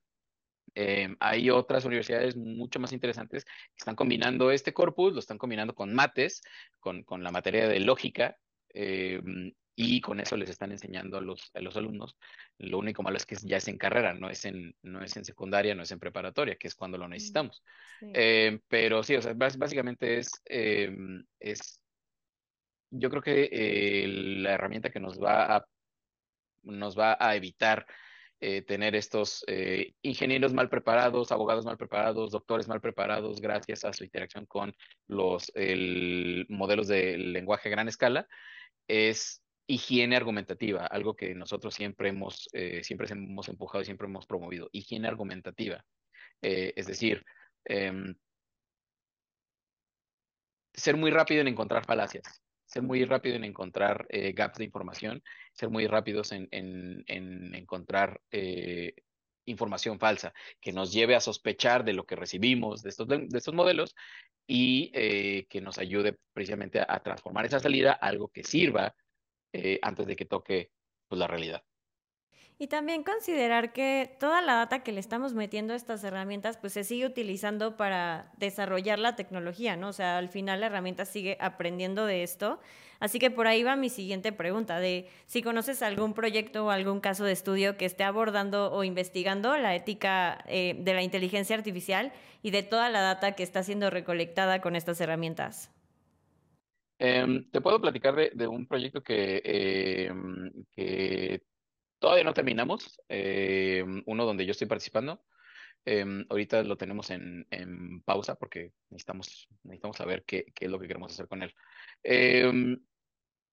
Eh, 0.75 1.15
hay 1.19 1.49
otras 1.49 1.85
universidades 1.85 2.35
mucho 2.35 2.79
más 2.79 2.91
interesantes 2.93 3.43
que 3.45 3.77
están 3.77 3.95
combinando 3.95 4.51
este 4.51 4.73
corpus, 4.73 5.13
lo 5.13 5.19
están 5.19 5.37
combinando 5.37 5.73
con 5.73 5.93
mates, 5.93 6.41
con, 6.79 7.03
con 7.03 7.23
la 7.23 7.31
materia 7.31 7.67
de 7.67 7.79
lógica, 7.79 8.37
eh, 8.73 9.21
y 9.75 10.01
con 10.01 10.19
eso 10.19 10.35
les 10.35 10.49
están 10.49 10.71
enseñando 10.71 11.17
a 11.17 11.21
los, 11.21 11.51
a 11.53 11.61
los 11.61 11.77
alumnos. 11.77 12.17
Lo 12.57 12.77
único 12.77 13.01
malo 13.01 13.15
es 13.15 13.25
que 13.25 13.37
ya 13.41 13.57
es 13.57 13.67
en 13.69 13.77
carrera, 13.77 14.13
no 14.13 14.29
es 14.29 14.43
en, 14.43 14.75
no 14.81 15.01
es 15.01 15.15
en 15.15 15.23
secundaria, 15.23 15.73
no 15.73 15.83
es 15.83 15.91
en 15.91 15.99
preparatoria, 15.99 16.57
que 16.57 16.67
es 16.67 16.75
cuando 16.75 16.97
lo 16.97 17.07
necesitamos. 17.07 17.63
Sí. 17.99 18.11
Eh, 18.13 18.59
pero 18.67 19.03
sí, 19.03 19.15
o 19.15 19.21
sea, 19.21 19.33
básicamente 19.33 20.17
es, 20.17 20.29
es 21.39 21.81
yo 22.91 23.09
creo 23.09 23.21
que 23.21 23.49
eh, 23.51 24.07
la 24.07 24.53
herramienta 24.53 24.89
que 24.89 24.99
nos 24.99 25.19
va 25.19 25.57
a, 25.57 25.65
nos 26.63 26.97
va 26.97 27.17
a 27.19 27.35
evitar 27.35 27.85
eh, 28.41 28.61
tener 28.61 28.95
estos 28.95 29.43
eh, 29.47 29.93
ingenieros 30.01 30.53
mal 30.53 30.69
preparados, 30.69 31.31
abogados 31.31 31.65
mal 31.65 31.77
preparados, 31.77 32.31
doctores 32.31 32.67
mal 32.67 32.81
preparados, 32.81 33.41
gracias 33.41 33.83
a 33.85 33.93
su 33.93 34.03
interacción 34.03 34.45
con 34.45 34.73
los 35.07 35.51
el, 35.55 36.45
modelos 36.49 36.87
de 36.87 37.17
lenguaje 37.17 37.69
a 37.69 37.71
gran 37.71 37.87
escala, 37.87 38.27
es 38.87 39.43
higiene 39.67 40.15
argumentativa, 40.15 40.85
algo 40.85 41.15
que 41.15 41.35
nosotros 41.35 41.75
siempre 41.75 42.09
hemos, 42.09 42.49
eh, 42.53 42.83
siempre 42.83 43.07
hemos 43.11 43.49
empujado 43.49 43.81
y 43.81 43.85
siempre 43.85 44.07
hemos 44.07 44.25
promovido, 44.25 44.69
higiene 44.71 45.07
argumentativa. 45.07 45.85
Es 46.41 46.87
decir, 46.87 47.25
em, 47.65 48.15
ser 50.73 50.95
muy 50.95 51.11
rápido 51.11 51.41
en 51.41 51.49
encontrar 51.49 51.85
falacias 51.85 52.41
ser 52.69 52.83
muy 52.83 53.03
rápido 53.03 53.35
en 53.35 53.43
encontrar 53.43 54.05
eh, 54.09 54.31
gaps 54.33 54.59
de 54.59 54.63
información, 54.63 55.23
ser 55.53 55.69
muy 55.69 55.87
rápidos 55.87 56.31
en, 56.31 56.47
en, 56.51 57.03
en 57.07 57.55
encontrar 57.55 58.21
eh, 58.31 58.93
información 59.45 59.99
falsa 59.99 60.33
que 60.61 60.71
nos 60.71 60.93
lleve 60.93 61.15
a 61.15 61.19
sospechar 61.19 61.83
de 61.83 61.93
lo 61.93 62.05
que 62.05 62.15
recibimos 62.15 62.83
de 62.83 62.89
estos, 62.89 63.07
de 63.07 63.27
estos 63.33 63.55
modelos 63.55 63.95
y 64.45 64.91
eh, 64.93 65.47
que 65.49 65.61
nos 65.61 65.79
ayude 65.79 66.19
precisamente 66.31 66.79
a, 66.79 66.99
transformar 66.99 67.47
esa 67.47 67.59
salida 67.59 67.93
a 67.93 68.07
algo 68.07 68.29
que 68.29 68.43
sirva 68.43 68.95
antes 69.81 70.05
de 70.05 70.15
que 70.15 70.25
toque 70.25 70.69
pues, 71.07 71.17
la 71.17 71.25
realidad. 71.25 71.63
Y 72.61 72.67
también 72.67 73.03
considerar 73.03 73.71
que 73.71 74.17
toda 74.19 74.41
la 74.41 74.55
data 74.55 74.83
que 74.83 74.91
le 74.91 74.99
estamos 74.99 75.33
metiendo 75.33 75.71
a 75.71 75.77
estas 75.77 76.03
herramientas, 76.03 76.57
pues 76.57 76.73
se 76.73 76.83
sigue 76.83 77.05
utilizando 77.05 77.77
para 77.77 78.33
desarrollar 78.35 78.99
la 78.99 79.15
tecnología, 79.15 79.77
¿no? 79.77 79.87
O 79.87 79.93
sea, 79.93 80.17
al 80.17 80.27
final 80.27 80.59
la 80.59 80.65
herramienta 80.65 81.05
sigue 81.05 81.37
aprendiendo 81.39 82.05
de 82.05 82.21
esto. 82.21 82.59
Así 82.99 83.17
que 83.17 83.31
por 83.31 83.47
ahí 83.47 83.63
va 83.63 83.77
mi 83.77 83.87
siguiente 83.87 84.33
pregunta, 84.33 84.77
de 84.77 85.07
si 85.25 85.41
conoces 85.41 85.81
algún 85.81 86.13
proyecto 86.13 86.65
o 86.65 86.69
algún 86.69 86.99
caso 86.99 87.23
de 87.23 87.31
estudio 87.31 87.77
que 87.77 87.85
esté 87.85 88.03
abordando 88.03 88.73
o 88.73 88.83
investigando 88.83 89.55
la 89.55 89.73
ética 89.73 90.43
eh, 90.45 90.75
de 90.77 90.93
la 90.93 91.01
inteligencia 91.01 91.55
artificial 91.55 92.11
y 92.41 92.51
de 92.51 92.61
toda 92.61 92.89
la 92.89 92.99
data 92.99 93.35
que 93.35 93.43
está 93.43 93.63
siendo 93.63 93.89
recolectada 93.89 94.59
con 94.59 94.75
estas 94.75 94.99
herramientas. 94.99 95.71
Eh, 96.99 97.45
te 97.53 97.61
puedo 97.61 97.79
platicar 97.79 98.15
de, 98.15 98.47
un 98.47 98.67
proyecto 98.67 99.01
que, 99.01 100.11
que 100.75 101.41
Todavía 101.99 102.23
no 102.23 102.33
terminamos, 102.33 103.01
eh, 103.09 103.83
uno 104.05 104.25
donde 104.25 104.45
yo 104.45 104.51
estoy 104.51 104.67
participando. 104.67 105.21
Eh, 105.85 106.05
ahorita 106.29 106.63
lo 106.63 106.77
tenemos 106.77 107.09
en, 107.09 107.45
en, 107.51 108.01
pausa 108.01 108.35
porque 108.35 108.73
necesitamos, 108.89 109.47
necesitamos 109.63 109.97
saber 109.97 110.23
qué, 110.25 110.45
qué, 110.53 110.65
es 110.65 110.71
lo 110.71 110.79
que 110.79 110.87
queremos 110.87 111.11
hacer 111.11 111.27
con 111.27 111.43
él. 111.43 111.53
Eh, 112.03 112.77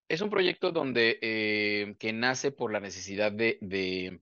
es 0.09 0.21
un 0.21 0.31
proyecto 0.31 0.71
donde 0.71 1.97
que 1.99 2.13
nace 2.13 2.53
por 2.53 2.73
la 2.73 2.79
necesidad 2.79 3.33
de, 3.33 3.59
de 3.61 4.21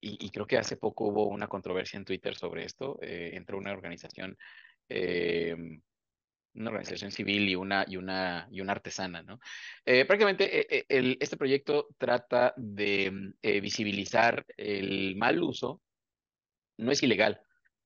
y, 0.00 0.26
y, 0.26 0.30
creo 0.30 0.46
que 0.46 0.58
hace 0.58 0.76
poco 0.76 1.06
hubo 1.06 1.28
una 1.28 1.48
controversia 1.48 1.96
en 1.96 2.04
Twitter 2.04 2.34
sobre 2.34 2.64
esto, 2.64 2.98
entre 3.00 3.56
una 3.56 3.72
organización 3.72 4.36
una 6.54 6.70
organización 6.70 7.10
civil 7.10 7.48
y 7.48 7.54
una, 7.54 7.84
y 7.88 7.96
una, 7.96 8.48
y 8.50 8.60
una 8.60 8.72
artesana, 8.72 9.22
¿no? 9.22 9.40
Eh, 9.84 10.04
prácticamente 10.04 10.76
eh, 10.76 10.84
el, 10.88 11.16
este 11.20 11.36
proyecto 11.36 11.88
trata 11.98 12.54
de 12.56 13.32
eh, 13.42 13.60
visibilizar 13.60 14.44
el 14.56 15.16
mal 15.16 15.42
uso, 15.42 15.80
no 16.78 16.92
es 16.92 17.02
ilegal, 17.02 17.40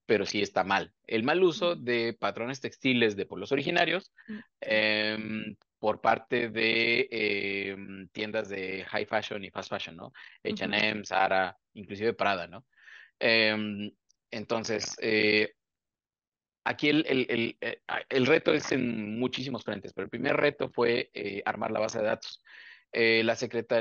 pero 0.06 0.24
sí 0.24 0.40
está 0.40 0.64
mal, 0.64 0.92
el 1.06 1.24
mal 1.24 1.42
uso 1.42 1.74
de 1.74 2.16
patrones 2.18 2.60
textiles 2.60 3.16
de 3.16 3.26
pueblos 3.26 3.52
originarios 3.52 4.12
eh, 4.60 5.18
por 5.78 6.00
parte 6.00 6.48
de 6.48 7.08
eh, 7.10 7.76
tiendas 8.12 8.48
de 8.48 8.84
high 8.84 9.06
fashion 9.06 9.44
y 9.44 9.50
fast 9.50 9.68
fashion, 9.68 9.96
¿no? 9.96 10.12
H&M, 10.44 11.04
Zara, 11.04 11.56
inclusive 11.74 12.14
Prada, 12.14 12.46
¿no? 12.46 12.64
Eh, 13.18 13.92
entonces, 14.30 14.96
Aquí 16.68 16.88
el, 16.88 17.04
el, 17.06 17.26
el, 17.28 17.56
eh, 17.60 17.80
el, 18.08 18.26
reto 18.26 18.52
es 18.52 18.72
en 18.72 19.18
muchísimos 19.18 19.62
frentes, 19.62 19.92
pero 19.92 20.04
el 20.04 20.10
primer 20.10 20.36
reto 20.36 20.68
fue 20.68 21.10
eh, 21.14 21.42
armar 21.44 21.70
la 21.70 21.80
base 21.80 21.98
de 21.98 22.04
datos. 22.06 22.42
Eh, 22.92 23.22
la 23.24 23.36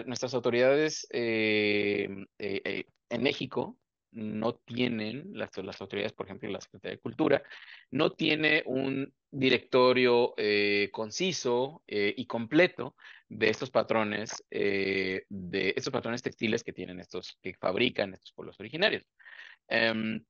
nuestras 0.07 0.33
autoridades 0.33 1.07
eh, 1.09 2.09
eh, 2.37 2.83
en 3.09 3.23
México 3.23 3.77
no 4.11 4.55
tienen, 4.55 5.29
las, 5.33 5.55
las, 5.57 5.79
autoridades, 5.79 6.13
por 6.13 6.25
ejemplo, 6.25 6.49
la 6.49 6.59
Secretaría 6.59 6.97
de 6.97 7.01
Cultura, 7.01 7.43
no 7.91 8.11
tiene 8.11 8.63
un 8.65 9.13
directorio 9.31 10.33
conciso 10.91 11.83
y 11.87 12.25
completo 12.25 12.95
de 13.27 13.49
estos 13.49 13.71
patrones, 13.71 14.41
de 14.49 15.73
estos 15.75 15.91
patrones 15.91 16.21
textiles 16.21 16.63
que 16.63 16.71
tienen 16.71 17.01
estos, 17.01 17.37
que 17.41 17.53
fabrican 17.55 18.13
estos 18.13 18.31
pueblos 18.31 18.57
originarios. 18.59 19.03
Um, 19.69 20.23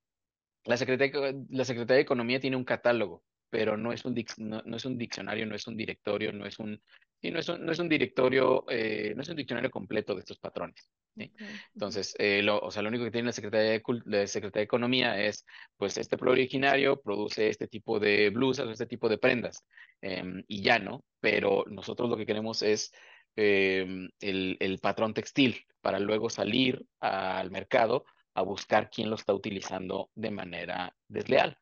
la 0.65 0.77
Secretaría, 0.77 1.33
la 1.49 1.65
Secretaría 1.65 1.97
de 1.97 2.01
Economía 2.01 2.39
tiene 2.39 2.57
un 2.57 2.63
catálogo, 2.65 3.23
pero 3.49 3.77
no 3.77 3.93
es 3.93 4.03
un, 4.03 4.15
no, 4.37 4.61
no, 4.65 4.77
es 4.77 4.85
un 4.85 4.97
diccionario, 4.97 5.45
no 5.45 5.55
es 5.55 5.67
un 5.67 5.77
directorio, 5.77 6.33
no 6.33 6.45
es 6.45 6.59
un, 6.59 6.81
sí, 7.21 7.31
no 7.31 7.39
es 7.39 7.47
un, 7.47 7.65
no 7.65 7.71
es 7.71 7.79
un 7.79 7.87
directorio, 7.87 8.65
eh, 8.69 9.13
no 9.15 9.21
es 9.21 9.29
un 9.29 9.35
diccionario 9.35 9.69
completo 9.69 10.13
de 10.15 10.21
estos 10.21 10.39
patrones. 10.39 10.89
¿sí? 11.15 11.31
Okay. 11.33 11.47
Entonces, 11.73 12.15
eh, 12.17 12.41
lo, 12.41 12.59
o 12.59 12.71
sea, 12.71 12.81
lo 12.81 12.89
único 12.89 13.05
que 13.05 13.11
tiene 13.11 13.27
la 13.27 13.31
Secretaría 13.31 13.71
de, 13.71 13.83
la 14.05 14.27
Secretaría 14.27 14.61
de 14.61 14.65
Economía 14.65 15.21
es, 15.21 15.45
pues, 15.77 15.97
este 15.97 16.17
pueblo 16.17 16.33
originario 16.33 16.99
produce 16.99 17.47
este 17.47 17.67
tipo 17.67 17.99
de 17.99 18.31
blusas 18.31 18.69
este 18.69 18.87
tipo 18.87 19.07
de 19.07 19.19
prendas, 19.19 19.63
eh, 20.01 20.43
y 20.47 20.63
ya, 20.63 20.79
¿no? 20.79 21.03
Pero 21.21 21.63
nosotros 21.69 22.09
lo 22.09 22.17
que 22.17 22.25
queremos 22.25 22.61
es 22.63 22.91
el, 23.37 24.11
el 24.21 24.79
patrón 24.79 25.13
textil 25.13 25.65
para 25.81 25.99
luego 25.99 26.29
salir 26.29 26.85
al 27.01 27.51
mercado 27.51 28.05
a 28.35 28.41
buscar 28.41 28.89
quién 28.89 29.09
lo 29.09 29.15
está 29.15 29.33
utilizando 29.33 30.11
de 30.13 30.31
manera 30.31 30.95
desleal. 31.07 31.57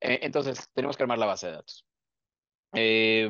Eh, 0.00 0.20
entonces, 0.22 0.70
tenemos 0.74 0.96
que 0.96 1.02
armar 1.04 1.18
la 1.18 1.26
base 1.26 1.46
de 1.46 1.52
datos. 1.52 1.86
Eh, 2.74 3.28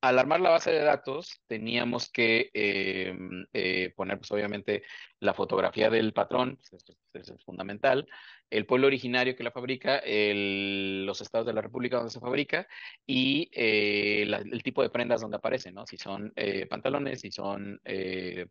al 0.00 0.18
armar 0.18 0.40
la 0.40 0.50
base 0.50 0.70
de 0.70 0.82
datos, 0.82 1.42
teníamos 1.46 2.10
que 2.10 2.50
eh, 2.54 3.16
eh, 3.52 3.92
poner, 3.96 4.18
pues 4.18 4.30
obviamente, 4.30 4.82
la 5.18 5.34
fotografía 5.34 5.90
del 5.90 6.12
patrón, 6.12 6.56
pues, 6.70 6.84
eso, 7.14 7.34
es 7.34 7.44
fundamental, 7.44 8.06
el 8.48 8.64
pueblo 8.64 8.86
originario 8.86 9.34
que 9.34 9.42
la 9.42 9.50
fabrica, 9.50 9.98
el, 9.98 11.04
los 11.04 11.20
estados 11.20 11.46
de 11.46 11.52
la 11.52 11.62
República 11.62 11.96
donde 11.96 12.12
se 12.12 12.20
fabrica 12.20 12.66
y 13.06 13.50
eh, 13.52 14.22
el 14.22 14.62
tipo 14.62 14.82
de 14.82 14.90
prendas 14.90 15.20
donde 15.20 15.36
aparecen, 15.36 15.74
¿no? 15.74 15.86
Si 15.86 15.96
son 15.96 16.32
eh, 16.36 16.66
pantalones, 16.66 17.20
si 17.20 17.32
son 17.32 17.80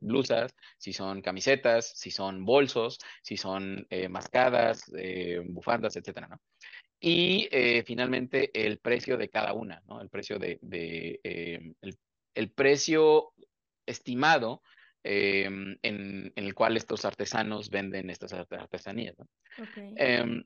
blusas, 0.01 0.53
si 0.77 0.91
son 0.91 1.21
camisetas, 1.21 1.93
si 1.95 2.11
son 2.11 2.43
bolsos, 2.45 2.99
si 3.23 3.37
son 3.37 3.87
mascadas, 4.09 4.91
bufandas, 5.45 5.95
etcétera, 5.95 6.27
¿no? 6.27 6.39
Y 6.99 7.47
eh, 7.51 7.83
finalmente 7.85 8.49
el 8.53 8.79
precio 8.79 9.17
de 9.17 9.29
cada 9.29 9.53
una, 9.53 9.81
¿no? 9.87 10.01
El 10.01 10.09
precio 10.09 10.39
de, 10.39 10.57
de 10.61 11.19
eh, 11.23 11.73
el, 11.81 11.97
el, 12.33 12.51
precio 12.51 13.33
estimado 13.85 14.63
eh, 15.03 15.43
en, 15.45 15.79
en, 15.83 16.33
el 16.35 16.55
cual 16.55 16.75
estos 16.75 17.05
artesanos 17.05 17.69
venden 17.69 18.09
estas 18.09 18.33
artesanías. 18.33 19.15
¿no? 19.19 19.27
Okay. 19.63 20.43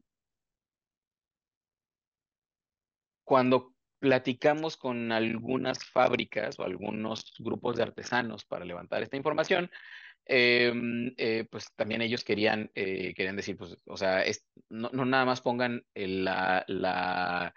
cuando 3.24 3.74
platicamos 3.99 4.78
con 4.78 5.12
algunas 5.12 5.86
fábricas 5.86 6.60
o 6.60 6.64
algunos 6.64 7.34
grupos 7.39 7.78
de 7.78 7.84
artesanos 7.84 8.43
para 8.45 8.66
levantar 8.66 9.04
esta 9.04 9.16
información, 9.16 9.70
em, 10.32 11.13
eh, 11.17 11.45
pues 11.51 11.67
también 11.75 12.01
ellos 12.01 12.23
querían, 12.23 12.71
eh, 12.73 13.13
querían 13.13 13.36
decir, 13.36 13.57
pues, 13.57 13.77
o 13.86 13.97
sea, 13.97 14.23
es, 14.23 14.45
no, 14.69 14.89
no 14.93 15.05
nada 15.05 15.25
más 15.25 15.41
pongan 15.41 15.84
el, 15.93 16.23
la, 16.23 16.63
la, 16.67 17.53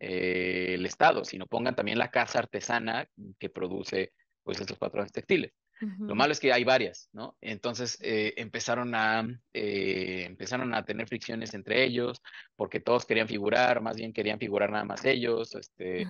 eh, 0.00 0.74
el 0.74 0.86
Estado, 0.86 1.24
sino 1.24 1.46
pongan 1.46 1.74
también 1.74 1.98
la 1.98 2.10
casa 2.10 2.38
artesana 2.38 3.08
que 3.38 3.50
produce 3.50 4.12
pues 4.42 4.60
estos 4.60 4.78
patrones 4.78 5.12
textiles. 5.12 5.52
Lo 5.98 6.14
malo 6.14 6.32
es 6.32 6.40
que 6.40 6.52
hay 6.52 6.64
varias, 6.64 7.10
¿no? 7.12 7.36
Entonces 7.42 7.98
eh, 8.00 8.32
empezaron 8.36 8.94
a 8.94 9.26
eh, 9.52 10.24
empezaron 10.24 10.72
a 10.72 10.84
tener 10.84 11.06
fricciones 11.08 11.52
entre 11.52 11.84
ellos, 11.84 12.22
porque 12.56 12.80
todos 12.80 13.04
querían 13.04 13.28
figurar, 13.28 13.82
más 13.82 13.96
bien 13.96 14.12
querían 14.12 14.38
figurar 14.38 14.70
nada 14.70 14.84
más 14.84 15.04
ellos. 15.04 15.54
Este, 15.54 16.08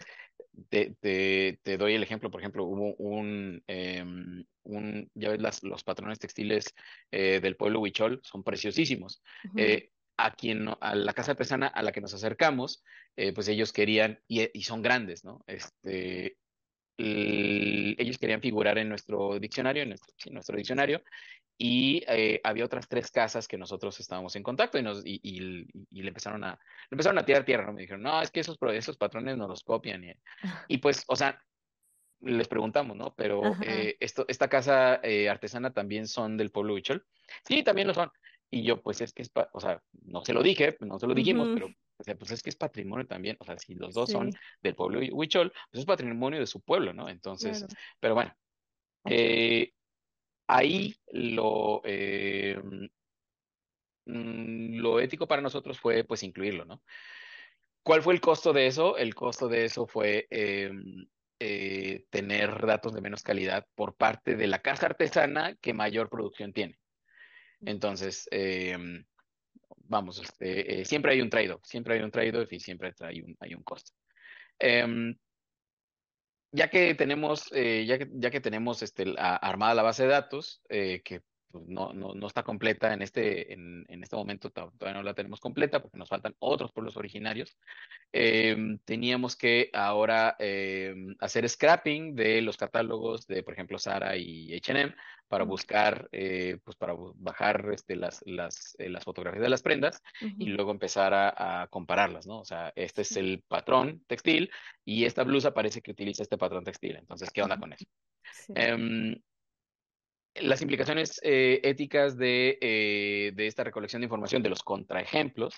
te, 0.69 0.95
te, 1.01 1.61
te 1.63 1.77
doy 1.77 1.95
el 1.95 2.03
ejemplo, 2.03 2.31
por 2.31 2.41
ejemplo, 2.41 2.65
hubo 2.65 2.95
un, 2.97 3.63
em, 3.67 4.45
un 4.65 5.11
ya 5.15 5.31
ves 5.31 5.41
las, 5.41 5.63
los 5.63 5.85
patrones 5.85 6.19
textiles 6.19 6.75
eh, 7.11 7.41
del 7.41 7.57
pueblo 7.57 7.81
Huichol, 7.81 8.21
son 8.23 8.43
preciosísimos. 8.43 9.23
a 10.17 10.31
quien, 10.31 10.69
a 10.81 10.95
la 10.95 11.13
casa 11.13 11.33
artesana 11.33 11.67
a 11.67 11.83
la 11.83 11.91
que 11.91 12.01
nos 12.01 12.15
acercamos, 12.15 12.85
pues 13.35 13.49
ellos 13.49 13.73
querían, 13.73 14.21
y, 14.29 14.49
y, 14.57 14.63
son 14.63 14.81
grandes, 14.81 15.25
¿no? 15.25 15.43
Este, 15.49 16.37
ellos 16.97 18.19
querían 18.19 18.41
figurar 18.41 18.79
en 18.79 18.89
nuestro 18.89 19.39
diccionario, 19.39 19.83
en 19.83 19.91
nuestro, 20.31 20.57
diccionario, 20.57 21.03
y 21.57 22.03
eh, 22.09 22.41
había 22.43 22.65
otras 22.65 22.89
tres 22.89 23.11
casas 23.11 23.47
que 23.47 23.57
nosotros 23.57 23.99
estábamos 24.01 24.35
en 24.37 24.43
contacto 24.43 24.79
y, 24.79 24.83
nos, 24.83 25.03
y, 25.05 25.41
le 25.41 26.09
empezaron 26.09 26.43
a 26.45 26.53
le 26.53 26.95
empezaron 26.95 27.19
a 27.19 27.25
tirar 27.25 27.45
tierra, 27.45 27.67
¿no? 27.67 27.73
Me 27.73 27.83
dijeron, 27.83 28.03
no, 28.03 28.21
es 28.21 28.31
que 28.31 28.41
esos, 28.41 28.59
esos 28.73 28.97
patrones 28.97 29.37
no 29.37 29.47
los 29.47 29.63
copian. 29.63 30.05
Y, 30.69 30.79
pues, 30.79 31.05
o 31.07 31.17
sea, 31.17 31.41
les 32.21 32.49
preguntamos, 32.49 32.97
¿no? 32.97 33.15
Pero 33.15 33.43
eh, 33.63 33.97
esto, 34.01 34.25
esta 34.29 34.49
casa 34.49 35.01
eh, 35.03 35.29
artesana 35.29 35.73
también 35.73 36.09
son 36.09 36.37
del 36.37 36.51
pueblo 36.51 36.75
Huichol. 36.75 37.07
Sí, 37.47 37.63
también 37.63 37.87
lo 37.87 37.95
son. 37.95 38.11
Y 38.51 38.63
yo, 38.63 38.83
pues 38.83 39.01
es 39.01 39.13
que 39.13 39.23
es, 39.23 39.31
o 39.53 39.61
sea, 39.61 39.83
no 40.05 40.25
se 40.25 40.33
lo 40.33 40.43
dije, 40.43 40.77
no 40.81 40.99
se 40.99 41.07
lo 41.07 41.15
dijimos, 41.15 41.49
pero 41.55 41.69
o 41.97 42.03
sea, 42.03 42.17
pues 42.17 42.31
es 42.33 42.43
que 42.43 42.51
es 42.51 42.57
patrimonio 42.57 43.07
también, 43.07 43.37
o 43.39 43.45
sea, 43.45 43.57
si 43.59 43.75
los 43.75 43.95
dos 43.95 44.11
son 44.11 44.31
del 44.63 44.75
pueblo 44.75 45.01
Huichol, 45.01 45.53
pues 45.71 45.81
es 45.81 45.87
patrimonio 45.87 46.41
de 46.41 46.47
su 46.47 46.61
pueblo, 46.61 46.93
¿no? 46.93 47.09
Entonces, 47.09 47.67
pero 48.01 48.15
bueno, 48.15 48.35
eh, 49.05 49.73
ahí 50.47 50.97
lo, 51.13 51.83
eh, 51.85 52.59
mm, 54.07 54.77
lo 54.79 55.01
ético 55.01 55.27
para 55.27 55.43
nosotros 55.43 55.79
fue 55.81 56.05
pues 56.05 56.23
incluirlo, 56.23 56.65
¿no? 56.65 56.83
¿Cuál 57.83 58.03
fue 58.03 58.15
el 58.15 58.21
costo 58.21 58.53
de 58.53 58.67
eso? 58.67 58.97
El 58.97 59.15
costo 59.15 59.49
de 59.49 59.65
eso 59.67 59.87
fue 59.87 60.27
eh, 60.31 60.71
tener 62.11 62.67
datos 62.67 62.95
de 62.95 63.03
menos 63.03 63.23
calidad 63.23 63.67
por 63.75 63.95
parte 63.95 64.37
de 64.37 64.47
la 64.47 64.61
casa 64.63 64.87
artesana 64.87 65.55
que 65.57 65.75
mayor 65.75 66.09
producción 66.09 66.53
tiene. 66.53 66.79
Entonces, 67.61 68.27
vamos, 69.87 70.21
este, 70.21 70.81
eh, 70.81 70.85
siempre 70.85 71.13
hay 71.13 71.21
un 71.21 71.31
trade 71.31 71.57
siempre 71.63 71.95
hay 71.95 72.03
un 72.03 72.11
trade 72.11 72.47
y 72.51 72.61
siempre 72.61 72.93
hay 73.01 73.21
un, 73.21 73.37
hay 73.41 73.55
un 73.55 73.63
costo. 73.63 73.93
Em, 74.59 75.17
ya 76.55 76.71
que 76.71 76.95
tenemos, 76.95 77.51
eh, 77.53 77.85
ya 77.85 77.99
que, 77.99 78.09
ya 78.13 78.31
que 78.31 78.41
tenemos 78.41 78.81
este, 78.83 79.13
armada 79.19 79.75
la 79.75 79.83
base 79.83 80.05
de 80.05 80.09
datos, 80.11 80.63
eh, 80.69 81.03
que 81.05 81.23
pues, 81.55 81.69
no, 81.69 81.93
no, 81.93 82.15
no, 82.15 82.27
está 82.27 82.43
completa 82.43 82.93
en 82.93 83.01
este, 83.01 83.53
en, 83.53 83.87
en, 83.89 84.03
este 84.03 84.17
momento, 84.17 84.51
todavía 84.51 84.93
no 84.93 85.05
la 85.05 85.15
tenemos 85.15 85.39
completa 85.39 85.81
porque 85.81 85.97
nos 85.97 86.09
faltan 86.09 86.35
otros 86.41 86.73
pueblos 86.73 86.97
originarios. 86.97 87.57
Em, 88.11 88.79
teníamos 88.85 89.37
que 89.37 89.71
ahora 89.73 90.35
em, 90.41 91.15
hacer 91.21 91.49
scrapping 91.49 92.17
de 92.17 92.43
los 92.43 92.57
catálogos 92.57 93.29
de, 93.29 93.45
por 93.45 93.55
ejemplo, 93.55 93.79
Sara 93.79 94.17
y 94.17 94.53
H&M 94.57 94.97
para 95.29 95.45
buscar, 95.45 96.09
eh, 96.11 96.59
pues 96.65 96.77
para 96.77 96.95
bajar 97.15 97.71
este, 97.73 97.95
las, 97.95 98.21
las, 98.27 98.75
eh, 98.81 98.89
las 98.89 99.05
fotografías 99.05 99.45
de 99.45 99.49
las 99.49 99.63
prendas 99.63 100.03
y 100.21 100.47
luego 100.47 100.73
empezar 100.73 101.15
a, 101.15 101.63
a, 101.63 101.69
compararlas, 101.69 102.27
¿no? 102.27 102.41
O 102.41 102.45
sea, 102.45 102.73
este 102.75 103.03
es 103.03 103.17
el 103.17 103.45
patrón 103.47 104.03
textil 104.09 104.51
y 104.85 105.05
esta 105.05 105.23
blusa 105.23 105.55
parece 105.55 105.83
que 105.83 105.93
utiliza 105.93 106.25
este 106.25 106.37
patrón 106.37 106.65
textil. 106.65 106.97
Entonces, 106.97 107.31
¿qué 107.31 107.43
onda 107.43 107.59
con 107.59 107.73
eso? 107.73 107.85
Em, 108.57 109.15
las 110.37 110.63
implicaciones 110.63 111.21
eh, 111.23 111.61
éticas 111.63 112.17
de, 112.17 112.59
eh, 112.61 113.33
de, 113.35 113.47
esta 113.47 113.65
recolección 113.65 114.01
de 114.01 114.07
información, 114.07 114.43
de 114.43 114.49
los 114.49 114.63
contraejemplos, 114.63 115.55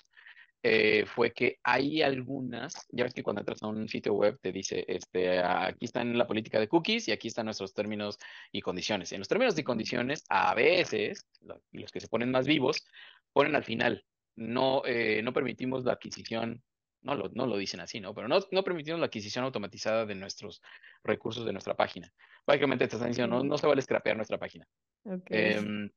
eh, 0.63 1.05
fue 1.05 1.31
que 1.31 1.59
hay 1.63 2.01
algunas, 2.01 2.73
ya 2.89 3.03
ves 3.03 3.13
que 3.13 3.23
cuando 3.23 3.41
entras 3.41 3.61
a 3.63 3.67
un 3.67 3.87
sitio 3.87 4.13
web 4.13 4.39
te 4.41 4.51
dice, 4.51 4.83
este, 4.87 5.39
aquí 5.39 5.85
están 5.85 6.17
la 6.17 6.27
política 6.27 6.59
de 6.59 6.67
cookies 6.67 7.07
y 7.07 7.11
aquí 7.11 7.27
están 7.27 7.45
nuestros 7.45 7.73
términos 7.73 8.17
y 8.51 8.61
condiciones. 8.61 9.11
En 9.11 9.19
los 9.19 9.27
términos 9.27 9.57
y 9.57 9.63
condiciones, 9.63 10.23
a 10.29 10.53
veces, 10.55 11.25
los 11.71 11.91
que 11.91 11.99
se 11.99 12.07
ponen 12.07 12.31
más 12.31 12.47
vivos, 12.47 12.83
ponen 13.33 13.55
al 13.55 13.63
final, 13.63 14.03
no, 14.35 14.83
no 15.23 15.33
permitimos 15.33 15.85
la 15.85 15.93
adquisición 15.93 16.61
no 17.01 17.15
lo, 17.15 17.29
no 17.33 17.45
lo 17.45 17.57
dicen 17.57 17.79
así, 17.79 17.99
¿no? 17.99 18.13
Pero 18.13 18.27
no, 18.27 18.39
no 18.51 18.63
permitimos 18.63 18.99
la 18.99 19.07
adquisición 19.07 19.45
automatizada 19.45 20.05
de 20.05 20.15
nuestros 20.15 20.61
recursos 21.03 21.45
de 21.45 21.53
nuestra 21.53 21.75
página. 21.75 22.11
Básicamente 22.45 22.87
te 22.87 22.95
están 22.95 23.09
diciendo, 23.09 23.37
no, 23.37 23.43
no 23.43 23.57
se 23.57 23.67
vale 23.67 23.81
scrapear 23.81 24.15
nuestra 24.15 24.37
página. 24.37 24.67
Em, 25.29 25.89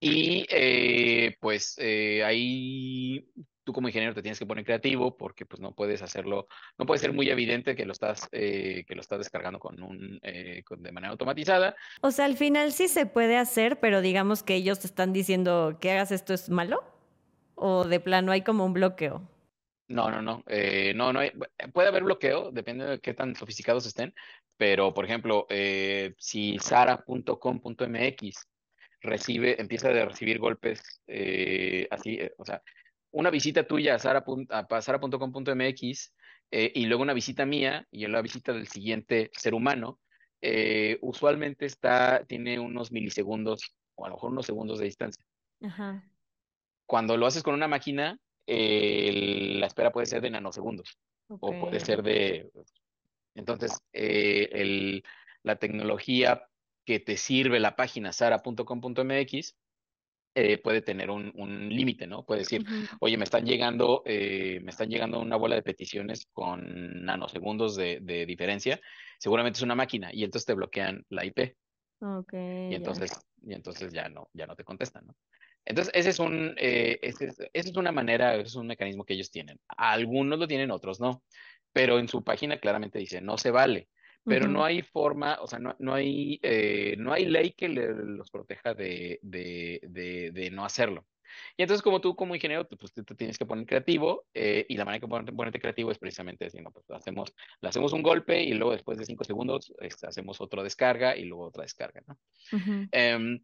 y 0.00 0.46
eh, 0.50 1.36
pues 1.40 1.76
eh, 1.78 2.22
ahí 2.24 3.28
tú 3.64 3.72
como 3.72 3.88
ingeniero 3.88 4.14
te 4.14 4.22
tienes 4.22 4.38
que 4.38 4.46
poner 4.46 4.64
creativo 4.64 5.16
porque 5.16 5.44
pues 5.44 5.60
no 5.60 5.72
puedes 5.72 6.00
hacerlo, 6.02 6.46
no 6.78 6.86
puede 6.86 7.00
ser 7.00 7.12
muy 7.12 7.28
evidente 7.28 7.74
que 7.74 7.84
lo 7.84 7.92
estás, 7.92 8.28
eh, 8.30 8.84
que 8.86 8.94
lo 8.94 9.00
estás 9.00 9.18
descargando 9.18 9.58
con 9.58 9.82
un, 9.82 10.20
de 10.20 10.92
manera 10.92 11.10
automatizada. 11.10 11.74
O 12.00 12.12
sea, 12.12 12.26
al 12.26 12.36
final 12.36 12.72
sí 12.72 12.86
se 12.86 13.06
puede 13.06 13.36
hacer, 13.36 13.80
pero 13.80 14.00
digamos 14.00 14.42
que 14.44 14.54
ellos 14.54 14.78
te 14.78 14.86
están 14.86 15.12
diciendo 15.12 15.78
que 15.80 15.90
hagas 15.90 16.12
esto 16.12 16.34
es 16.34 16.48
malo 16.48 16.84
o 17.56 17.84
de 17.84 17.98
plano 17.98 18.30
hay 18.30 18.42
como 18.42 18.64
un 18.64 18.74
bloqueo. 18.74 19.28
No, 19.88 20.10
no, 20.10 20.20
no. 20.20 20.42
Eh, 20.46 20.92
no, 20.94 21.12
no 21.12 21.20
puede 21.72 21.88
haber 21.88 22.02
bloqueo, 22.02 22.50
depende 22.50 22.84
de 22.86 23.00
qué 23.00 23.14
tan 23.14 23.36
sofisticados 23.36 23.86
estén, 23.86 24.14
pero 24.56 24.92
por 24.92 25.04
ejemplo, 25.04 25.46
eh, 25.48 26.14
si 26.18 26.58
sara.com.mx 26.58 28.48
recibe, 29.00 29.60
empieza 29.60 29.88
a 29.88 30.04
recibir 30.04 30.38
golpes 30.40 31.00
eh, 31.06 31.86
así, 31.90 32.18
o 32.38 32.44
sea, 32.44 32.62
una 33.12 33.30
visita 33.30 33.66
tuya 33.66 33.94
a 33.94 33.98
sara.com.mx 34.80 36.14
y 36.50 36.86
luego 36.86 37.02
una 37.02 37.12
visita 37.12 37.44
mía 37.46 37.86
y 37.90 38.06
la 38.06 38.22
visita 38.22 38.52
del 38.52 38.68
siguiente 38.68 39.30
ser 39.34 39.54
humano, 39.54 40.00
usualmente 41.00 41.66
está, 41.66 42.24
tiene 42.26 42.58
unos 42.58 42.92
milisegundos 42.92 43.74
o 43.94 44.04
a 44.04 44.08
lo 44.08 44.16
mejor 44.16 44.30
unos 44.32 44.46
segundos 44.46 44.78
de 44.78 44.84
distancia. 44.84 45.24
Ajá. 45.62 46.04
Cuando 46.86 47.16
lo 47.16 47.26
haces 47.26 47.42
con 47.42 47.54
una 47.54 47.68
máquina, 47.68 48.18
la 48.46 49.66
espera 49.66 49.90
puede 49.92 50.06
ser 50.06 50.20
de 50.22 50.30
nanosegundos 50.30 50.98
o 51.28 51.58
puede 51.58 51.80
ser 51.80 52.02
de... 52.02 52.50
Entonces, 53.34 53.78
eh, 53.92 54.48
el, 54.52 55.04
la 55.42 55.56
tecnología 55.56 56.48
que 56.84 57.00
te 57.00 57.16
sirve 57.16 57.60
la 57.60 57.76
página 57.76 58.12
sara.com.mx 58.12 59.56
eh, 60.38 60.58
puede 60.58 60.82
tener 60.82 61.10
un, 61.10 61.32
un 61.34 61.68
límite, 61.70 62.06
¿no? 62.06 62.24
Puede 62.24 62.40
decir, 62.40 62.64
oye, 63.00 63.16
me 63.16 63.24
están 63.24 63.46
llegando, 63.46 64.02
eh, 64.04 64.60
me 64.62 64.70
están 64.70 64.90
llegando 64.90 65.18
una 65.18 65.36
bola 65.36 65.54
de 65.54 65.62
peticiones 65.62 66.26
con 66.32 67.04
nanosegundos 67.04 67.74
de, 67.74 68.00
de, 68.02 68.26
diferencia. 68.26 68.78
Seguramente 69.18 69.56
es 69.56 69.62
una 69.62 69.74
máquina 69.74 70.10
y 70.12 70.24
entonces 70.24 70.46
te 70.46 70.54
bloquean 70.54 71.04
la 71.08 71.24
IP. 71.24 71.56
Okay, 71.98 72.70
y 72.70 72.74
entonces, 72.74 73.12
y 73.42 73.54
entonces 73.54 73.90
ya 73.92 74.10
no, 74.10 74.28
ya 74.34 74.46
no 74.46 74.54
te 74.54 74.64
contestan, 74.64 75.06
¿no? 75.06 75.16
Entonces, 75.66 75.92
ese 75.94 76.10
es 76.10 76.18
un, 76.20 76.54
eh, 76.58 76.98
ese 77.02 77.26
es, 77.26 77.38
es 77.52 77.76
una 77.76 77.90
manera, 77.90 78.36
es 78.36 78.54
un 78.54 78.68
mecanismo 78.68 79.04
que 79.04 79.14
ellos 79.14 79.32
tienen. 79.32 79.58
Algunos 79.68 80.38
lo 80.38 80.46
tienen, 80.46 80.70
otros 80.70 81.00
no. 81.00 81.22
Pero 81.72 81.98
en 81.98 82.08
su 82.08 82.22
página 82.24 82.58
claramente 82.58 82.98
dice, 82.98 83.20
no 83.20 83.36
se 83.36 83.50
vale. 83.50 83.88
Pero 84.28 84.48
no 84.48 84.64
hay 84.64 84.82
forma, 84.82 85.38
o 85.40 85.46
sea, 85.46 85.60
no, 85.60 85.76
no 85.78 85.94
hay, 85.94 86.40
eh, 86.42 86.96
no 86.98 87.12
hay 87.12 87.26
ley 87.26 87.52
que 87.52 87.68
los 87.68 88.28
proteja 88.28 88.74
de, 88.74 89.20
de, 89.22 89.78
de, 89.84 90.32
de, 90.32 90.50
no 90.50 90.64
hacerlo. 90.64 91.06
Y 91.56 91.62
entonces, 91.62 91.80
como 91.80 92.00
tú, 92.00 92.16
como 92.16 92.34
ingeniero, 92.34 92.66
pues 92.66 92.92
tú 92.92 93.04
te 93.04 93.14
tienes 93.14 93.38
que 93.38 93.46
poner 93.46 93.66
creativo, 93.66 94.26
eh, 94.34 94.66
y 94.68 94.76
la 94.76 94.84
manera 94.84 95.00
que 95.00 95.06
ponerte, 95.06 95.32
ponerte 95.32 95.60
creativo 95.60 95.92
es 95.92 95.98
precisamente 95.98 96.44
decir, 96.44 96.60
no, 96.60 96.72
pues 96.72 96.84
hacemos, 96.90 97.32
le 97.60 97.68
hacemos 97.68 97.92
un 97.92 98.02
golpe 98.02 98.42
y 98.42 98.54
luego 98.54 98.72
después 98.72 98.98
de 98.98 99.06
cinco 99.06 99.22
segundos 99.22 99.72
este, 99.78 100.08
hacemos 100.08 100.40
otra 100.40 100.64
descarga 100.64 101.16
y 101.16 101.24
luego 101.24 101.44
otra 101.44 101.62
descarga, 101.62 102.02
¿no? 102.08 102.18
Uh 102.52 103.38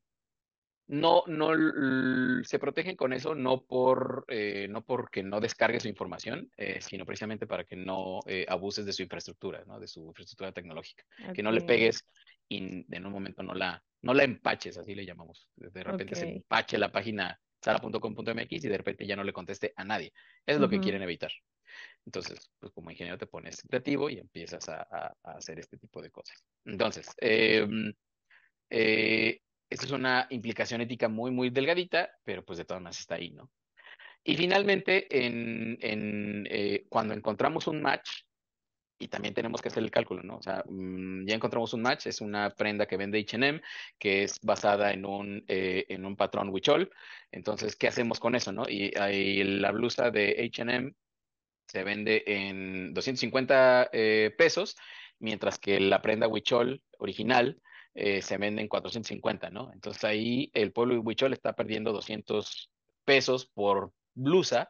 no, 0.88 1.22
no 1.26 2.44
se 2.44 2.58
protegen 2.58 2.96
con 2.96 3.12
eso 3.12 3.34
no 3.34 3.64
por 3.64 4.24
eh, 4.28 4.66
no 4.68 4.84
porque 4.84 5.22
no 5.22 5.40
descargue 5.40 5.80
su 5.80 5.88
información, 5.88 6.50
eh, 6.56 6.80
sino 6.80 7.06
precisamente 7.06 7.46
para 7.46 7.64
que 7.64 7.76
no 7.76 8.20
eh, 8.26 8.44
abuses 8.48 8.84
de 8.84 8.92
su 8.92 9.02
infraestructura, 9.02 9.64
¿no? 9.66 9.78
de 9.78 9.88
su 9.88 10.06
infraestructura 10.06 10.52
tecnológica. 10.52 11.04
Que 11.34 11.42
no 11.42 11.52
le 11.52 11.62
pegues 11.62 12.06
y 12.48 12.84
en 12.90 13.06
un 13.06 13.12
momento 13.12 13.42
no 13.42 13.54
la, 13.54 13.82
no 14.02 14.12
la 14.12 14.24
empaches, 14.24 14.76
así 14.76 14.94
le 14.94 15.06
llamamos. 15.06 15.48
De 15.56 15.82
repente 15.82 16.14
se 16.14 16.28
empache 16.28 16.78
la 16.78 16.90
página 16.92 17.38
sara.com.mx 17.62 18.64
y 18.64 18.68
de 18.68 18.76
repente 18.76 19.06
ya 19.06 19.16
no 19.16 19.24
le 19.24 19.32
conteste 19.32 19.72
a 19.76 19.84
nadie. 19.84 20.12
es 20.44 20.58
lo 20.58 20.68
que 20.68 20.80
quieren 20.80 21.02
evitar. 21.02 21.30
Entonces, 22.04 22.50
pues 22.58 22.72
como 22.72 22.90
ingeniero 22.90 23.16
te 23.16 23.26
pones 23.26 23.62
creativo 23.62 24.10
y 24.10 24.18
empiezas 24.18 24.68
a, 24.68 24.82
a 24.90 25.14
hacer 25.22 25.58
este 25.58 25.78
tipo 25.78 26.02
de 26.02 26.10
cosas. 26.10 26.44
Entonces, 26.64 27.06
em, 27.18 27.92
eh, 28.68 29.40
esa 29.72 29.86
es 29.86 29.92
una 29.92 30.26
implicación 30.30 30.80
ética 30.80 31.08
muy, 31.08 31.30
muy 31.30 31.50
delgadita, 31.50 32.10
pero 32.24 32.44
pues 32.44 32.58
de 32.58 32.64
todas 32.64 32.82
maneras 32.82 33.00
está 33.00 33.16
ahí, 33.16 33.30
¿no? 33.30 33.50
Y 34.24 34.36
finalmente, 34.36 35.06
en, 35.26 35.78
en, 35.80 36.46
eh, 36.50 36.86
cuando 36.88 37.14
encontramos 37.14 37.66
un 37.66 37.82
match, 37.82 38.08
y 38.98 39.08
también 39.08 39.34
tenemos 39.34 39.60
que 39.60 39.68
hacer 39.68 39.82
el 39.82 39.90
cálculo, 39.90 40.22
¿no? 40.22 40.36
O 40.36 40.42
sea, 40.42 40.62
mm, 40.68 41.26
ya 41.26 41.34
encontramos 41.34 41.74
un 41.74 41.82
match, 41.82 42.06
es 42.06 42.20
una 42.20 42.50
prenda 42.50 42.86
que 42.86 42.96
vende 42.96 43.18
H&M, 43.18 43.60
que 43.98 44.22
es 44.22 44.38
basada 44.42 44.92
en 44.92 45.04
un, 45.04 45.44
eh, 45.48 45.86
en 45.88 46.04
un 46.06 46.16
patrón 46.16 46.50
Huichol. 46.50 46.90
Entonces, 47.32 47.74
¿qué 47.74 47.88
hacemos 47.88 48.20
con 48.20 48.36
eso, 48.36 48.52
no? 48.52 48.64
Y, 48.68 48.92
y 49.12 49.42
la 49.42 49.72
blusa 49.72 50.10
de 50.10 50.36
H&M 50.38 50.92
se 51.66 51.82
vende 51.82 52.22
en 52.26 52.94
250 52.94 53.90
eh, 53.92 54.32
pesos, 54.38 54.76
mientras 55.18 55.58
que 55.58 55.80
la 55.80 56.00
prenda 56.00 56.28
Huichol 56.28 56.82
original 56.98 57.60
eh, 57.94 58.22
se 58.22 58.38
vende 58.38 58.62
en 58.62 58.68
450, 58.68 59.50
¿no? 59.50 59.70
Entonces 59.72 60.02
ahí 60.04 60.50
el 60.54 60.72
pueblo 60.72 60.94
de 60.94 61.00
Huichol 61.00 61.32
está 61.32 61.52
perdiendo 61.54 61.92
200 61.92 62.70
pesos 63.04 63.46
por 63.46 63.92
blusa 64.14 64.68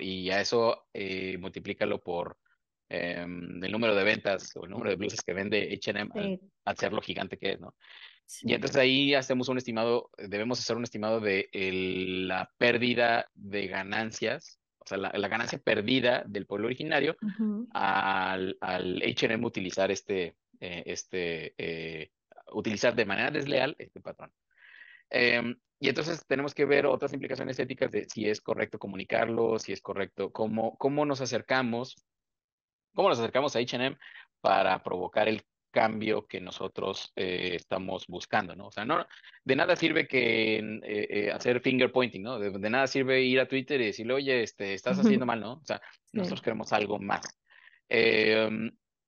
y 0.00 0.30
a 0.30 0.40
eso 0.40 0.88
eh, 0.92 1.38
multiplícalo 1.38 2.00
por 2.00 2.36
em, 2.88 3.62
el 3.62 3.70
número 3.70 3.94
de 3.94 4.04
ventas 4.04 4.50
o 4.56 4.64
el 4.64 4.70
número 4.70 4.90
de 4.90 4.96
blusas 4.96 5.22
que 5.22 5.32
vende 5.32 5.72
H&M 5.72 6.40
al, 6.64 6.76
ser 6.76 6.92
lo 6.92 7.00
gigante 7.00 7.38
que 7.38 7.52
es, 7.52 7.60
¿no? 7.60 7.74
Y 8.42 8.54
entonces 8.54 8.76
ahí 8.76 9.14
hacemos 9.14 9.48
un 9.48 9.58
estimado, 9.58 10.10
debemos 10.16 10.60
hacer 10.60 10.76
un 10.76 10.84
estimado 10.84 11.20
de 11.20 11.48
la 11.52 12.50
pérdida 12.58 13.28
de 13.34 13.66
ganancias, 13.66 14.60
o 14.78 14.86
sea, 14.86 14.98
la, 14.98 15.28
ganancia 15.28 15.58
perdida 15.58 16.22
del 16.26 16.46
pueblo 16.46 16.66
originario 16.66 17.16
al, 17.72 18.56
al 18.60 19.02
H&M 19.02 19.44
utilizar 19.44 19.90
este, 19.90 20.36
eh, 20.60 20.82
este, 20.86 21.54
eh, 21.56 22.10
utilizar 22.52 22.94
de 22.94 23.04
manera 23.04 23.30
desleal 23.30 23.74
este 23.78 24.00
patrón. 24.00 24.32
Em, 25.10 25.56
y 25.78 25.88
entonces 25.88 26.24
tenemos 26.26 26.54
que 26.54 26.64
ver 26.64 26.86
otras 26.86 27.12
implicaciones 27.12 27.58
éticas 27.58 27.90
de 27.90 28.04
si 28.08 28.28
es 28.28 28.40
correcto 28.40 28.78
comunicarlo, 28.78 29.58
si 29.58 29.72
es 29.72 29.80
correcto, 29.80 30.30
cómo, 30.30 30.76
cómo 30.76 31.06
nos 31.06 31.20
acercamos, 31.20 31.96
cómo 32.94 33.08
nos 33.08 33.18
acercamos 33.18 33.56
a 33.56 33.60
H&M 33.60 33.96
para 34.40 34.82
provocar 34.82 35.28
el 35.28 35.42
cambio 35.70 36.26
que 36.26 36.40
nosotros 36.40 37.12
eh, 37.16 37.52
estamos 37.54 38.06
buscando, 38.08 38.54
¿no? 38.54 38.66
O 38.66 38.72
sea, 38.72 38.84
no, 38.84 39.06
de 39.44 39.56
nada 39.56 39.76
sirve 39.76 40.06
que 40.06 40.58
eh, 40.58 40.80
eh, 40.82 41.30
hacer 41.32 41.60
finger 41.60 41.92
pointing, 41.92 42.22
¿no? 42.22 42.38
De, 42.38 42.50
nada 42.70 42.86
sirve 42.86 43.22
ir 43.22 43.40
a 43.40 43.46
Twitter 43.46 43.80
y 43.80 43.86
decirle, 43.86 44.14
oye, 44.14 44.42
este, 44.42 44.74
estás 44.74 44.98
haciendo 44.98 45.26
mal, 45.26 45.40
¿no? 45.40 45.52
O 45.54 45.64
sea, 45.64 45.80
nosotros 46.12 46.42
queremos 46.42 46.72
algo 46.72 46.98
más. 46.98 47.22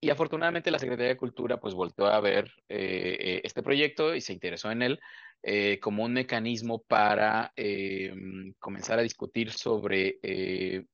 Em, 0.03 0.09
y 0.09 0.11
afortunadamente 0.11 0.70
la 0.70 0.78
Secretaría 0.78 1.12
de 1.12 1.16
Cultura 1.16 1.59
pues 1.59 1.74
volvió 1.74 2.07
a 2.07 2.20
ver 2.20 2.53
este 2.68 3.62
proyecto 3.62 4.14
y 4.14 4.20
se 4.20 4.32
interesó 4.32 4.70
en 4.70 4.82
él 4.82 5.00
eh, 5.44 5.80
como 5.80 6.05
un 6.05 6.12
mecanismo 6.12 6.82
para 6.82 7.53
eh, 7.57 8.14
comenzar 8.61 9.00
a 9.00 9.03
discutir 9.03 9.50
sobre 9.50 10.20
eh, 10.22 10.84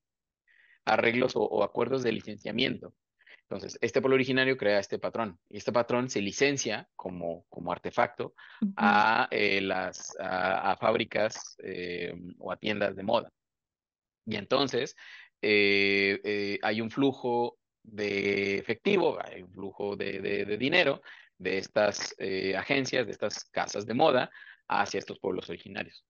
arreglos 0.86 1.32
o, 1.34 1.62
acuerdos 1.62 2.02
de 2.02 2.12
licenciamiento. 2.12 2.94
Entonces, 3.42 3.78
este 3.82 4.00
pueblo 4.00 4.14
originario 4.14 4.56
crea 4.56 4.78
este 4.78 4.98
patrón 4.98 5.38
y 5.50 5.58
este 5.58 5.70
patrón 5.70 6.08
se 6.08 6.22
licencia 6.22 6.88
como, 6.96 7.44
como 7.50 7.72
artefacto 7.72 8.34
a, 8.76 9.28
las, 9.30 10.16
a, 10.18 10.76
fábricas 10.78 11.56
o 12.38 12.50
a 12.50 12.56
tiendas 12.56 12.96
de 12.96 13.02
moda. 13.02 13.30
Y 14.24 14.36
entonces 14.36 14.96
hay 15.42 16.80
un 16.80 16.90
flujo 16.90 17.57
de 17.90 18.58
efectivo, 18.58 19.18
hay 19.24 19.42
un 19.42 19.52
flujo 19.52 19.96
de, 19.96 20.20
de 20.20 20.56
dinero 20.56 21.02
de 21.38 21.58
estas 21.58 22.14
eh, 22.18 22.56
agencias, 22.56 23.06
de 23.06 23.12
estas 23.12 23.44
casas 23.44 23.86
de 23.86 23.94
moda, 23.94 24.30
hacia 24.66 24.98
estos 24.98 25.18
pueblos 25.18 25.48
originarios 25.48 26.04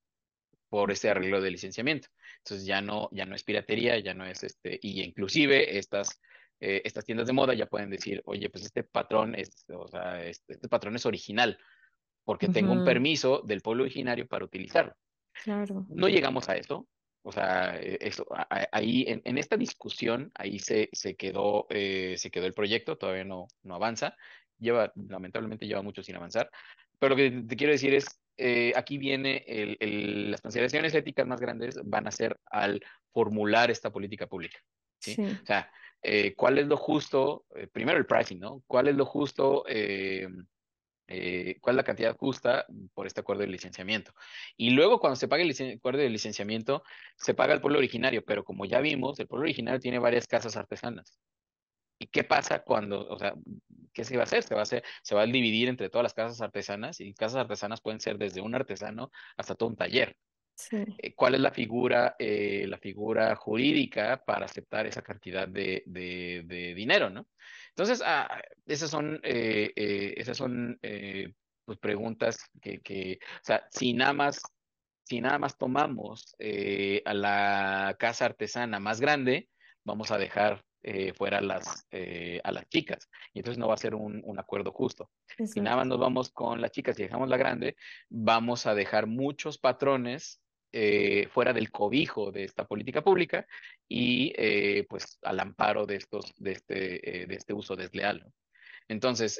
por 0.68 0.90
este 0.90 1.08
arreglo 1.08 1.40
de 1.40 1.50
licenciamiento. 1.50 2.08
Entonces 2.38 2.66
ya 2.66 2.80
no, 2.80 3.08
ya 3.12 3.24
no 3.24 3.34
es 3.34 3.44
piratería, 3.44 3.98
ya 3.98 4.14
no 4.14 4.26
es 4.26 4.42
este, 4.42 4.78
y 4.82 5.02
inclusive 5.02 5.78
estas, 5.78 6.20
eh, 6.60 6.82
estas 6.84 7.04
tiendas 7.04 7.26
de 7.26 7.32
moda 7.32 7.54
ya 7.54 7.66
pueden 7.66 7.90
decir, 7.90 8.22
oye, 8.26 8.50
pues 8.50 8.64
este 8.64 8.84
patrón 8.84 9.34
es, 9.34 9.64
o 9.68 9.88
sea, 9.88 10.22
este, 10.24 10.54
este 10.54 10.68
patrón 10.68 10.96
es 10.96 11.06
original, 11.06 11.58
porque 12.24 12.48
tengo 12.48 12.72
un 12.72 12.84
permiso 12.84 13.42
del 13.44 13.62
pueblo 13.62 13.84
originario 13.84 14.26
para 14.26 14.44
utilizarlo. 14.44 14.94
Claro. 15.42 15.86
No 15.88 16.08
llegamos 16.08 16.48
a 16.48 16.56
eso, 16.56 16.86
o 17.22 17.32
sea, 17.32 17.76
e, 17.80 17.98
eso, 18.00 18.26
ahí 18.72 19.04
en, 19.06 19.22
en, 19.24 19.38
esta 19.38 19.56
discusión, 19.56 20.30
ahí 20.34 20.58
se, 20.58 20.88
se 20.92 21.16
quedó, 21.16 21.66
eh, 21.70 22.14
se 22.16 22.30
quedó 22.30 22.46
el 22.46 22.54
proyecto, 22.54 22.96
todavía 22.96 23.24
no, 23.24 23.48
no 23.62 23.74
avanza, 23.74 24.16
lleva, 24.58 24.92
lamentablemente 24.94 25.66
lleva 25.66 25.82
mucho 25.82 26.02
sin 26.02 26.16
avanzar, 26.16 26.50
pero 26.98 27.10
lo 27.10 27.16
que 27.16 27.30
te 27.46 27.56
quiero 27.56 27.72
decir 27.72 27.94
es, 27.94 28.20
eh, 28.36 28.72
aquí 28.76 28.98
viene 28.98 29.44
el, 29.46 30.30
las 30.30 30.40
consideraciones 30.40 30.94
éticas 30.94 31.26
más 31.26 31.40
grandes 31.40 31.80
van 31.84 32.06
a 32.06 32.12
ser 32.12 32.38
al 32.46 32.80
formular 33.12 33.70
esta 33.70 33.90
política 33.90 34.26
pública. 34.26 34.58
¿sí? 35.00 35.16
O 35.20 35.46
sea, 35.46 35.70
eh, 36.02 36.34
¿cuál 36.36 36.58
es 36.58 36.66
lo 36.66 36.76
justo? 36.76 37.46
Eh, 37.56 37.66
primero 37.66 37.98
el 37.98 38.06
pricing, 38.06 38.38
¿no? 38.38 38.62
¿Cuál 38.66 38.88
es 38.88 38.94
lo 38.94 39.04
justo? 39.04 39.64
¿Cuál 41.08 41.74
es 41.74 41.76
la 41.76 41.84
cantidad 41.84 42.16
justa 42.16 42.66
por 42.92 43.06
este 43.06 43.20
acuerdo 43.20 43.40
de 43.42 43.48
licenciamiento? 43.48 44.12
Y 44.56 44.70
luego, 44.70 45.00
cuando 45.00 45.16
se 45.16 45.26
paga 45.26 45.42
el 45.42 45.74
acuerdo 45.76 46.00
de 46.00 46.10
licenciamiento, 46.10 46.82
se 47.16 47.32
paga 47.34 47.54
el 47.54 47.60
pueblo 47.62 47.78
originario, 47.78 48.22
pero 48.24 48.44
como 48.44 48.66
ya 48.66 48.80
vimos, 48.80 49.18
el 49.18 49.26
pueblo 49.26 49.44
originario 49.44 49.80
tiene 49.80 49.98
varias 49.98 50.26
casas 50.26 50.56
artesanas. 50.56 51.18
¿Y 51.98 52.06
qué 52.08 52.24
pasa 52.24 52.62
cuando, 52.62 53.08
o 53.08 53.18
sea, 53.18 53.34
qué 53.92 54.04
se 54.04 54.16
va 54.16 54.22
a 54.22 54.24
hacer? 54.24 54.42
Se 54.42 54.54
va 54.54 54.60
a 54.60 54.62
hacer, 54.64 54.84
se 55.02 55.14
va 55.14 55.22
a 55.22 55.26
dividir 55.26 55.68
entre 55.68 55.90
todas 55.90 56.04
las 56.04 56.14
casas 56.14 56.40
artesanas 56.40 57.00
y 57.00 57.14
casas 57.14 57.40
artesanas 57.40 57.80
pueden 57.80 58.00
ser 58.00 58.18
desde 58.18 58.40
un 58.40 58.54
artesano 58.54 59.10
hasta 59.36 59.54
todo 59.54 59.70
un 59.70 59.76
taller. 59.76 60.16
Eh, 60.70 61.14
¿Cuál 61.14 61.34
es 61.34 61.40
la 61.40 61.50
figura, 61.50 62.16
eh, 62.18 62.66
la 62.68 62.78
figura 62.78 63.36
jurídica 63.36 64.24
para 64.24 64.46
aceptar 64.46 64.86
esa 64.86 65.02
cantidad 65.02 65.46
de, 65.46 65.82
de, 65.86 66.74
dinero, 66.74 67.10
no? 67.10 67.28
Entonces, 67.70 68.02
ah, 68.04 68.42
esas 68.66 68.90
son, 68.90 69.20
eh, 69.22 69.72
esas 70.16 70.36
son 70.36 70.78
pues, 71.64 71.78
preguntas 71.78 72.38
que, 72.60 72.80
que, 72.80 73.18
o 73.22 73.44
sea, 73.44 73.66
si 73.70 73.92
nada 73.92 74.12
más, 74.12 74.42
si 75.04 75.20
nada 75.20 75.38
más 75.38 75.56
tomamos 75.56 76.36
a 77.04 77.14
la 77.14 77.96
casa 77.98 78.26
artesana 78.26 78.80
más 78.80 79.00
grande, 79.00 79.48
vamos 79.84 80.10
a 80.10 80.18
dejar 80.18 80.64
eh, 80.82 81.12
fuera 81.12 81.40
las, 81.40 81.86
eh, 81.90 82.40
a 82.44 82.52
las 82.52 82.68
chicas. 82.68 83.10
Y 83.32 83.40
entonces 83.40 83.58
no 83.58 83.66
va 83.66 83.74
a 83.74 83.78
ser 83.78 83.96
un, 83.96 84.38
acuerdo 84.38 84.70
justo. 84.72 85.10
Si 85.44 85.60
nada 85.60 85.76
más 85.76 85.86
nos 85.86 85.98
vamos 85.98 86.30
con 86.30 86.60
las 86.60 86.70
chicas 86.70 86.98
y 86.98 87.02
dejamos 87.02 87.28
la 87.28 87.36
grande, 87.36 87.76
vamos 88.08 88.64
a 88.66 88.74
dejar 88.74 89.06
muchos 89.06 89.58
patrones 89.58 90.40
eh, 90.72 91.28
fuera 91.30 91.52
del 91.52 91.70
cobijo 91.70 92.30
de 92.30 92.44
esta 92.44 92.66
política 92.66 93.02
pública 93.02 93.46
y 93.88 94.32
pues 94.84 95.18
al 95.22 95.40
amparo 95.40 95.86
de 95.86 95.96
estos, 95.96 96.34
de 96.36 96.52
este, 96.52 96.76
de 97.26 97.34
este 97.34 97.52
uso 97.54 97.76
desleal. 97.76 98.24
Entonces, 98.88 99.38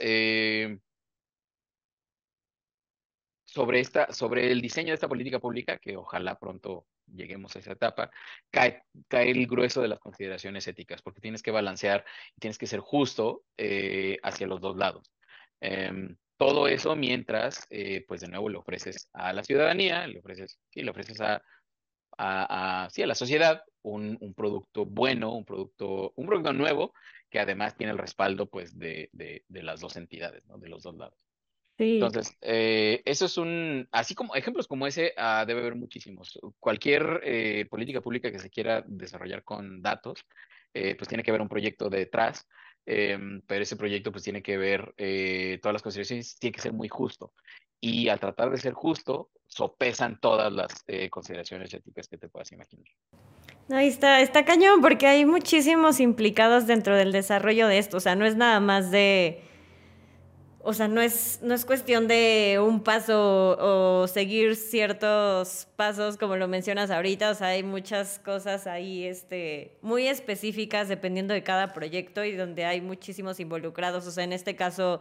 sobre, 3.45 3.81
esta, 3.81 4.13
sobre 4.13 4.53
el 4.53 4.61
diseño 4.61 4.89
de 4.89 4.95
esta 4.95 5.09
política 5.09 5.39
pública, 5.39 5.79
que 5.79 5.97
ojalá 5.97 6.39
pronto 6.39 6.87
lleguemos 7.15 7.57
a 7.57 7.59
esa 7.61 7.73
etapa, 7.73 8.11
cae, 8.51 8.83
cae 9.09 9.31
el 9.31 9.47
grueso 9.47 9.81
de 9.81 9.89
las 9.89 9.99
consideraciones 9.99 10.67
éticas, 10.69 11.03
porque 11.03 11.21
tienes 11.21 11.43
que 11.43 11.51
balancear 11.51 12.05
tienes 12.39 12.59
que 12.59 12.67
ser 12.67 12.81
justo 12.81 13.45
eh, 13.57 14.19
hacia 14.23 14.47
los 14.47 14.61
dos 14.61 14.77
lados. 14.77 15.11
Em, 15.61 16.17
todo 16.39 16.69
eso 16.69 16.97
mientras, 16.97 17.67
eh, 17.69 18.05
pues 18.09 18.23
de 18.23 18.29
nuevo, 18.29 18.49
le 18.49 18.59
ofreces 18.59 19.11
a 19.13 19.33
la 19.33 19.45
ciudadanía, 19.45 20.07
le 20.07 20.21
ofreces, 20.21 20.59
sí, 20.71 20.83
le 20.83 20.91
ofreces 20.91 21.21
a, 21.21 21.43
a, 22.17 22.89
sí, 22.91 23.03
a 23.03 23.07
la 23.07 23.15
sociedad 23.15 23.63
un, 23.83 24.17
un, 24.21 24.35
producto 24.35 24.87
bueno, 24.87 25.35
un 25.35 25.45
producto, 25.45 26.13
un 26.17 26.27
producto 26.27 26.53
nuevo, 26.53 26.95
que 27.29 27.41
además 27.41 27.77
tiene 27.77 27.93
el 27.93 27.99
respaldo, 27.99 28.47
pues, 28.47 28.79
de, 28.79 29.11
de, 29.13 29.45
de 29.49 29.63
las 29.63 29.81
dos 29.81 29.97
entidades, 29.97 30.47
¿no? 30.47 30.59
De 30.59 30.69
los 30.69 30.83
dos 30.83 30.97
lados. 30.97 31.29
Entonces, 31.79 32.37
eh, 32.41 33.03
eso 33.05 33.27
es 33.27 33.39
un, 33.39 33.89
así 33.93 34.17
como 34.17 34.35
ejemplos 34.35 34.67
como 34.67 34.87
ese, 34.89 35.15
ah, 35.17 35.45
debe 35.47 35.61
haber 35.61 35.77
muchísimos. 35.77 36.39
Cualquier 36.59 37.21
eh, 37.23 37.67
política 37.71 38.01
pública 38.01 38.33
que 38.33 38.41
se 38.41 38.51
quiera 38.51 38.83
desarrollar 38.87 39.45
con 39.45 39.81
datos, 39.81 40.25
eh, 40.75 40.97
pues 40.97 41.09
tiene 41.09 41.23
que 41.23 41.31
haber 41.31 41.41
un 41.41 41.49
proyecto 41.49 41.89
detrás, 41.89 42.49
em, 42.89 43.43
pero 43.47 43.63
ese 43.63 43.77
proyecto 43.77 44.11
pues 44.11 44.25
tiene 44.25 44.43
que 44.43 44.57
ver 44.57 44.95
todas 45.61 45.75
las 45.75 45.83
consideraciones, 45.83 46.37
tiene 46.39 46.55
que 46.55 46.63
ser 46.63 46.73
muy 46.73 46.89
justo. 46.89 47.33
Y 47.81 48.09
al 48.09 48.19
tratar 48.19 48.51
de 48.51 48.57
ser 48.57 48.73
justo, 48.73 49.31
sopesan 49.47 50.19
todas 50.21 50.53
las 50.53 50.85
consideraciones 51.11 51.73
éticas 51.73 52.09
que 52.09 52.19
te 52.19 52.29
puedas 52.29 52.51
imaginar. 52.53 52.87
Ahí 53.71 53.89
está, 53.89 54.23
está 54.23 54.45
cañón, 54.47 54.81
porque 54.81 55.07
hay 55.07 55.27
muchísimos 55.27 56.01
implicados 56.01 56.67
dentro 56.67 56.97
del 56.97 57.13
desarrollo 57.13 57.69
de 57.69 57.79
esto. 57.79 57.99
O 57.99 58.01
sea, 58.01 58.17
no 58.17 58.25
es 58.25 58.35
nada 58.35 58.61
más 58.61 58.91
de 58.91 59.43
o 60.69 60.75
sea, 60.75 60.87
no 60.87 61.01
es, 61.01 61.41
no 61.41 61.55
es 61.55 61.65
cuestión 61.65 62.09
de 62.09 62.61
un 62.63 62.83
paso 62.83 63.57
o 63.59 64.07
seguir 64.07 64.55
ciertos 64.55 65.67
pasos 65.77 66.19
como 66.19 66.37
lo 66.37 66.47
mencionas 66.47 66.91
ahorita, 66.91 67.31
o 67.31 67.35
sea, 67.35 67.47
hay 67.49 67.63
muchas 67.63 68.19
cosas 68.19 68.67
ahí 68.67 69.07
este, 69.07 69.79
muy 69.81 70.07
específicas 70.07 70.91
dependiendo 70.91 71.33
de 71.33 71.43
cada 71.43 71.73
proyecto 71.73 72.23
y 72.23 72.37
donde 72.37 72.67
hay 72.67 72.83
muchísimos 72.83 73.41
involucrados, 73.41 74.07
o 74.07 74.11
sea, 74.11 74.25
en 74.25 74.35
este 74.35 74.57
caso, 74.57 75.01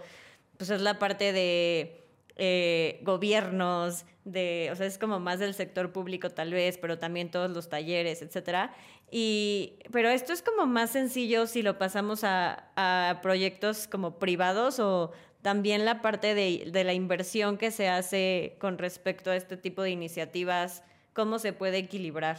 pues 0.55 0.69
es 0.69 0.79
la 0.79 0.99
parte 0.99 1.33
de 1.33 2.01
eh, 2.37 3.01
gobiernos, 3.03 4.05
de, 4.23 4.69
o 4.71 4.75
sea, 4.77 4.85
es 4.85 4.97
como 4.97 5.19
más 5.19 5.39
del 5.39 5.53
sector 5.53 5.91
público 5.91 6.29
tal 6.29 6.53
vez, 6.53 6.77
pero 6.77 6.97
también 6.97 7.29
todos 7.29 7.51
los 7.51 7.67
talleres, 7.67 8.21
etcétera. 8.21 8.73
Y, 9.11 9.79
pero 9.91 10.09
esto 10.09 10.31
es 10.31 10.41
como 10.41 10.65
más 10.65 10.91
sencillo 10.91 11.45
si 11.45 11.61
lo 11.61 11.77
pasamos 11.77 12.23
a, 12.23 12.69
a 12.75 13.19
proyectos 13.21 13.87
como 13.87 14.19
privados 14.19 14.79
o 14.79 15.11
también 15.47 15.85
la 15.85 16.01
parte 16.01 16.35
de, 16.35 16.69
de, 16.73 16.83
la 16.83 16.91
inversión 16.91 17.57
que 17.57 17.71
se 17.71 17.87
hace 17.87 18.57
con 18.59 18.77
respecto 18.77 19.31
a 19.31 19.37
este 19.37 19.55
tipo 19.55 19.81
de 19.81 19.91
iniciativas, 19.91 20.83
¿cómo 21.13 21.39
se 21.39 21.53
puede 21.53 21.77
equilibrar? 21.77 22.37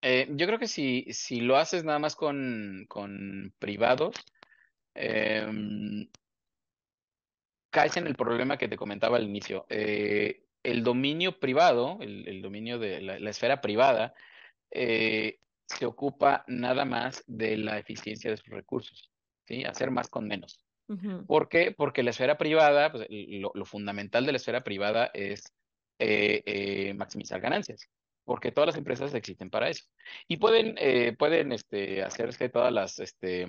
Eh, 0.00 0.28
yo 0.36 0.46
creo 0.46 0.60
que 0.60 0.68
si, 0.68 1.04
si 1.10 1.40
lo 1.40 1.56
haces 1.56 1.82
nada 1.82 1.98
más 1.98 2.14
con, 2.14 2.84
con 2.86 3.52
privados, 3.58 4.14
eh, 4.94 6.06
caes 7.70 7.96
en 7.96 8.06
el 8.06 8.14
problema 8.14 8.56
que 8.56 8.68
te 8.68 8.76
comentaba 8.76 9.16
al 9.16 9.24
inicio. 9.24 9.66
Eh, 9.68 10.44
el 10.62 10.84
dominio 10.84 11.40
privado, 11.40 11.98
el, 12.00 12.28
el 12.28 12.40
dominio 12.40 12.78
de 12.78 13.00
la, 13.00 13.18
la 13.18 13.30
esfera 13.30 13.60
privada, 13.60 14.14
eh, 14.70 15.40
se 15.66 15.86
ocupa 15.86 16.44
nada 16.46 16.84
más 16.84 17.24
de 17.26 17.56
la 17.56 17.80
eficiencia 17.80 18.30
de 18.30 18.36
sus 18.36 18.50
recursos, 18.50 19.10
¿sí? 19.48 19.64
Hacer 19.64 19.90
más 19.90 20.08
con 20.08 20.28
menos. 20.28 20.63
¿Por 21.26 21.48
qué? 21.48 21.72
Porque 21.76 22.02
la 22.02 22.10
esfera 22.10 22.36
privada, 22.36 22.92
pues, 22.92 23.06
lo, 23.10 23.64
fundamental 23.64 24.26
de 24.26 24.32
la 24.32 24.36
esfera 24.36 24.62
privada 24.62 25.10
es 25.14 25.52
eh, 25.98 26.42
eh, 26.44 26.94
maximizar 26.94 27.40
ganancias, 27.40 27.88
porque 28.24 28.52
todas 28.52 28.68
las 28.68 28.76
empresas 28.76 29.14
existen 29.14 29.50
para 29.50 29.70
eso. 29.70 29.84
Y 30.28 30.36
pueden, 30.36 30.74
eh, 30.78 31.14
pueden 31.18 31.52
este, 31.52 32.02
hacerse 32.02 32.48
todas 32.50 32.72
las, 32.72 32.98
este, 32.98 33.46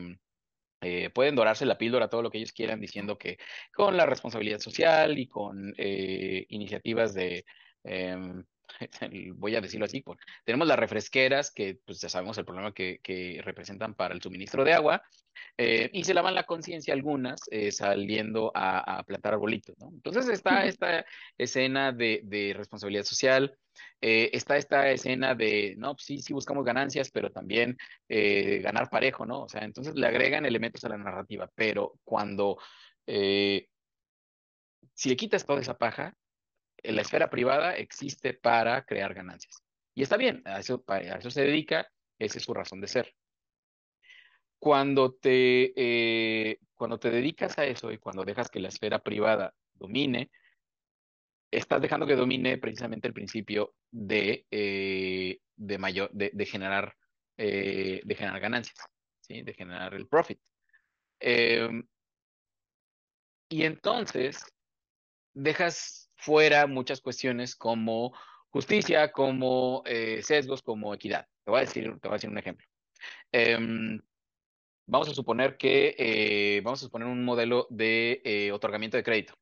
eh, 0.81 1.09
pueden 1.09 1.35
dorarse 1.35 1.65
la 1.65 1.77
píldora 1.77 2.09
todo 2.09 2.21
lo 2.21 2.29
que 2.29 2.37
ellos 2.37 2.53
quieran 2.53 2.79
diciendo 2.79 3.17
que 3.17 3.37
con 3.73 3.97
la 3.97 4.05
responsabilidad 4.05 4.59
social 4.59 5.17
y 5.17 5.27
con 5.27 5.73
eh, 5.77 6.45
iniciativas 6.49 7.13
de, 7.13 7.43
eh, 7.83 8.15
voy 9.35 9.55
a 9.55 9.61
decirlo 9.61 9.85
así, 9.85 10.01
por, 10.01 10.17
tenemos 10.43 10.67
las 10.67 10.79
refresqueras 10.79 11.51
que 11.51 11.79
pues 11.85 12.01
ya 12.01 12.09
sabemos 12.09 12.37
el 12.37 12.45
problema 12.45 12.73
que, 12.73 12.99
que 13.01 13.41
representan 13.43 13.93
para 13.93 14.13
el 14.13 14.21
suministro 14.21 14.63
de 14.63 14.73
agua 14.73 15.03
eh, 15.57 15.89
y 15.93 16.03
se 16.03 16.13
lavan 16.13 16.35
la 16.35 16.43
conciencia 16.43 16.93
algunas 16.93 17.41
eh, 17.49 17.71
saliendo 17.71 18.51
a, 18.53 18.99
a, 18.99 19.03
plantar 19.03 19.33
arbolitos, 19.33 19.77
¿no? 19.79 19.89
Entonces 19.89 20.27
está 20.27 20.65
esta 20.65 21.05
escena 21.37 21.91
de, 21.91 22.21
de 22.23 22.53
responsabilidad 22.55 23.03
social, 23.03 23.57
eh, 24.01 24.29
está 24.33 24.57
esta 24.57 24.89
escena 24.91 25.35
de, 25.35 25.75
no, 25.77 25.95
pues 25.95 26.05
sí, 26.05 26.19
sí 26.19 26.33
buscamos 26.33 26.65
ganancias, 26.65 27.09
pero 27.11 27.31
también 27.31 27.77
ganar 28.07 28.89
parejo, 28.89 29.25
¿no? 29.25 29.43
O 29.43 29.49
sea, 29.49 29.63
entonces 29.63 29.95
le 29.95 30.07
agregan 30.07 30.45
elementos 30.45 30.83
a 30.85 30.89
la 30.89 30.97
narrativa, 30.97 31.49
pero 31.55 31.93
cuando, 32.03 32.57
si 33.05 33.67
le 35.09 35.15
quitas 35.15 35.45
toda 35.45 35.61
esa 35.61 35.77
paja, 35.77 36.15
la 36.83 37.01
esfera 37.01 37.29
privada 37.29 37.75
existe 37.75 38.33
para 38.33 38.83
crear 38.85 39.13
ganancias. 39.13 39.63
Y 39.93 40.03
está 40.03 40.17
bien, 40.17 40.41
a 40.45 40.59
eso, 40.59 40.83
se 41.29 41.41
dedica, 41.41 41.87
esa 42.19 42.37
es 42.37 42.43
su 42.43 42.53
razón 42.53 42.81
de 42.81 42.87
ser. 42.87 43.15
Cuando 44.59 45.13
te, 45.13 45.73
eh, 45.75 46.59
cuando 46.73 46.99
te 46.99 47.09
dedicas 47.09 47.57
a 47.57 47.65
eso 47.65 47.91
y 47.91 47.97
cuando 47.97 48.25
dejas 48.25 48.49
que 48.49 48.59
la 48.59 48.69
esfera 48.69 48.99
privada 48.99 49.53
domine, 49.73 50.29
estás 51.51 51.81
dejando 51.81 52.05
que 52.05 52.15
domine 52.15 52.57
precisamente 52.57 53.07
el 53.07 53.13
principio 53.13 53.75
de, 53.91 54.45
eh, 54.51 55.39
de, 55.55 55.77
mayor, 55.77 56.09
de, 56.11 56.45
generar, 56.45 56.95
eh, 57.37 58.01
de 58.03 58.15
generar 58.15 58.39
ganancias, 58.39 58.77
¿sí? 59.21 59.41
de 59.41 59.53
generar 59.53 59.93
el 59.93 60.07
profit. 60.07 60.39
Eh, 61.19 61.69
y 63.49 63.63
entonces 63.63 64.43
dejas 65.33 66.04
fuera 66.25 66.65
muchas 66.65 67.01
cuestiones 67.01 67.55
como 67.55 68.11
justicia, 68.49 69.11
como 69.11 69.83
eh, 69.85 70.21
sesgos, 70.23 70.63
como 70.63 70.93
equidad. 70.93 71.27
Te 71.43 71.51
voy 71.51 71.59
a 71.59 71.65
decir, 71.65 71.83
te 72.01 72.07
voy 72.07 72.15
a 72.15 72.17
decir 72.17 72.29
un 72.31 72.39
ejemplo. 72.39 72.65
Um, 73.31 73.99
vamos 74.87 75.07
a 75.07 75.13
suponer 75.13 75.55
que 75.55 75.95
eh, 75.99 76.61
vamos 76.63 76.81
a 76.81 76.85
suponer 76.85 77.07
un 77.07 77.23
modelo 77.23 77.67
de 77.69 78.21
eh, 78.25 78.51
otorgamiento 78.51 78.97
de 78.97 79.03
crédito. 79.03 79.35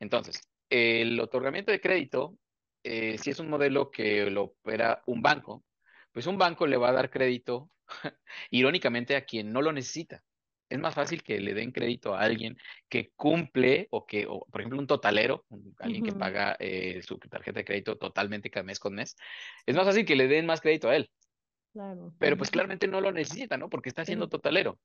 Entonces, 0.00 0.40
el 0.70 1.20
otorgamiento 1.20 1.72
de 1.72 1.80
crédito, 1.80 2.38
si 2.82 3.30
es 3.30 3.38
un 3.38 3.50
modelo 3.50 3.90
que 3.90 4.30
lo 4.30 4.44
opera 4.44 5.02
un 5.06 5.20
banco, 5.20 5.62
pues 6.12 6.26
un 6.26 6.38
banco 6.38 6.66
le 6.66 6.78
va 6.78 6.88
a 6.88 6.92
dar 6.92 7.10
crédito 7.10 7.70
irónicamente 8.50 9.14
a 9.14 9.26
quien 9.26 9.52
no 9.52 9.60
lo 9.60 9.72
necesita. 9.72 10.22
Es 10.68 10.78
más 10.78 10.94
fácil 10.94 11.22
que 11.22 11.40
le 11.40 11.54
den 11.54 11.72
crédito 11.72 12.14
a 12.14 12.20
alguien 12.20 12.56
que 12.88 13.10
cumple 13.16 13.88
o 13.90 14.06
que, 14.06 14.26
o, 14.26 14.44
por 14.50 14.60
ejemplo, 14.60 14.78
un 14.78 14.86
totalero, 14.86 15.44
un, 15.48 15.74
alguien 15.78 16.02
uh 16.02 16.06
-huh. 16.06 16.12
que 16.12 16.18
paga 16.18 16.56
eh, 16.58 17.00
su 17.02 17.18
tarjeta 17.18 17.60
de 17.60 17.64
crédito 17.64 17.96
totalmente 17.96 18.50
cada 18.50 18.64
mes 18.64 18.78
con 18.78 18.94
mes. 18.94 19.16
Es 19.66 19.74
más 19.74 19.86
fácil 19.86 20.04
que 20.04 20.16
le 20.16 20.28
den 20.28 20.46
más 20.46 20.60
crédito 20.60 20.88
a 20.88 20.96
él. 20.96 21.10
Claro. 21.72 22.12
Pero 22.18 22.36
pues 22.36 22.50
claramente 22.50 22.86
no 22.86 23.00
lo 23.00 23.12
necesita, 23.12 23.56
¿no? 23.56 23.68
Porque 23.68 23.88
está 23.88 24.04
siendo 24.04 24.28
totalero. 24.28 24.78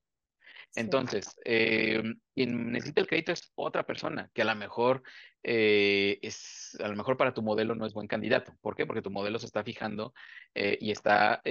Sí. 0.70 0.80
Entonces, 0.80 1.36
eh, 1.46 2.02
quien 2.34 2.72
necesita 2.72 3.02
el 3.02 3.08
crédito 3.08 3.32
es 3.32 3.52
otra 3.56 3.84
persona 3.86 4.30
que 4.34 4.42
a 4.42 4.46
lo 4.46 4.56
mejor 4.56 5.04
eh, 5.44 6.18
es, 6.22 6.78
a 6.82 6.88
lo 6.88 6.96
mejor 6.96 7.16
para 7.16 7.34
tu 7.34 7.42
modelo 7.42 7.76
no 7.76 7.86
es 7.86 7.94
buen 7.94 8.08
candidato. 8.08 8.54
¿Por 8.62 8.76
qué? 8.76 8.86
Porque 8.86 9.02
tu 9.02 9.12
modelo 9.12 9.38
se 9.38 9.46
está 9.46 9.64
fijando 9.64 10.14
eh, 10.56 10.78
y 10.80 10.92
está 10.92 11.42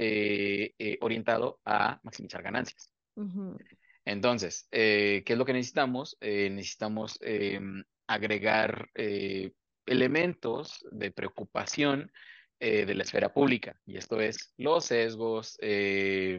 orientado 1.01 1.59
a 1.65 1.99
maximizar 2.03 2.41
ganancias. 2.41 2.91
Uh 3.15 3.23
-huh. 3.23 3.57
Entonces, 4.05 4.67
eh, 4.71 5.23
¿qué 5.25 5.33
es 5.33 5.39
lo 5.39 5.45
que 5.45 5.53
necesitamos? 5.53 6.17
Eh, 6.19 6.49
necesitamos 6.49 7.17
eh, 7.21 7.59
agregar 8.07 8.89
eh, 8.95 9.51
elementos 9.85 10.85
de 10.91 11.11
preocupación 11.11 12.11
de 12.59 12.95
la 12.95 13.03
esfera 13.03 13.33
pública, 13.33 13.77
y 13.85 13.97
esto 13.97 14.21
es 14.21 14.53
los 14.55 14.85
sesgos, 14.85 15.57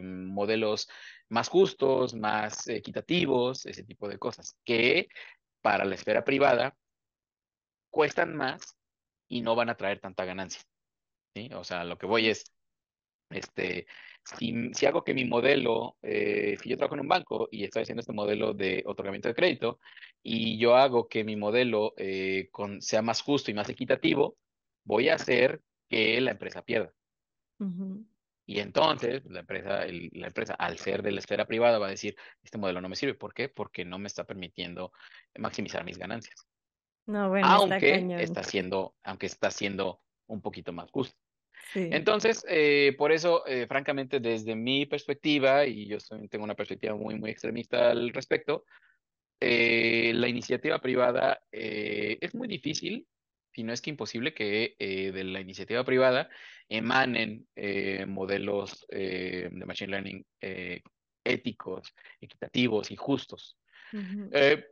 modelos 0.01 0.89
más 1.29 1.49
justos, 1.49 2.15
más 2.15 2.67
equitativos, 2.67 3.67
ese 3.67 3.83
tipo 3.83 4.09
de 4.09 4.17
cosas, 4.17 4.57
que 4.63 5.07
para 5.61 5.85
la 5.85 5.93
esfera 5.93 6.23
privada 6.23 6.75
cuestan 7.91 8.35
más 8.35 8.75
y 9.27 9.41
no 9.41 9.53
van 9.53 9.69
a 9.69 9.77
traer 9.77 9.99
tanta 9.99 10.25
ganancia. 10.25 10.63
¿sí? 11.35 11.51
O 11.53 11.63
sea, 11.63 11.83
lo 11.83 11.99
que 11.99 12.07
voy 12.07 12.29
es, 12.29 12.51
este, 13.29 13.85
si, 14.25 14.73
si 14.73 14.85
hago 14.85 15.03
que 15.03 15.13
mi 15.13 15.25
modelo, 15.25 15.97
eh, 16.01 16.57
si 16.61 16.69
yo 16.69 16.77
trabajo 16.77 16.95
en 16.95 17.01
un 17.01 17.07
banco 17.07 17.47
y 17.51 17.63
estoy 17.63 17.83
haciendo 17.83 18.01
este 18.01 18.13
modelo 18.13 18.53
de 18.53 18.83
otorgamiento 18.85 19.27
de 19.27 19.35
crédito, 19.35 19.79
y 20.23 20.57
yo 20.57 20.75
hago 20.75 21.07
que 21.07 21.23
mi 21.23 21.35
modelo 21.35 21.93
eh, 21.97 22.49
con, 22.51 22.81
sea 22.81 23.01
más 23.01 23.21
justo 23.21 23.51
y 23.51 23.53
más 23.53 23.69
equitativo, 23.69 24.37
voy 24.83 25.09
a 25.09 25.15
hacer 25.15 25.61
que 25.87 26.19
la 26.21 26.31
empresa 26.31 26.63
pierda. 26.63 26.91
Uh 27.59 27.65
-huh. 27.65 28.05
Y 28.47 28.59
entonces 28.59 29.23
la 29.25 29.39
empresa, 29.39 29.83
el, 29.83 30.09
la 30.13 30.27
empresa, 30.27 30.53
al 30.53 30.77
ser 30.77 31.01
de 31.01 31.11
la 31.11 31.19
esfera 31.19 31.45
privada, 31.45 31.79
va 31.79 31.87
a 31.87 31.91
decir, 31.91 32.15
este 32.43 32.57
modelo 32.57 32.81
no 32.81 32.89
me 32.89 32.95
sirve. 32.95 33.15
¿Por 33.15 33.33
qué? 33.33 33.49
Porque 33.49 33.85
no 33.85 33.97
me 33.97 34.07
está 34.07 34.23
permitiendo 34.23 34.91
maximizar 35.37 35.83
mis 35.83 35.97
ganancias. 35.97 36.47
No, 37.07 37.29
bueno, 37.29 37.47
aunque 37.47 37.95
está, 37.95 38.21
está 38.21 38.43
siendo, 38.43 38.95
aunque 39.03 39.25
está 39.27 39.49
siendo 39.51 40.01
un 40.27 40.41
poquito 40.41 40.73
más 40.73 40.91
justo. 40.91 41.15
Sí. 41.73 41.89
Entonces, 41.91 42.45
eh, 42.47 42.93
por 42.97 43.11
eso, 43.11 43.45
eh, 43.47 43.67
francamente, 43.67 44.19
desde 44.19 44.55
mi 44.55 44.85
perspectiva, 44.85 45.65
y 45.65 45.87
yo 45.87 45.97
tengo 46.29 46.43
una 46.43 46.55
perspectiva 46.55 46.95
muy, 46.95 47.15
muy 47.15 47.31
extremista 47.31 47.91
al 47.91 48.13
respecto, 48.13 48.65
eh, 49.39 50.13
la 50.15 50.27
iniciativa 50.27 50.79
privada 50.79 51.41
es 51.51 52.33
muy 52.33 52.47
difícil, 52.47 53.05
si 53.53 53.63
no 53.63 53.73
es 53.73 53.81
que 53.81 53.89
imposible, 53.89 54.33
que 54.33 54.75
de 54.79 55.23
la 55.23 55.41
iniciativa 55.41 55.83
privada 55.83 56.29
emanen 56.69 57.47
modelos 58.07 58.85
de 58.89 59.49
machine 59.65 59.91
learning 59.91 60.25
éticos, 61.23 61.93
equitativos 62.21 62.91
y 62.91 62.95
justos. 62.95 63.57
Uh 63.91 63.97
-huh. 63.97 64.65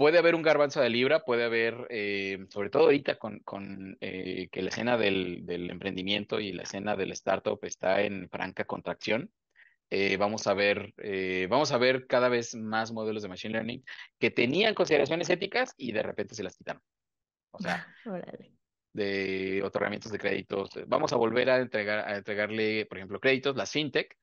Puede 0.00 0.16
haber 0.16 0.34
un 0.34 0.40
garbanzo 0.40 0.80
de 0.80 0.88
libra, 0.88 1.26
puede 1.26 1.44
haber, 1.44 1.86
eh, 1.90 2.46
sobre 2.48 2.70
todo 2.70 2.84
ahorita 2.84 3.16
con, 3.16 3.40
con 3.40 3.98
eh, 4.00 4.48
que 4.50 4.62
la 4.62 4.70
escena 4.70 4.96
del, 4.96 5.44
del, 5.44 5.68
emprendimiento 5.68 6.40
y 6.40 6.52
la 6.52 6.62
escena 6.62 6.96
del 6.96 7.12
startup 7.12 7.58
está 7.64 8.00
en 8.00 8.30
franca 8.30 8.64
contracción. 8.64 9.30
Eh, 9.90 10.16
vamos 10.16 10.46
a 10.46 10.54
ver, 10.54 10.94
vamos 11.50 11.70
a 11.72 11.76
ver 11.76 12.06
cada 12.06 12.30
vez 12.30 12.54
más 12.54 12.92
modelos 12.92 13.22
de 13.22 13.28
machine 13.28 13.52
learning 13.52 13.84
que 14.18 14.30
tenían 14.30 14.72
consideraciones 14.72 15.28
éticas 15.28 15.74
y 15.76 15.92
de 15.92 16.02
repente 16.02 16.34
se 16.34 16.44
las 16.44 16.56
quitaron. 16.56 16.80
O 17.50 17.58
sea, 17.58 17.86
de 18.94 19.60
otorgamientos 19.62 20.10
de 20.10 20.18
créditos. 20.18 20.70
Vamos 20.86 21.12
a 21.12 21.16
volver 21.16 21.50
a 21.50 21.58
entregar, 21.58 22.08
a 22.08 22.16
entregarle, 22.16 22.86
por 22.86 22.96
ejemplo, 22.96 23.20
créditos, 23.20 23.54
las 23.54 23.70
fintech, 23.70 24.16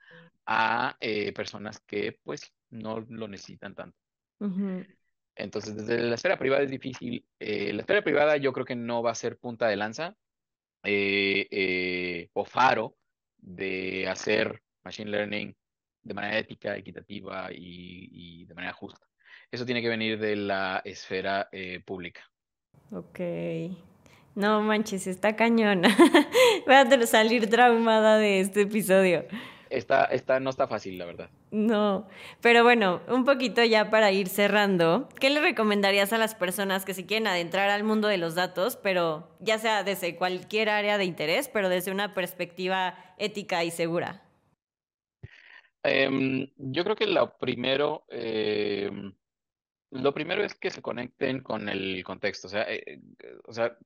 a 0.48 0.98
personas 1.36 1.80
que 1.82 2.18
pues 2.24 2.52
no 2.72 3.06
lo 3.10 3.28
necesitan 3.28 3.76
tanto. 3.76 3.96
Uh 4.40 4.48
-huh. 4.48 4.97
Entonces, 5.38 5.76
desde 5.76 6.02
la 6.02 6.16
esfera 6.16 6.38
privada 6.38 6.64
es 6.64 6.70
difícil. 6.70 7.24
Eh, 7.40 7.72
la 7.74 7.82
esfera 7.82 8.04
privada 8.04 8.38
yo 8.38 8.52
creo 8.54 8.66
que 8.66 8.76
no 8.76 9.04
va 9.04 9.12
a 9.12 9.16
ser 9.16 9.38
punta 9.38 9.68
de 9.68 9.76
lanza 9.76 10.16
eh, 10.84 11.48
eh, 11.52 12.30
o 12.34 12.44
faro 12.46 12.96
de 13.38 14.08
hacer 14.08 14.62
machine 14.84 15.12
learning 15.12 15.56
de 16.02 16.14
manera 16.14 16.40
ética, 16.40 16.76
equitativa 16.76 17.50
y, 17.52 18.10
y 18.42 18.46
de 18.46 18.54
manera 18.56 18.74
justa. 18.74 19.06
Eso 19.52 19.66
tiene 19.66 19.82
que 19.82 19.90
venir 19.90 20.20
de 20.20 20.36
la 20.36 20.82
esfera 20.84 21.50
pública. 21.86 22.22
Ok. 22.92 23.20
No 24.36 24.62
manches, 24.62 25.08
está 25.08 25.36
cañona. 25.36 25.90
Voy 26.66 26.76
a 26.76 27.08
salir 27.08 27.50
traumada 27.50 28.18
de 28.18 28.40
este 28.42 28.62
episodio. 28.62 29.26
Está, 29.70 30.06
está, 30.06 30.40
no 30.40 30.50
está 30.50 30.68
fácil, 30.68 30.98
la 30.98 31.06
verdad. 31.06 31.30
No, 31.52 32.08
pero 32.42 32.64
bueno, 32.64 33.02
un 33.08 33.26
poquito 33.26 33.64
ya 33.64 33.90
para 33.90 34.12
ir 34.12 34.28
cerrando, 34.28 35.10
¿qué 35.20 35.30
le 35.30 35.42
recomendarías 35.42 36.14
a 36.14 36.18
las 36.18 36.36
personas 36.36 36.86
que 36.86 36.94
se 36.94 37.06
quieren 37.06 37.28
adentrar 37.28 37.70
al 37.70 37.84
mundo 37.84 38.08
de 38.08 38.18
los 38.18 38.36
datos, 38.36 38.78
pero 38.78 39.30
ya 39.40 39.58
sea 39.58 39.84
desde 39.84 40.16
cualquier 40.16 40.70
área 40.70 40.98
de 40.98 41.06
interés, 41.06 41.50
pero 41.50 41.70
desde 41.70 41.92
una 41.92 42.14
perspectiva 42.14 42.96
ética 43.18 43.64
y 43.64 43.72
segura? 43.72 44.24
Em, 45.84 46.50
yo 46.58 46.84
creo 46.84 46.96
que 46.96 47.08
lo 47.08 47.38
primero, 47.38 48.06
em, 48.10 49.14
lo 49.92 50.14
primero 50.14 50.44
es 50.44 50.54
que 50.56 50.70
se 50.70 50.82
conecten 50.82 51.42
con 51.42 51.70
el 51.70 52.04
contexto. 52.04 52.48
O 52.48 52.50
sea, 52.50 52.64
eh, 52.64 52.84
eh, 52.88 53.38
o 53.46 53.54
sea, 53.54 53.78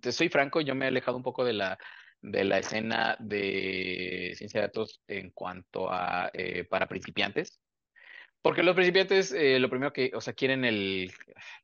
te 0.00 0.12
soy 0.12 0.28
franco, 0.28 0.60
yo 0.60 0.74
me 0.74 0.86
he 0.86 0.88
alejado 0.88 1.16
un 1.16 1.22
poco 1.22 1.44
de 1.44 1.52
la, 1.52 1.78
de 2.22 2.44
la 2.44 2.58
escena 2.58 3.16
de 3.20 4.32
ciencia 4.36 4.60
de 4.60 4.66
datos 4.68 5.02
en 5.06 5.30
cuanto 5.30 5.92
a 5.92 6.30
eh, 6.32 6.64
para 6.64 6.88
principiantes. 6.88 7.60
Porque 8.40 8.62
los 8.64 8.74
principiantes, 8.74 9.32
eh, 9.32 9.60
lo 9.60 9.70
primero 9.70 9.92
que, 9.92 10.10
o 10.14 10.20
sea, 10.20 10.32
quieren 10.32 10.64
el, 10.64 11.12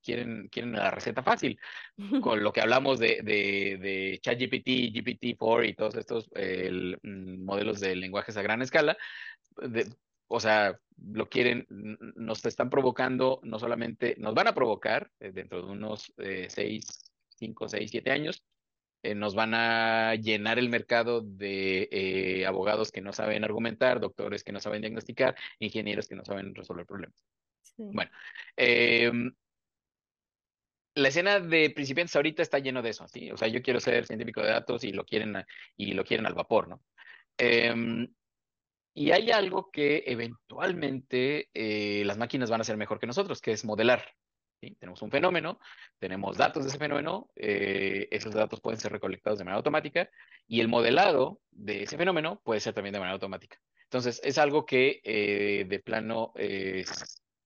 quieren, 0.03 0.49
quieren 0.49 0.73
la 0.73 0.91
receta 0.91 1.23
fácil. 1.23 1.59
Con 2.23 2.43
lo 2.45 2.53
que 2.53 2.61
hablamos 2.61 2.99
de, 2.99 3.21
de, 3.23 3.79
de 3.81 4.19
ChatGPT, 4.23 4.95
GPT-4 4.95 5.69
y 5.69 5.75
todos 5.75 5.97
estos 5.97 6.29
mm, 6.29 7.45
modelos 7.45 7.81
de 7.81 7.97
lenguajes 7.97 8.37
a 8.37 8.43
gran 8.43 8.63
escala, 8.63 8.97
o 10.29 10.41
sea, 10.41 10.79
lo 10.97 11.29
quieren, 11.29 11.67
nos 11.69 12.45
están 12.45 12.71
provocando, 12.71 13.41
no 13.43 13.59
solamente, 13.59 14.15
nos 14.19 14.35
van 14.35 14.49
a 14.49 14.55
provocar 14.55 15.11
eh, 15.21 15.33
dentro 15.33 15.63
de 15.63 15.73
unos 15.73 16.13
eh, 16.19 16.47
seis, 16.51 17.13
cinco, 17.31 17.69
seis, 17.69 17.91
siete 17.91 18.11
años, 18.11 18.45
eh, 19.03 19.15
nos 19.15 19.35
van 19.35 19.55
a 19.55 20.15
llenar 20.17 20.59
el 20.59 20.69
mercado 20.69 21.21
de 21.21 21.89
eh, 21.91 22.47
abogados 22.47 22.91
que 22.91 23.01
no 23.01 23.13
saben 23.13 23.45
argumentar, 23.45 24.01
doctores 24.01 24.45
que 24.45 24.53
no 24.53 24.61
saben 24.61 24.83
diagnosticar, 24.83 25.37
ingenieros 25.59 26.09
que 26.09 26.17
no 26.17 26.25
saben 26.25 26.55
resolver 26.55 26.87
problemas. 26.87 27.25
Bueno, 27.77 28.11
em, 28.57 29.33
la 30.95 31.09
escena 31.09 31.39
de 31.39 31.71
principiantes 31.71 32.17
ahorita 32.17 32.43
está 32.43 32.59
lleno 32.59 32.83
de 32.83 32.91
eso, 32.91 33.07
¿sí? 33.07 33.31
O 33.31 33.37
sea, 33.37 33.47
yo 33.49 33.63
quiero 33.63 33.79
ser 33.79 34.05
científico 34.07 34.43
de 34.43 34.49
datos 34.49 34.83
y 34.83 34.93
lo 34.93 35.05
quieren, 35.05 35.45
y 35.77 35.93
lo 35.93 36.05
quieren 36.05 36.27
al 36.27 36.35
vapor, 36.35 36.69
¿no? 36.69 36.83
Em, 37.37 38.09
y 38.95 39.13
hay 39.13 39.31
algo 39.31 39.71
que 39.71 40.03
eventualmente 40.07 41.51
eh, 41.55 42.03
las 42.05 42.19
máquinas 42.19 42.51
van 42.51 42.61
a 42.61 42.63
hacer 42.63 42.77
mejor 42.77 42.99
que 42.99 43.07
nosotros, 43.07 43.41
que 43.41 43.53
es 43.53 43.65
modelar. 43.65 44.05
Tenemos 44.61 45.01
un 45.03 45.11
fenómeno, 45.11 45.61
tenemos 45.99 46.37
datos 46.37 46.65
de 46.65 46.71
ese 46.71 46.79
fenómeno, 46.79 47.31
eh, 47.37 48.09
esos 48.11 48.35
datos 48.35 48.61
pueden 48.61 48.81
ser 48.81 48.91
recolectados 48.91 49.39
de 49.39 49.45
manera 49.45 49.59
automática 49.59 50.11
y 50.47 50.61
el 50.61 50.69
modelado 50.69 51.41
de 51.51 51.85
ese 51.85 51.97
fenómeno 51.97 52.41
puede 52.45 52.61
ser 52.61 52.75
también 52.75 52.93
de 52.93 52.99
manera 52.99 53.15
automática. 53.15 53.59
Entonces, 53.85 54.21
es 54.25 54.37
algo 54.37 54.67
que 54.67 55.01
eh, 55.05 55.65
de 55.67 55.79
plano 55.79 56.33
eh, 56.37 56.85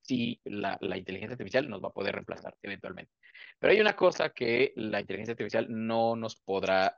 sí 0.00 0.40
la, 0.44 0.78
inteligencia 0.96 1.34
artificial 1.34 1.68
nos 1.68 1.82
va 1.82 1.88
a 1.88 1.92
poder 1.92 2.14
reemplazar 2.14 2.56
eventualmente. 2.62 3.12
Pero 3.58 3.72
hay 3.72 3.80
una 3.80 3.94
cosa 3.94 4.30
que 4.30 4.72
la 4.76 5.00
inteligencia 5.00 5.32
artificial 5.32 5.66
no 5.68 6.16
nos 6.16 6.36
podrá 6.36 6.96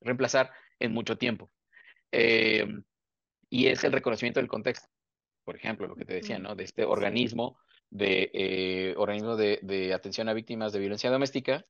reemplazar 0.00 0.50
en 0.80 0.92
mucho 0.92 1.16
tiempo 1.16 1.50
y 2.10 3.66
es 3.66 3.84
el 3.84 3.92
reconocimiento 3.92 4.40
del 4.40 4.48
contexto. 4.48 4.88
Por 5.44 5.56
ejemplo, 5.56 5.86
lo 5.86 5.94
que 5.94 6.04
te 6.04 6.14
decía, 6.14 6.38
¿no? 6.38 6.54
De 6.54 6.64
este 6.64 6.84
organismo 6.84 7.58
de 7.92 8.30
eh, 8.32 8.94
organismos 8.96 9.36
de, 9.36 9.92
atención 9.94 10.28
a 10.28 10.32
víctimas 10.32 10.72
de 10.72 10.78
violencia 10.78 11.10
doméstica, 11.10 11.66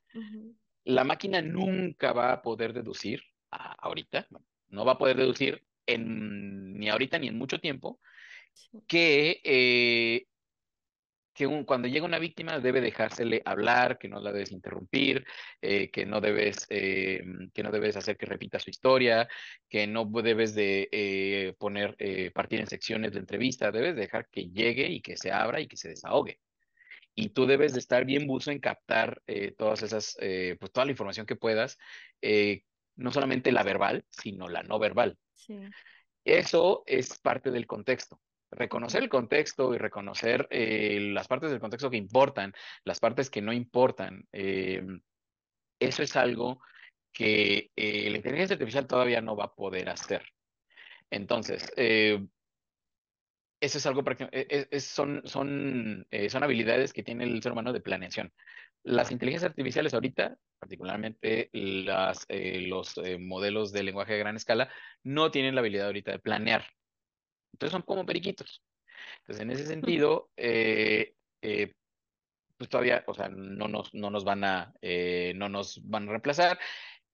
la 0.84 1.02
máquina 1.02 1.42
nunca 1.42 2.12
va 2.12 2.32
a 2.32 2.42
poder 2.42 2.72
deducir, 2.72 3.22
ahorita, 3.50 4.28
no 4.68 4.84
va 4.84 4.92
a 4.92 4.98
poder 4.98 5.16
deducir 5.16 5.64
en, 5.84 6.78
ni 6.78 6.88
ahorita 6.88 7.18
ni 7.18 7.26
en 7.26 7.36
mucho 7.36 7.58
tiempo, 7.58 7.98
que 8.86 9.40
eh, 9.42 10.28
que 11.34 11.64
cuando 11.64 11.88
llega 11.88 12.04
una 12.04 12.18
víctima 12.18 12.60
debe 12.60 12.80
dejársele 12.80 13.42
hablar, 13.44 13.98
que 13.98 14.08
no 14.08 14.20
la 14.20 14.32
debes 14.32 14.52
interrumpir, 14.52 15.24
eh, 15.60 15.90
que, 15.90 16.04
no 16.04 16.20
debes, 16.20 16.66
eh, 16.68 17.22
que 17.54 17.62
no 17.62 17.70
debes 17.70 17.96
hacer 17.96 18.16
que 18.16 18.26
repita 18.26 18.58
su 18.58 18.70
historia, 18.70 19.28
que 19.68 19.86
no 19.86 20.04
debes 20.04 20.54
de 20.54 20.88
eh, 20.92 21.54
poner, 21.58 21.96
partir 22.34 22.60
en 22.60 22.66
secciones 22.66 23.12
de 23.12 23.20
entrevista, 23.20 23.72
debes 23.72 23.96
dejar 23.96 24.28
que 24.28 24.50
llegue 24.50 24.88
y 24.88 25.00
que 25.00 25.16
se 25.16 25.32
abra 25.32 25.60
y 25.60 25.66
que 25.66 25.76
se 25.76 25.88
desahogue. 25.88 26.40
Y 27.14 27.30
tú 27.30 27.46
debes 27.46 27.72
de 27.74 27.78
estar 27.78 28.04
bien 28.04 28.26
buzo 28.26 28.50
en 28.50 28.58
captar 28.58 29.22
todas 29.58 29.82
esas, 29.82 30.16
pues 30.18 30.72
toda 30.72 30.86
la 30.86 30.92
información 30.92 31.26
que 31.26 31.36
puedas, 31.36 31.78
no 32.96 33.12
solamente 33.12 33.52
la 33.52 33.62
verbal, 33.62 34.04
sino 34.10 34.48
la 34.48 34.62
no 34.62 34.78
verbal. 34.78 35.18
Eso 36.24 36.84
es 36.86 37.18
parte 37.18 37.50
del 37.50 37.66
contexto 37.66 38.20
reconocer 38.52 39.02
el 39.02 39.08
contexto 39.08 39.74
y 39.74 39.78
reconocer 39.78 40.46
eh, 40.50 41.10
las 41.12 41.26
partes 41.26 41.50
del 41.50 41.60
contexto 41.60 41.90
que 41.90 41.96
importan, 41.96 42.52
las 42.84 43.00
partes 43.00 43.30
que 43.30 43.42
no 43.42 43.52
importan, 43.52 44.26
eh, 44.32 44.82
eso 45.80 46.02
es 46.02 46.16
algo 46.16 46.60
que 47.12 47.70
eh, 47.74 48.10
la 48.10 48.16
inteligencia 48.16 48.54
artificial 48.54 48.86
todavía 48.86 49.20
no 49.20 49.36
va 49.36 49.46
a 49.46 49.54
poder 49.54 49.88
hacer. 49.88 50.24
Entonces, 51.10 51.70
eso 53.60 53.78
es 53.78 53.86
algo, 53.86 54.02
son, 54.78 55.22
son, 55.24 56.06
son 56.28 56.42
habilidades 56.42 56.92
que 56.94 57.02
tiene 57.02 57.24
el 57.24 57.42
ser 57.42 57.52
humano 57.52 57.72
de 57.72 57.82
planeación. 57.82 58.32
Las 58.82 59.10
inteligencias 59.10 59.50
artificiales 59.50 59.92
ahorita, 59.92 60.36
particularmente 60.58 61.50
las, 61.52 62.26
los 62.30 62.94
modelos 63.20 63.72
de 63.72 63.82
lenguaje 63.82 64.14
de 64.14 64.20
gran 64.20 64.36
escala, 64.36 64.70
no 65.02 65.30
tienen 65.30 65.54
la 65.54 65.60
habilidad 65.60 65.88
ahorita 65.88 66.12
de 66.12 66.18
planear. 66.18 66.64
Entonces 67.52 67.72
son 67.72 67.82
como 67.82 68.06
periquitos. 68.06 68.62
Entonces, 69.20 69.42
en 69.42 69.50
ese 69.50 69.66
sentido, 70.00 70.30
eh, 70.36 71.14
eh, 71.40 71.72
pues 72.56 72.70
todavía, 72.70 73.04
o 73.06 73.14
sea, 73.14 73.28
no 73.28 73.68
nos, 73.68 73.92
no 73.94 74.10
nos 74.10 74.24
van 74.24 74.44
a, 74.44 74.72
eh, 74.80 75.32
no 75.36 75.48
nos 75.48 75.80
van 75.88 76.08
a 76.08 76.12
reemplazar. 76.12 76.58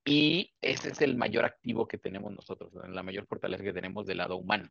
Y 0.04 0.54
ese 0.60 0.90
es 0.90 1.00
el 1.02 1.16
mayor 1.16 1.44
activo 1.44 1.86
que 1.86 1.98
tenemos 1.98 2.32
nosotros, 2.32 2.72
la 2.88 3.02
mayor 3.02 3.26
fortaleza 3.26 3.62
que 3.62 3.74
tenemos 3.74 4.06
del 4.06 4.18
lado 4.18 4.36
humano. 4.36 4.68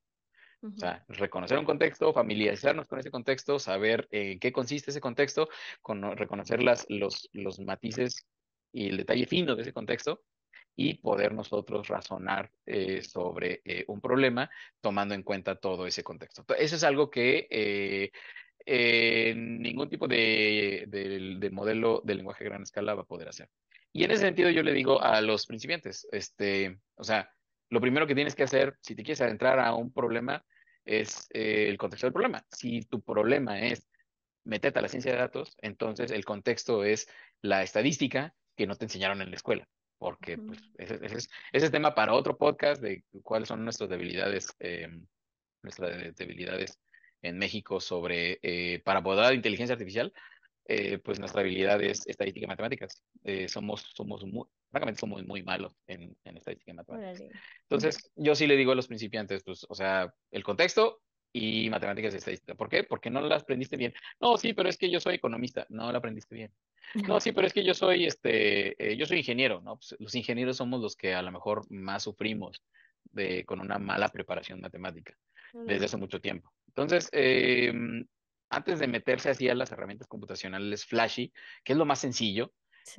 O 0.64 0.76
sea, 0.76 1.06
reconocer 1.10 1.60
un 1.60 1.66
contexto, 1.66 2.12
familiarizarnos 2.12 2.88
con 2.88 2.98
ese 2.98 3.12
contexto, 3.12 3.60
saber 3.60 4.08
en 4.10 4.40
qué 4.40 4.52
consiste 4.52 4.90
ese 4.90 5.00
contexto, 5.00 5.48
con, 5.84 6.18
reconocer 6.18 6.64
las, 6.64 6.88
los, 6.90 7.30
los 7.34 7.60
matices 7.60 8.26
y 8.74 8.88
el 8.88 8.98
detalle 8.98 9.28
fino 9.28 9.56
de 9.56 9.62
ese 9.62 9.74
contexto 9.74 10.24
y 10.80 10.94
poder 10.94 11.34
nosotros 11.34 11.88
razonar 11.88 12.52
eh, 12.66 13.02
sobre 13.02 13.62
eh, 13.66 13.84
un 13.88 14.00
problema 14.00 14.50
tomando 14.80 15.16
en 15.16 15.24
cuenta 15.24 15.56
todo 15.56 15.88
ese 15.88 16.04
contexto. 16.04 16.46
Eso 16.56 16.76
es 16.76 16.84
algo 16.84 17.10
que 17.10 17.48
eh, 17.50 19.34
ningún 19.36 19.90
tipo 19.90 20.08
de, 20.08 20.86
de, 20.88 21.50
modelo 21.50 22.02
de 22.06 22.14
lenguaje 22.14 22.44
a 22.44 22.50
gran 22.50 22.62
escala 22.62 22.94
va 22.94 23.02
a 23.02 23.06
poder 23.06 23.28
hacer. 23.28 23.50
Y 23.92 24.04
en 24.04 24.12
ese 24.12 24.22
sentido 24.22 24.52
yo 24.52 24.62
le 24.62 24.72
digo 24.72 25.02
a 25.02 25.20
los 25.22 25.48
principiantes, 25.48 26.08
este, 26.12 26.78
o 26.96 27.04
sea, 27.04 27.32
lo 27.70 27.82
primero 27.82 28.06
que 28.06 28.14
tienes 28.14 28.36
que 28.36 28.44
hacer 28.44 28.78
si 28.82 28.94
te 28.94 29.02
quieres 29.02 29.22
adentrar 29.22 29.60
a 29.60 29.74
un 29.74 29.92
problema 29.92 30.46
es 30.86 31.28
el 31.32 31.78
contexto 31.80 32.06
del 32.06 32.14
problema. 32.14 32.46
Si 32.52 32.82
tu 32.82 33.02
problema 33.02 33.60
es 33.62 33.88
meterte 34.44 34.78
a 34.78 34.84
la 34.84 34.90
ciencia 34.90 35.12
de 35.12 35.18
datos, 35.18 35.58
entonces 35.60 36.12
el 36.12 36.24
contexto 36.24 36.84
es 36.84 37.10
la 37.42 37.64
estadística 37.64 38.36
que 38.56 38.68
no 38.68 38.76
te 38.76 38.86
enseñaron 38.86 39.24
en 39.24 39.32
la 39.32 39.36
escuela 39.38 39.68
porque 39.98 40.38
pues, 40.38 40.60
ese, 40.78 41.30
es, 41.52 41.72
tema 41.72 41.96
para 41.96 42.14
otro 42.14 42.38
podcast 42.38 42.82
de 42.82 43.04
cuáles 43.24 43.48
son 43.48 43.64
nuestras 43.64 43.90
debilidades, 43.90 44.54
eh, 44.60 44.90
nuestras 45.64 46.16
debilidades 46.16 46.80
en 47.22 47.38
México 47.38 47.80
sobre, 47.80 48.40
eh, 48.42 48.82
para 48.84 49.00
abordar 49.00 49.34
inteligencia 49.34 49.74
artificial, 49.74 50.14
eh, 50.66 50.98
pues 51.00 51.20
nuestra 51.20 51.42
habilidad 51.42 51.82
es 51.82 52.06
estadística 52.08 52.46
y 52.46 52.48
matemáticas. 52.48 53.02
somos, 53.48 53.90
somos 53.96 54.26
muy, 54.26 54.46
francamente 54.70 55.00
somos 55.00 55.26
muy 55.26 55.42
malos 55.44 55.74
en, 55.88 56.16
en 56.24 56.38
estadística 56.38 56.72
y 56.72 56.76
matemáticas. 56.76 57.24
Entonces, 57.64 58.12
yo 58.16 58.36
sí 58.36 58.48
le 58.48 58.58
digo 58.58 58.74
a 58.74 58.76
los 58.76 58.88
principiantes, 58.88 59.44
pues, 59.44 59.66
o 59.68 59.76
sea, 59.76 60.14
el 60.32 60.44
contexto 60.44 61.02
y 61.34 61.70
matemáticas 61.70 62.14
y 62.14 62.18
estadística. 62.18 62.56
¿Por 62.56 62.70
qué? 62.70 62.84
Porque 62.84 63.10
no 63.10 63.22
las 63.22 63.44
aprendiste 63.44 63.78
bien. 63.78 63.94
No, 64.20 64.38
sí, 64.38 64.54
pero 64.54 64.70
es 64.70 64.78
que 64.78 64.90
yo 64.90 65.00
soy 65.00 65.16
economista. 65.16 65.66
No 65.70 65.92
la 65.92 65.98
aprendiste 65.98 66.36
bien. 66.36 66.52
No, 67.08 67.20
sí, 67.20 67.32
pero 67.32 67.48
es 67.48 67.54
que 67.54 67.64
yo 67.64 67.74
soy, 67.74 68.06
este, 68.06 68.92
eh, 68.92 68.96
yo 68.96 69.06
soy 69.06 69.18
ingeniero, 69.18 69.62
¿no? 69.62 69.78
Pues, 69.78 69.96
los 70.00 70.16
ingenieros 70.16 70.58
somos 70.58 70.82
los 70.82 70.96
que 70.96 71.14
a 71.14 71.22
lo 71.22 71.32
mejor 71.32 71.70
más 71.70 72.04
sufrimos 72.04 72.64
de, 73.12 73.46
con 73.46 73.60
una 73.60 73.78
mala 73.78 74.10
preparación 74.10 74.62
matemática 74.62 75.18
desde 75.54 75.86
hace 75.86 75.98
mucho 75.98 76.20
tiempo. 76.20 76.52
Entonces, 76.68 77.10
em, 77.12 78.06
antes 78.50 78.80
de 78.80 78.88
meterse 78.88 79.30
así 79.30 79.50
a 79.50 79.56
las 79.56 79.72
herramientas 79.72 80.08
computacionales 80.08 80.86
flashy, 80.86 81.32
que 81.64 81.74
es 81.74 81.78
lo 81.78 81.86
más 81.86 82.00
sencillo, 82.00 82.54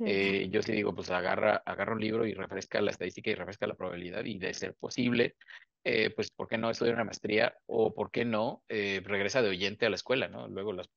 eh, 0.05 0.47
yo 0.49 0.61
sí 0.61 0.71
digo, 0.71 0.93
pues 0.93 1.09
agarra, 1.09 1.63
agarra 1.65 1.93
un 1.93 2.01
libro 2.01 2.25
y 2.25 2.33
refresca 2.33 2.81
la 2.81 2.91
estadística 2.91 3.29
y 3.29 3.35
refresca 3.35 3.67
la 3.67 3.75
probabilidad 3.75 4.25
y 4.25 4.37
de 4.37 4.53
ser 4.53 4.75
posible, 4.75 5.35
eh, 5.83 6.09
pues, 6.11 6.31
¿por 6.31 6.47
qué 6.47 6.57
no 6.57 6.69
estudiar 6.69 6.95
una 6.95 7.05
maestría 7.05 7.55
o 7.65 7.93
por 7.93 8.11
qué 8.11 8.25
no 8.25 8.63
regresa 8.67 9.41
de 9.41 9.49
oyente 9.49 9.85
a 9.85 9.89
la 9.89 9.95
escuela, 9.95 10.27
¿no? 10.27 10.47
Luego 10.47 10.73
las, 10.73 10.89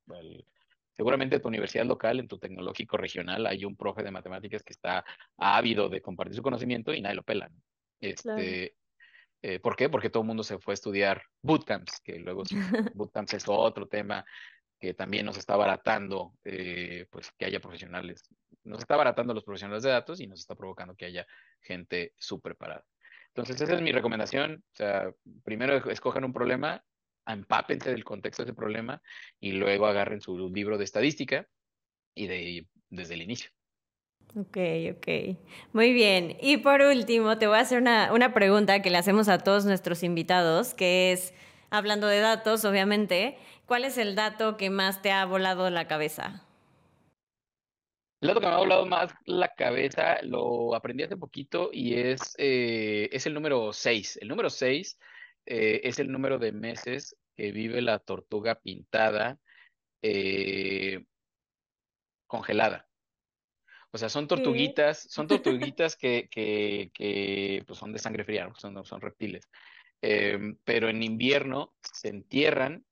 Seguramente 0.96 1.36
en 1.36 1.42
tu 1.42 1.48
universidad 1.48 1.86
local, 1.86 2.20
en 2.20 2.28
tu 2.28 2.38
tecnológico 2.38 2.96
regional, 2.96 3.46
hay 3.46 3.64
un 3.64 3.76
profe 3.76 4.02
de 4.02 4.10
matemáticas 4.10 4.62
que 4.62 4.72
está 4.72 5.04
ávido 5.38 5.88
de 5.88 6.02
compartir 6.02 6.36
su 6.36 6.42
conocimiento 6.42 6.92
y 6.92 7.00
nadie 7.00 7.16
lo 7.16 7.22
pela. 7.22 7.50
Este, 7.98 8.76
eh, 9.42 9.58
¿Por 9.58 9.74
qué? 9.74 9.88
Porque 9.88 10.10
todo 10.10 10.22
el 10.22 10.28
mundo 10.28 10.44
se 10.44 10.58
fue 10.58 10.72
a 10.72 10.74
estudiar 10.74 11.22
bootcamps, 11.42 12.00
que 12.04 12.18
luego 12.18 12.42
bootcamps 12.94 13.34
es 13.34 13.44
otro 13.48 13.88
tema 13.88 14.24
que 14.82 14.94
también 14.94 15.24
nos 15.24 15.38
está 15.38 15.54
baratando, 15.54 16.34
eh, 16.42 17.06
pues 17.08 17.30
que 17.38 17.44
haya 17.44 17.60
profesionales, 17.60 18.24
nos 18.64 18.80
está 18.80 18.96
baratando 18.96 19.32
los 19.32 19.44
profesionales 19.44 19.84
de 19.84 19.90
datos 19.90 20.18
y 20.18 20.26
nos 20.26 20.40
está 20.40 20.56
provocando 20.56 20.96
que 20.96 21.04
haya 21.04 21.24
gente 21.60 22.14
súper 22.18 22.56
preparada. 22.56 22.84
Entonces, 23.28 23.60
esa 23.60 23.74
es 23.74 23.80
mi 23.80 23.92
recomendación. 23.92 24.64
O 24.72 24.74
sea, 24.74 25.14
primero 25.44 25.88
escojan 25.88 26.24
un 26.24 26.32
problema, 26.32 26.82
empápense 27.24 27.90
del 27.90 28.02
contexto 28.02 28.42
de 28.42 28.50
ese 28.50 28.56
problema 28.56 29.00
y 29.38 29.52
luego 29.52 29.86
agarren 29.86 30.20
su 30.20 30.36
libro 30.48 30.76
de 30.78 30.84
estadística 30.84 31.46
y 32.16 32.26
de, 32.26 32.66
desde 32.90 33.14
el 33.14 33.22
inicio. 33.22 33.52
Ok, 34.34 34.58
ok. 34.96 35.38
Muy 35.72 35.92
bien. 35.92 36.36
Y 36.40 36.56
por 36.56 36.82
último, 36.82 37.38
te 37.38 37.46
voy 37.46 37.58
a 37.58 37.60
hacer 37.60 37.80
una, 37.80 38.12
una 38.12 38.34
pregunta 38.34 38.82
que 38.82 38.90
le 38.90 38.98
hacemos 38.98 39.28
a 39.28 39.38
todos 39.38 39.64
nuestros 39.64 40.02
invitados, 40.02 40.74
que 40.74 41.12
es, 41.12 41.32
hablando 41.70 42.08
de 42.08 42.18
datos, 42.18 42.64
obviamente, 42.64 43.38
¿cuál 43.72 43.86
es 43.86 43.96
el 43.96 44.14
dato 44.14 44.58
que 44.58 44.68
más 44.68 45.00
te 45.00 45.12
ha 45.12 45.24
volado 45.24 45.70
la 45.70 45.88
cabeza? 45.88 46.46
El 48.20 48.28
dato 48.28 48.40
que 48.40 48.46
me 48.46 48.52
ha 48.52 48.58
volado 48.58 48.84
más 48.84 49.14
la 49.24 49.48
cabeza 49.48 50.20
lo 50.24 50.74
aprendí 50.74 51.04
hace 51.04 51.16
poquito 51.16 51.70
y 51.72 51.94
es, 51.94 52.34
eh, 52.36 53.08
es 53.10 53.24
el 53.24 53.32
número 53.32 53.72
6. 53.72 54.18
El 54.20 54.28
número 54.28 54.50
6 54.50 54.98
eh, 55.46 55.80
es 55.84 55.98
el 55.98 56.12
número 56.12 56.38
de 56.38 56.52
meses 56.52 57.16
que 57.34 57.50
vive 57.50 57.80
la 57.80 57.98
tortuga 57.98 58.56
pintada 58.56 59.38
eh, 60.02 61.06
congelada. 62.26 62.86
O 63.90 63.96
sea, 63.96 64.10
son 64.10 64.28
tortuguitas, 64.28 65.10
son 65.10 65.26
tortuguitas 65.28 65.96
que, 65.96 66.28
que, 66.30 66.90
que 66.92 67.64
pues 67.66 67.78
son 67.78 67.94
de 67.94 67.98
sangre 67.98 68.24
fría, 68.24 68.52
son, 68.54 68.84
son 68.84 69.00
reptiles. 69.00 69.48
Em, 70.02 70.58
pero 70.62 70.90
en 70.90 71.02
invierno 71.02 71.72
se 71.80 72.08
entierran 72.08 72.84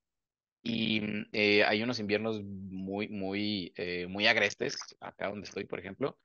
y 0.62 1.00
mm, 1.00 1.26
eh, 1.32 1.64
hay 1.64 1.82
unos 1.82 1.98
inviernos 1.98 2.42
muy, 2.42 3.08
muy, 3.08 3.72
eh, 3.76 4.06
muy 4.06 4.26
agrestes, 4.26 4.96
acá 5.00 5.28
donde 5.28 5.46
estoy, 5.46 5.64
por 5.64 5.78
ejemplo, 5.78 6.18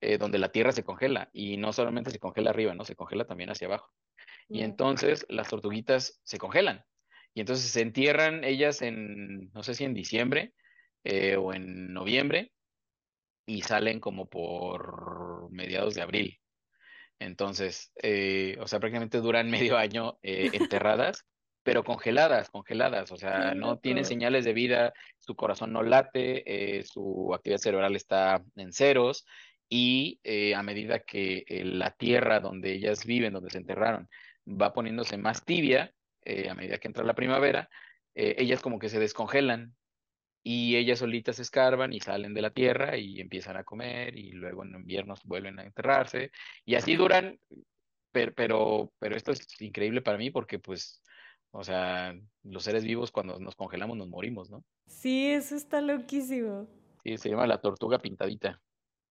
eh, 0.00 0.18
donde 0.18 0.38
la 0.38 0.50
tierra 0.50 0.72
se 0.72 0.84
congela 0.84 1.28
y 1.32 1.56
no 1.56 1.72
solamente 1.72 2.10
se 2.10 2.18
congela 2.18 2.50
arriba, 2.50 2.74
¿no? 2.74 2.84
Se 2.84 2.96
congela 2.96 3.26
también 3.26 3.50
hacia 3.50 3.66
abajo. 3.66 3.92
Y 4.48 4.62
entonces 4.62 5.26
las 5.28 5.48
tortuguitas 5.48 6.20
se 6.24 6.38
congelan. 6.38 6.84
Y 7.34 7.40
entonces 7.40 7.70
se 7.70 7.82
entierran 7.82 8.42
ellas 8.44 8.82
en, 8.82 9.50
no 9.52 9.62
sé 9.62 9.74
si 9.74 9.84
en 9.84 9.94
diciembre 9.94 10.54
o 11.38 11.54
en 11.54 11.94
noviembre, 11.94 12.52
y 13.46 13.62
salen 13.62 14.00
como 14.00 14.28
por 14.28 15.50
mediados 15.52 15.94
de 15.94 16.02
abril. 16.02 16.40
Entonces, 17.20 17.92
o 18.58 18.66
sea, 18.66 18.80
prácticamente 18.80 19.18
duran 19.18 19.50
medio 19.50 19.78
año 19.78 20.18
enterradas 20.22 21.24
pero 21.62 21.84
congeladas, 21.84 22.50
congeladas, 22.50 23.12
o 23.12 23.16
sea, 23.16 23.54
no 23.54 23.78
tienen 23.78 24.04
señales 24.04 24.44
de 24.44 24.54
vida, 24.54 24.92
su 25.18 25.36
corazón 25.36 25.72
no 25.72 25.82
late, 25.82 26.42
eh, 26.46 26.84
su 26.84 27.34
actividad 27.34 27.58
cerebral 27.58 27.96
está 27.96 28.42
en 28.56 28.72
ceros 28.72 29.26
y 29.68 30.20
eh, 30.24 30.54
a 30.54 30.62
medida 30.62 31.00
que 31.00 31.44
eh, 31.46 31.64
la 31.64 31.90
tierra 31.92 32.40
donde 32.40 32.72
ellas 32.72 33.04
viven, 33.04 33.34
donde 33.34 33.50
se 33.50 33.58
enterraron, 33.58 34.08
va 34.46 34.72
poniéndose 34.72 35.18
más 35.18 35.44
tibia, 35.44 35.92
a 36.48 36.54
medida 36.54 36.78
que 36.78 36.86
entra 36.86 37.02
la 37.02 37.14
primavera, 37.14 37.68
ellas 38.14 38.60
como 38.60 38.78
que 38.78 38.90
se 38.90 39.00
descongelan 39.00 39.74
y 40.42 40.76
ellas 40.76 41.00
solitas 41.00 41.36
se 41.36 41.42
escarban 41.42 41.92
y 41.92 42.00
salen 42.00 42.34
de 42.34 42.42
la 42.42 42.50
tierra 42.50 42.96
y 42.96 43.20
empiezan 43.20 43.56
a 43.56 43.64
comer 43.64 44.16
y 44.16 44.30
luego 44.32 44.62
en 44.62 44.74
invierno 44.74 45.14
vuelven 45.24 45.58
a 45.58 45.64
enterrarse 45.64 46.30
y 46.64 46.74
así 46.74 46.94
duran, 46.94 47.40
pero, 48.12 48.32
pero, 48.34 48.92
pero 48.98 49.16
esto 49.16 49.32
es 49.32 49.60
increíble 49.60 50.02
para 50.02 50.18
mí 50.18 50.30
porque 50.30 50.58
pues 50.58 51.02
o 51.52 51.64
sea, 51.64 52.14
los 52.42 52.64
seres 52.64 52.84
vivos 52.84 53.10
cuando 53.10 53.38
nos 53.38 53.56
congelamos 53.56 53.96
nos 53.96 54.08
morimos, 54.08 54.50
¿no? 54.50 54.64
Sí, 54.86 55.26
eso 55.26 55.56
está 55.56 55.80
loquísimo. 55.80 56.68
Sí, 57.04 57.16
se 57.16 57.30
llama 57.30 57.46
la 57.46 57.60
tortuga 57.60 57.98
pintadita. 57.98 58.60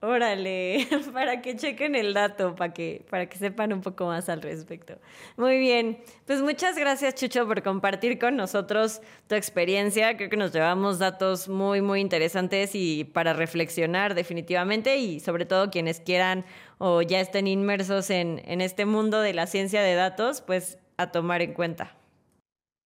Órale, 0.02 0.88
para 1.14 1.42
que 1.42 1.58
chequen 1.58 1.94
el 1.94 2.14
dato, 2.14 2.56
para 2.56 2.74
que, 2.74 3.06
para 3.10 3.28
que 3.28 3.38
sepan 3.38 3.74
un 3.74 3.82
poco 3.82 4.06
más 4.06 4.30
al 4.30 4.42
respecto. 4.42 4.98
Muy 5.36 5.58
bien, 5.58 6.02
pues 6.26 6.42
muchas 6.42 6.78
gracias 6.78 7.16
Chucho 7.16 7.46
por 7.46 7.62
compartir 7.64 8.18
con 8.18 8.38
nosotros 8.38 9.02
tu 9.28 9.36
experiencia. 9.36 10.16
Creo 10.16 10.30
que 10.30 10.38
nos 10.38 10.54
llevamos 10.54 11.00
datos 11.00 11.50
muy, 11.50 11.82
muy 11.82 12.00
interesantes 12.00 12.76
y 12.76 13.04
para 13.04 13.34
reflexionar 13.34 14.16
definitivamente 14.16 14.96
y 14.98 15.20
sobre 15.20 15.46
todo 15.46 15.70
quienes 15.70 16.00
quieran 16.00 16.46
o 16.78 17.02
ya 17.02 17.20
estén 17.20 17.48
inmersos 17.48 18.10
en, 18.10 18.42
en 18.46 18.62
este 18.62 18.86
mundo 18.86 19.20
de 19.20 19.34
la 19.34 19.48
ciencia 19.48 19.82
de 19.82 19.96
datos, 19.96 20.40
pues 20.40 20.78
a 20.96 21.12
tomar 21.12 21.42
en 21.42 21.54
cuenta. 21.54 21.99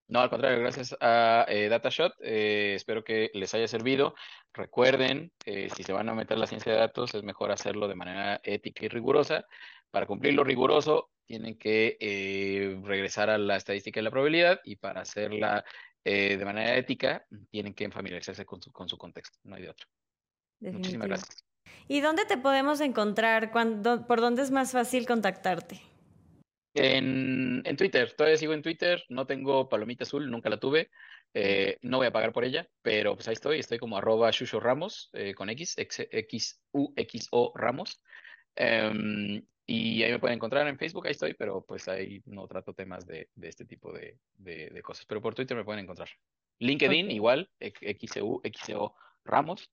No, 0.08 0.20
al 0.20 0.30
contrario, 0.30 0.60
gracias 0.60 0.96
a 1.00 1.46
eh, 1.48 1.70
DataShot. 1.70 2.14
Eh, 2.20 2.74
espero 2.76 3.04
que 3.04 3.32
les 3.34 3.54
haya 3.54 3.68
servido. 3.68 4.16
Recuerden, 4.54 5.32
eh, 5.46 5.70
si 5.76 5.84
se 5.84 5.94
van 5.94 6.10
a 6.10 6.14
meter 6.14 6.38
la 6.38 6.48
ciencia 6.48 6.72
de 6.72 6.80
datos, 6.80 7.16
es 7.16 7.24
mejor 7.24 7.52
hacerlo 7.52 7.88
de 7.88 7.96
manera 7.96 8.40
ética 8.44 8.86
y 8.86 8.90
rigurosa. 8.90 9.46
Para 9.92 10.06
cumplir 10.06 10.34
lo 10.34 10.44
riguroso, 10.44 11.10
tienen 11.26 11.58
que 11.58 11.98
regresar 12.84 13.30
a 13.30 13.38
la 13.38 13.56
estadística 13.56 14.00
y 14.00 14.04
la 14.04 14.12
probabilidad, 14.12 14.60
y 14.64 14.76
para 14.76 15.02
hacerla 15.02 15.64
de 16.04 16.44
manera 16.44 16.76
ética, 16.76 17.26
tienen 17.50 17.74
que 17.74 17.90
familiarizarse 17.90 18.44
con 18.44 18.62
su, 18.62 18.72
con 18.72 18.90
su 18.90 18.98
contexto. 18.98 19.40
No 19.44 19.56
hay 19.56 19.62
de 19.62 19.70
otro. 19.70 19.88
Muchísimas 20.60 21.08
gracias. 21.08 21.46
¿Y 21.88 22.02
dónde 22.02 22.26
te 22.26 22.38
podemos 22.38 22.82
encontrar? 22.82 23.52
¿Por 23.52 24.20
dónde 24.20 24.42
es 24.42 24.52
más 24.52 24.72
fácil 24.72 25.06
contactarte? 25.06 25.93
En, 26.74 27.62
en, 27.66 27.78
Twitter, 27.78 28.14
todavía 28.14 28.38
sigo 28.38 28.54
en 28.54 28.64
Twitter, 28.64 29.04
no 29.10 29.28
tengo 29.28 29.70
palomita 29.70 30.04
azul, 30.04 30.30
nunca 30.30 30.50
la 30.50 30.60
tuve, 30.60 30.90
eh, 31.36 31.78
no 31.82 31.98
voy 31.98 32.08
a 32.08 32.12
pagar 32.12 32.32
por 32.32 32.46
ella, 32.46 32.68
pero 32.82 33.16
pues 33.16 33.28
ahí 33.28 33.34
estoy, 33.34 33.60
estoy 33.60 33.80
como 33.80 33.98
arroba 33.98 34.32
Shusho 34.32 34.60
Ramos 34.60 35.10
eh, 35.14 35.34
con 35.34 35.50
X, 35.50 35.78
X, 35.78 36.08
X, 36.12 36.62
U, 36.72 36.94
X, 36.96 37.28
O 37.32 37.52
Ramos. 37.56 38.02
Em, 38.56 39.44
y 39.66 40.04
ahí 40.04 40.12
me 40.12 40.20
pueden 40.20 40.36
encontrar 40.36 40.68
en 40.68 40.78
Facebook, 40.78 41.08
ahí 41.08 41.12
estoy, 41.12 41.34
pero 41.34 41.66
pues 41.66 41.88
ahí 41.88 42.22
no 42.26 42.48
trato 42.48 42.74
temas 42.74 43.06
de, 43.08 43.30
de 43.34 43.50
este 43.50 43.66
tipo 43.66 43.92
de, 43.94 44.20
de, 44.36 44.82
cosas. 44.82 45.06
Pero 45.06 45.22
por 45.22 45.34
Twitter 45.34 45.58
me 45.58 45.64
pueden 45.64 45.84
encontrar. 45.84 46.10
LinkedIn 46.60 47.10
igual, 47.12 47.50
XU, 47.60 48.42
XO 48.44 48.96
Ramos. 49.24 49.72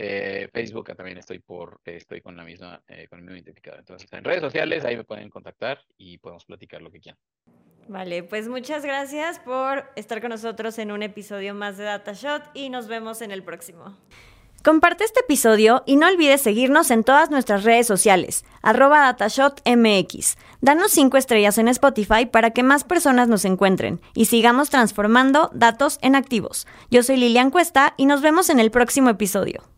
Eh, 0.00 0.48
Facebook 0.52 0.94
también 0.94 1.18
estoy 1.18 1.40
por 1.40 1.80
estoy 1.84 2.20
con 2.20 2.36
la 2.36 2.44
misma 2.44 2.80
eh, 2.86 3.08
con 3.08 3.18
el 3.18 3.24
mismo 3.24 3.34
identificador. 3.34 3.80
Entonces, 3.80 4.08
en 4.12 4.22
redes 4.22 4.40
sociales 4.40 4.84
ahí 4.84 4.96
me 4.96 5.02
pueden 5.02 5.28
contactar 5.28 5.80
y 5.96 6.18
podemos 6.18 6.44
platicar 6.44 6.80
lo 6.80 6.92
que 6.92 7.00
quieran. 7.00 7.18
Vale, 7.88 8.22
pues 8.22 8.48
muchas 8.48 8.84
gracias 8.84 9.40
por 9.40 9.90
estar 9.96 10.20
con 10.20 10.30
nosotros 10.30 10.78
en 10.78 10.92
un 10.92 11.02
episodio 11.02 11.52
más 11.52 11.78
de 11.78 11.84
DataShot 11.84 12.44
y 12.54 12.70
nos 12.70 12.86
vemos 12.86 13.22
en 13.22 13.32
el 13.32 13.42
próximo. 13.42 13.98
Comparte 14.62 15.02
este 15.02 15.20
episodio 15.20 15.82
y 15.84 15.96
no 15.96 16.06
olvides 16.06 16.42
seguirnos 16.42 16.92
en 16.92 17.02
todas 17.02 17.30
nuestras 17.30 17.64
redes 17.64 17.88
sociales, 17.88 18.44
arroba 18.62 19.00
datashotmx. 19.00 20.36
Danos 20.60 20.92
5 20.92 21.16
estrellas 21.16 21.58
en 21.58 21.66
Spotify 21.66 22.26
para 22.26 22.50
que 22.50 22.62
más 22.62 22.84
personas 22.84 23.26
nos 23.26 23.44
encuentren 23.44 24.00
y 24.14 24.26
sigamos 24.26 24.70
transformando 24.70 25.50
datos 25.54 25.98
en 26.02 26.14
activos. 26.14 26.68
Yo 26.88 27.02
soy 27.02 27.16
Lilian 27.16 27.50
Cuesta 27.50 27.94
y 27.96 28.06
nos 28.06 28.20
vemos 28.20 28.48
en 28.48 28.60
el 28.60 28.70
próximo 28.70 29.10
episodio. 29.10 29.64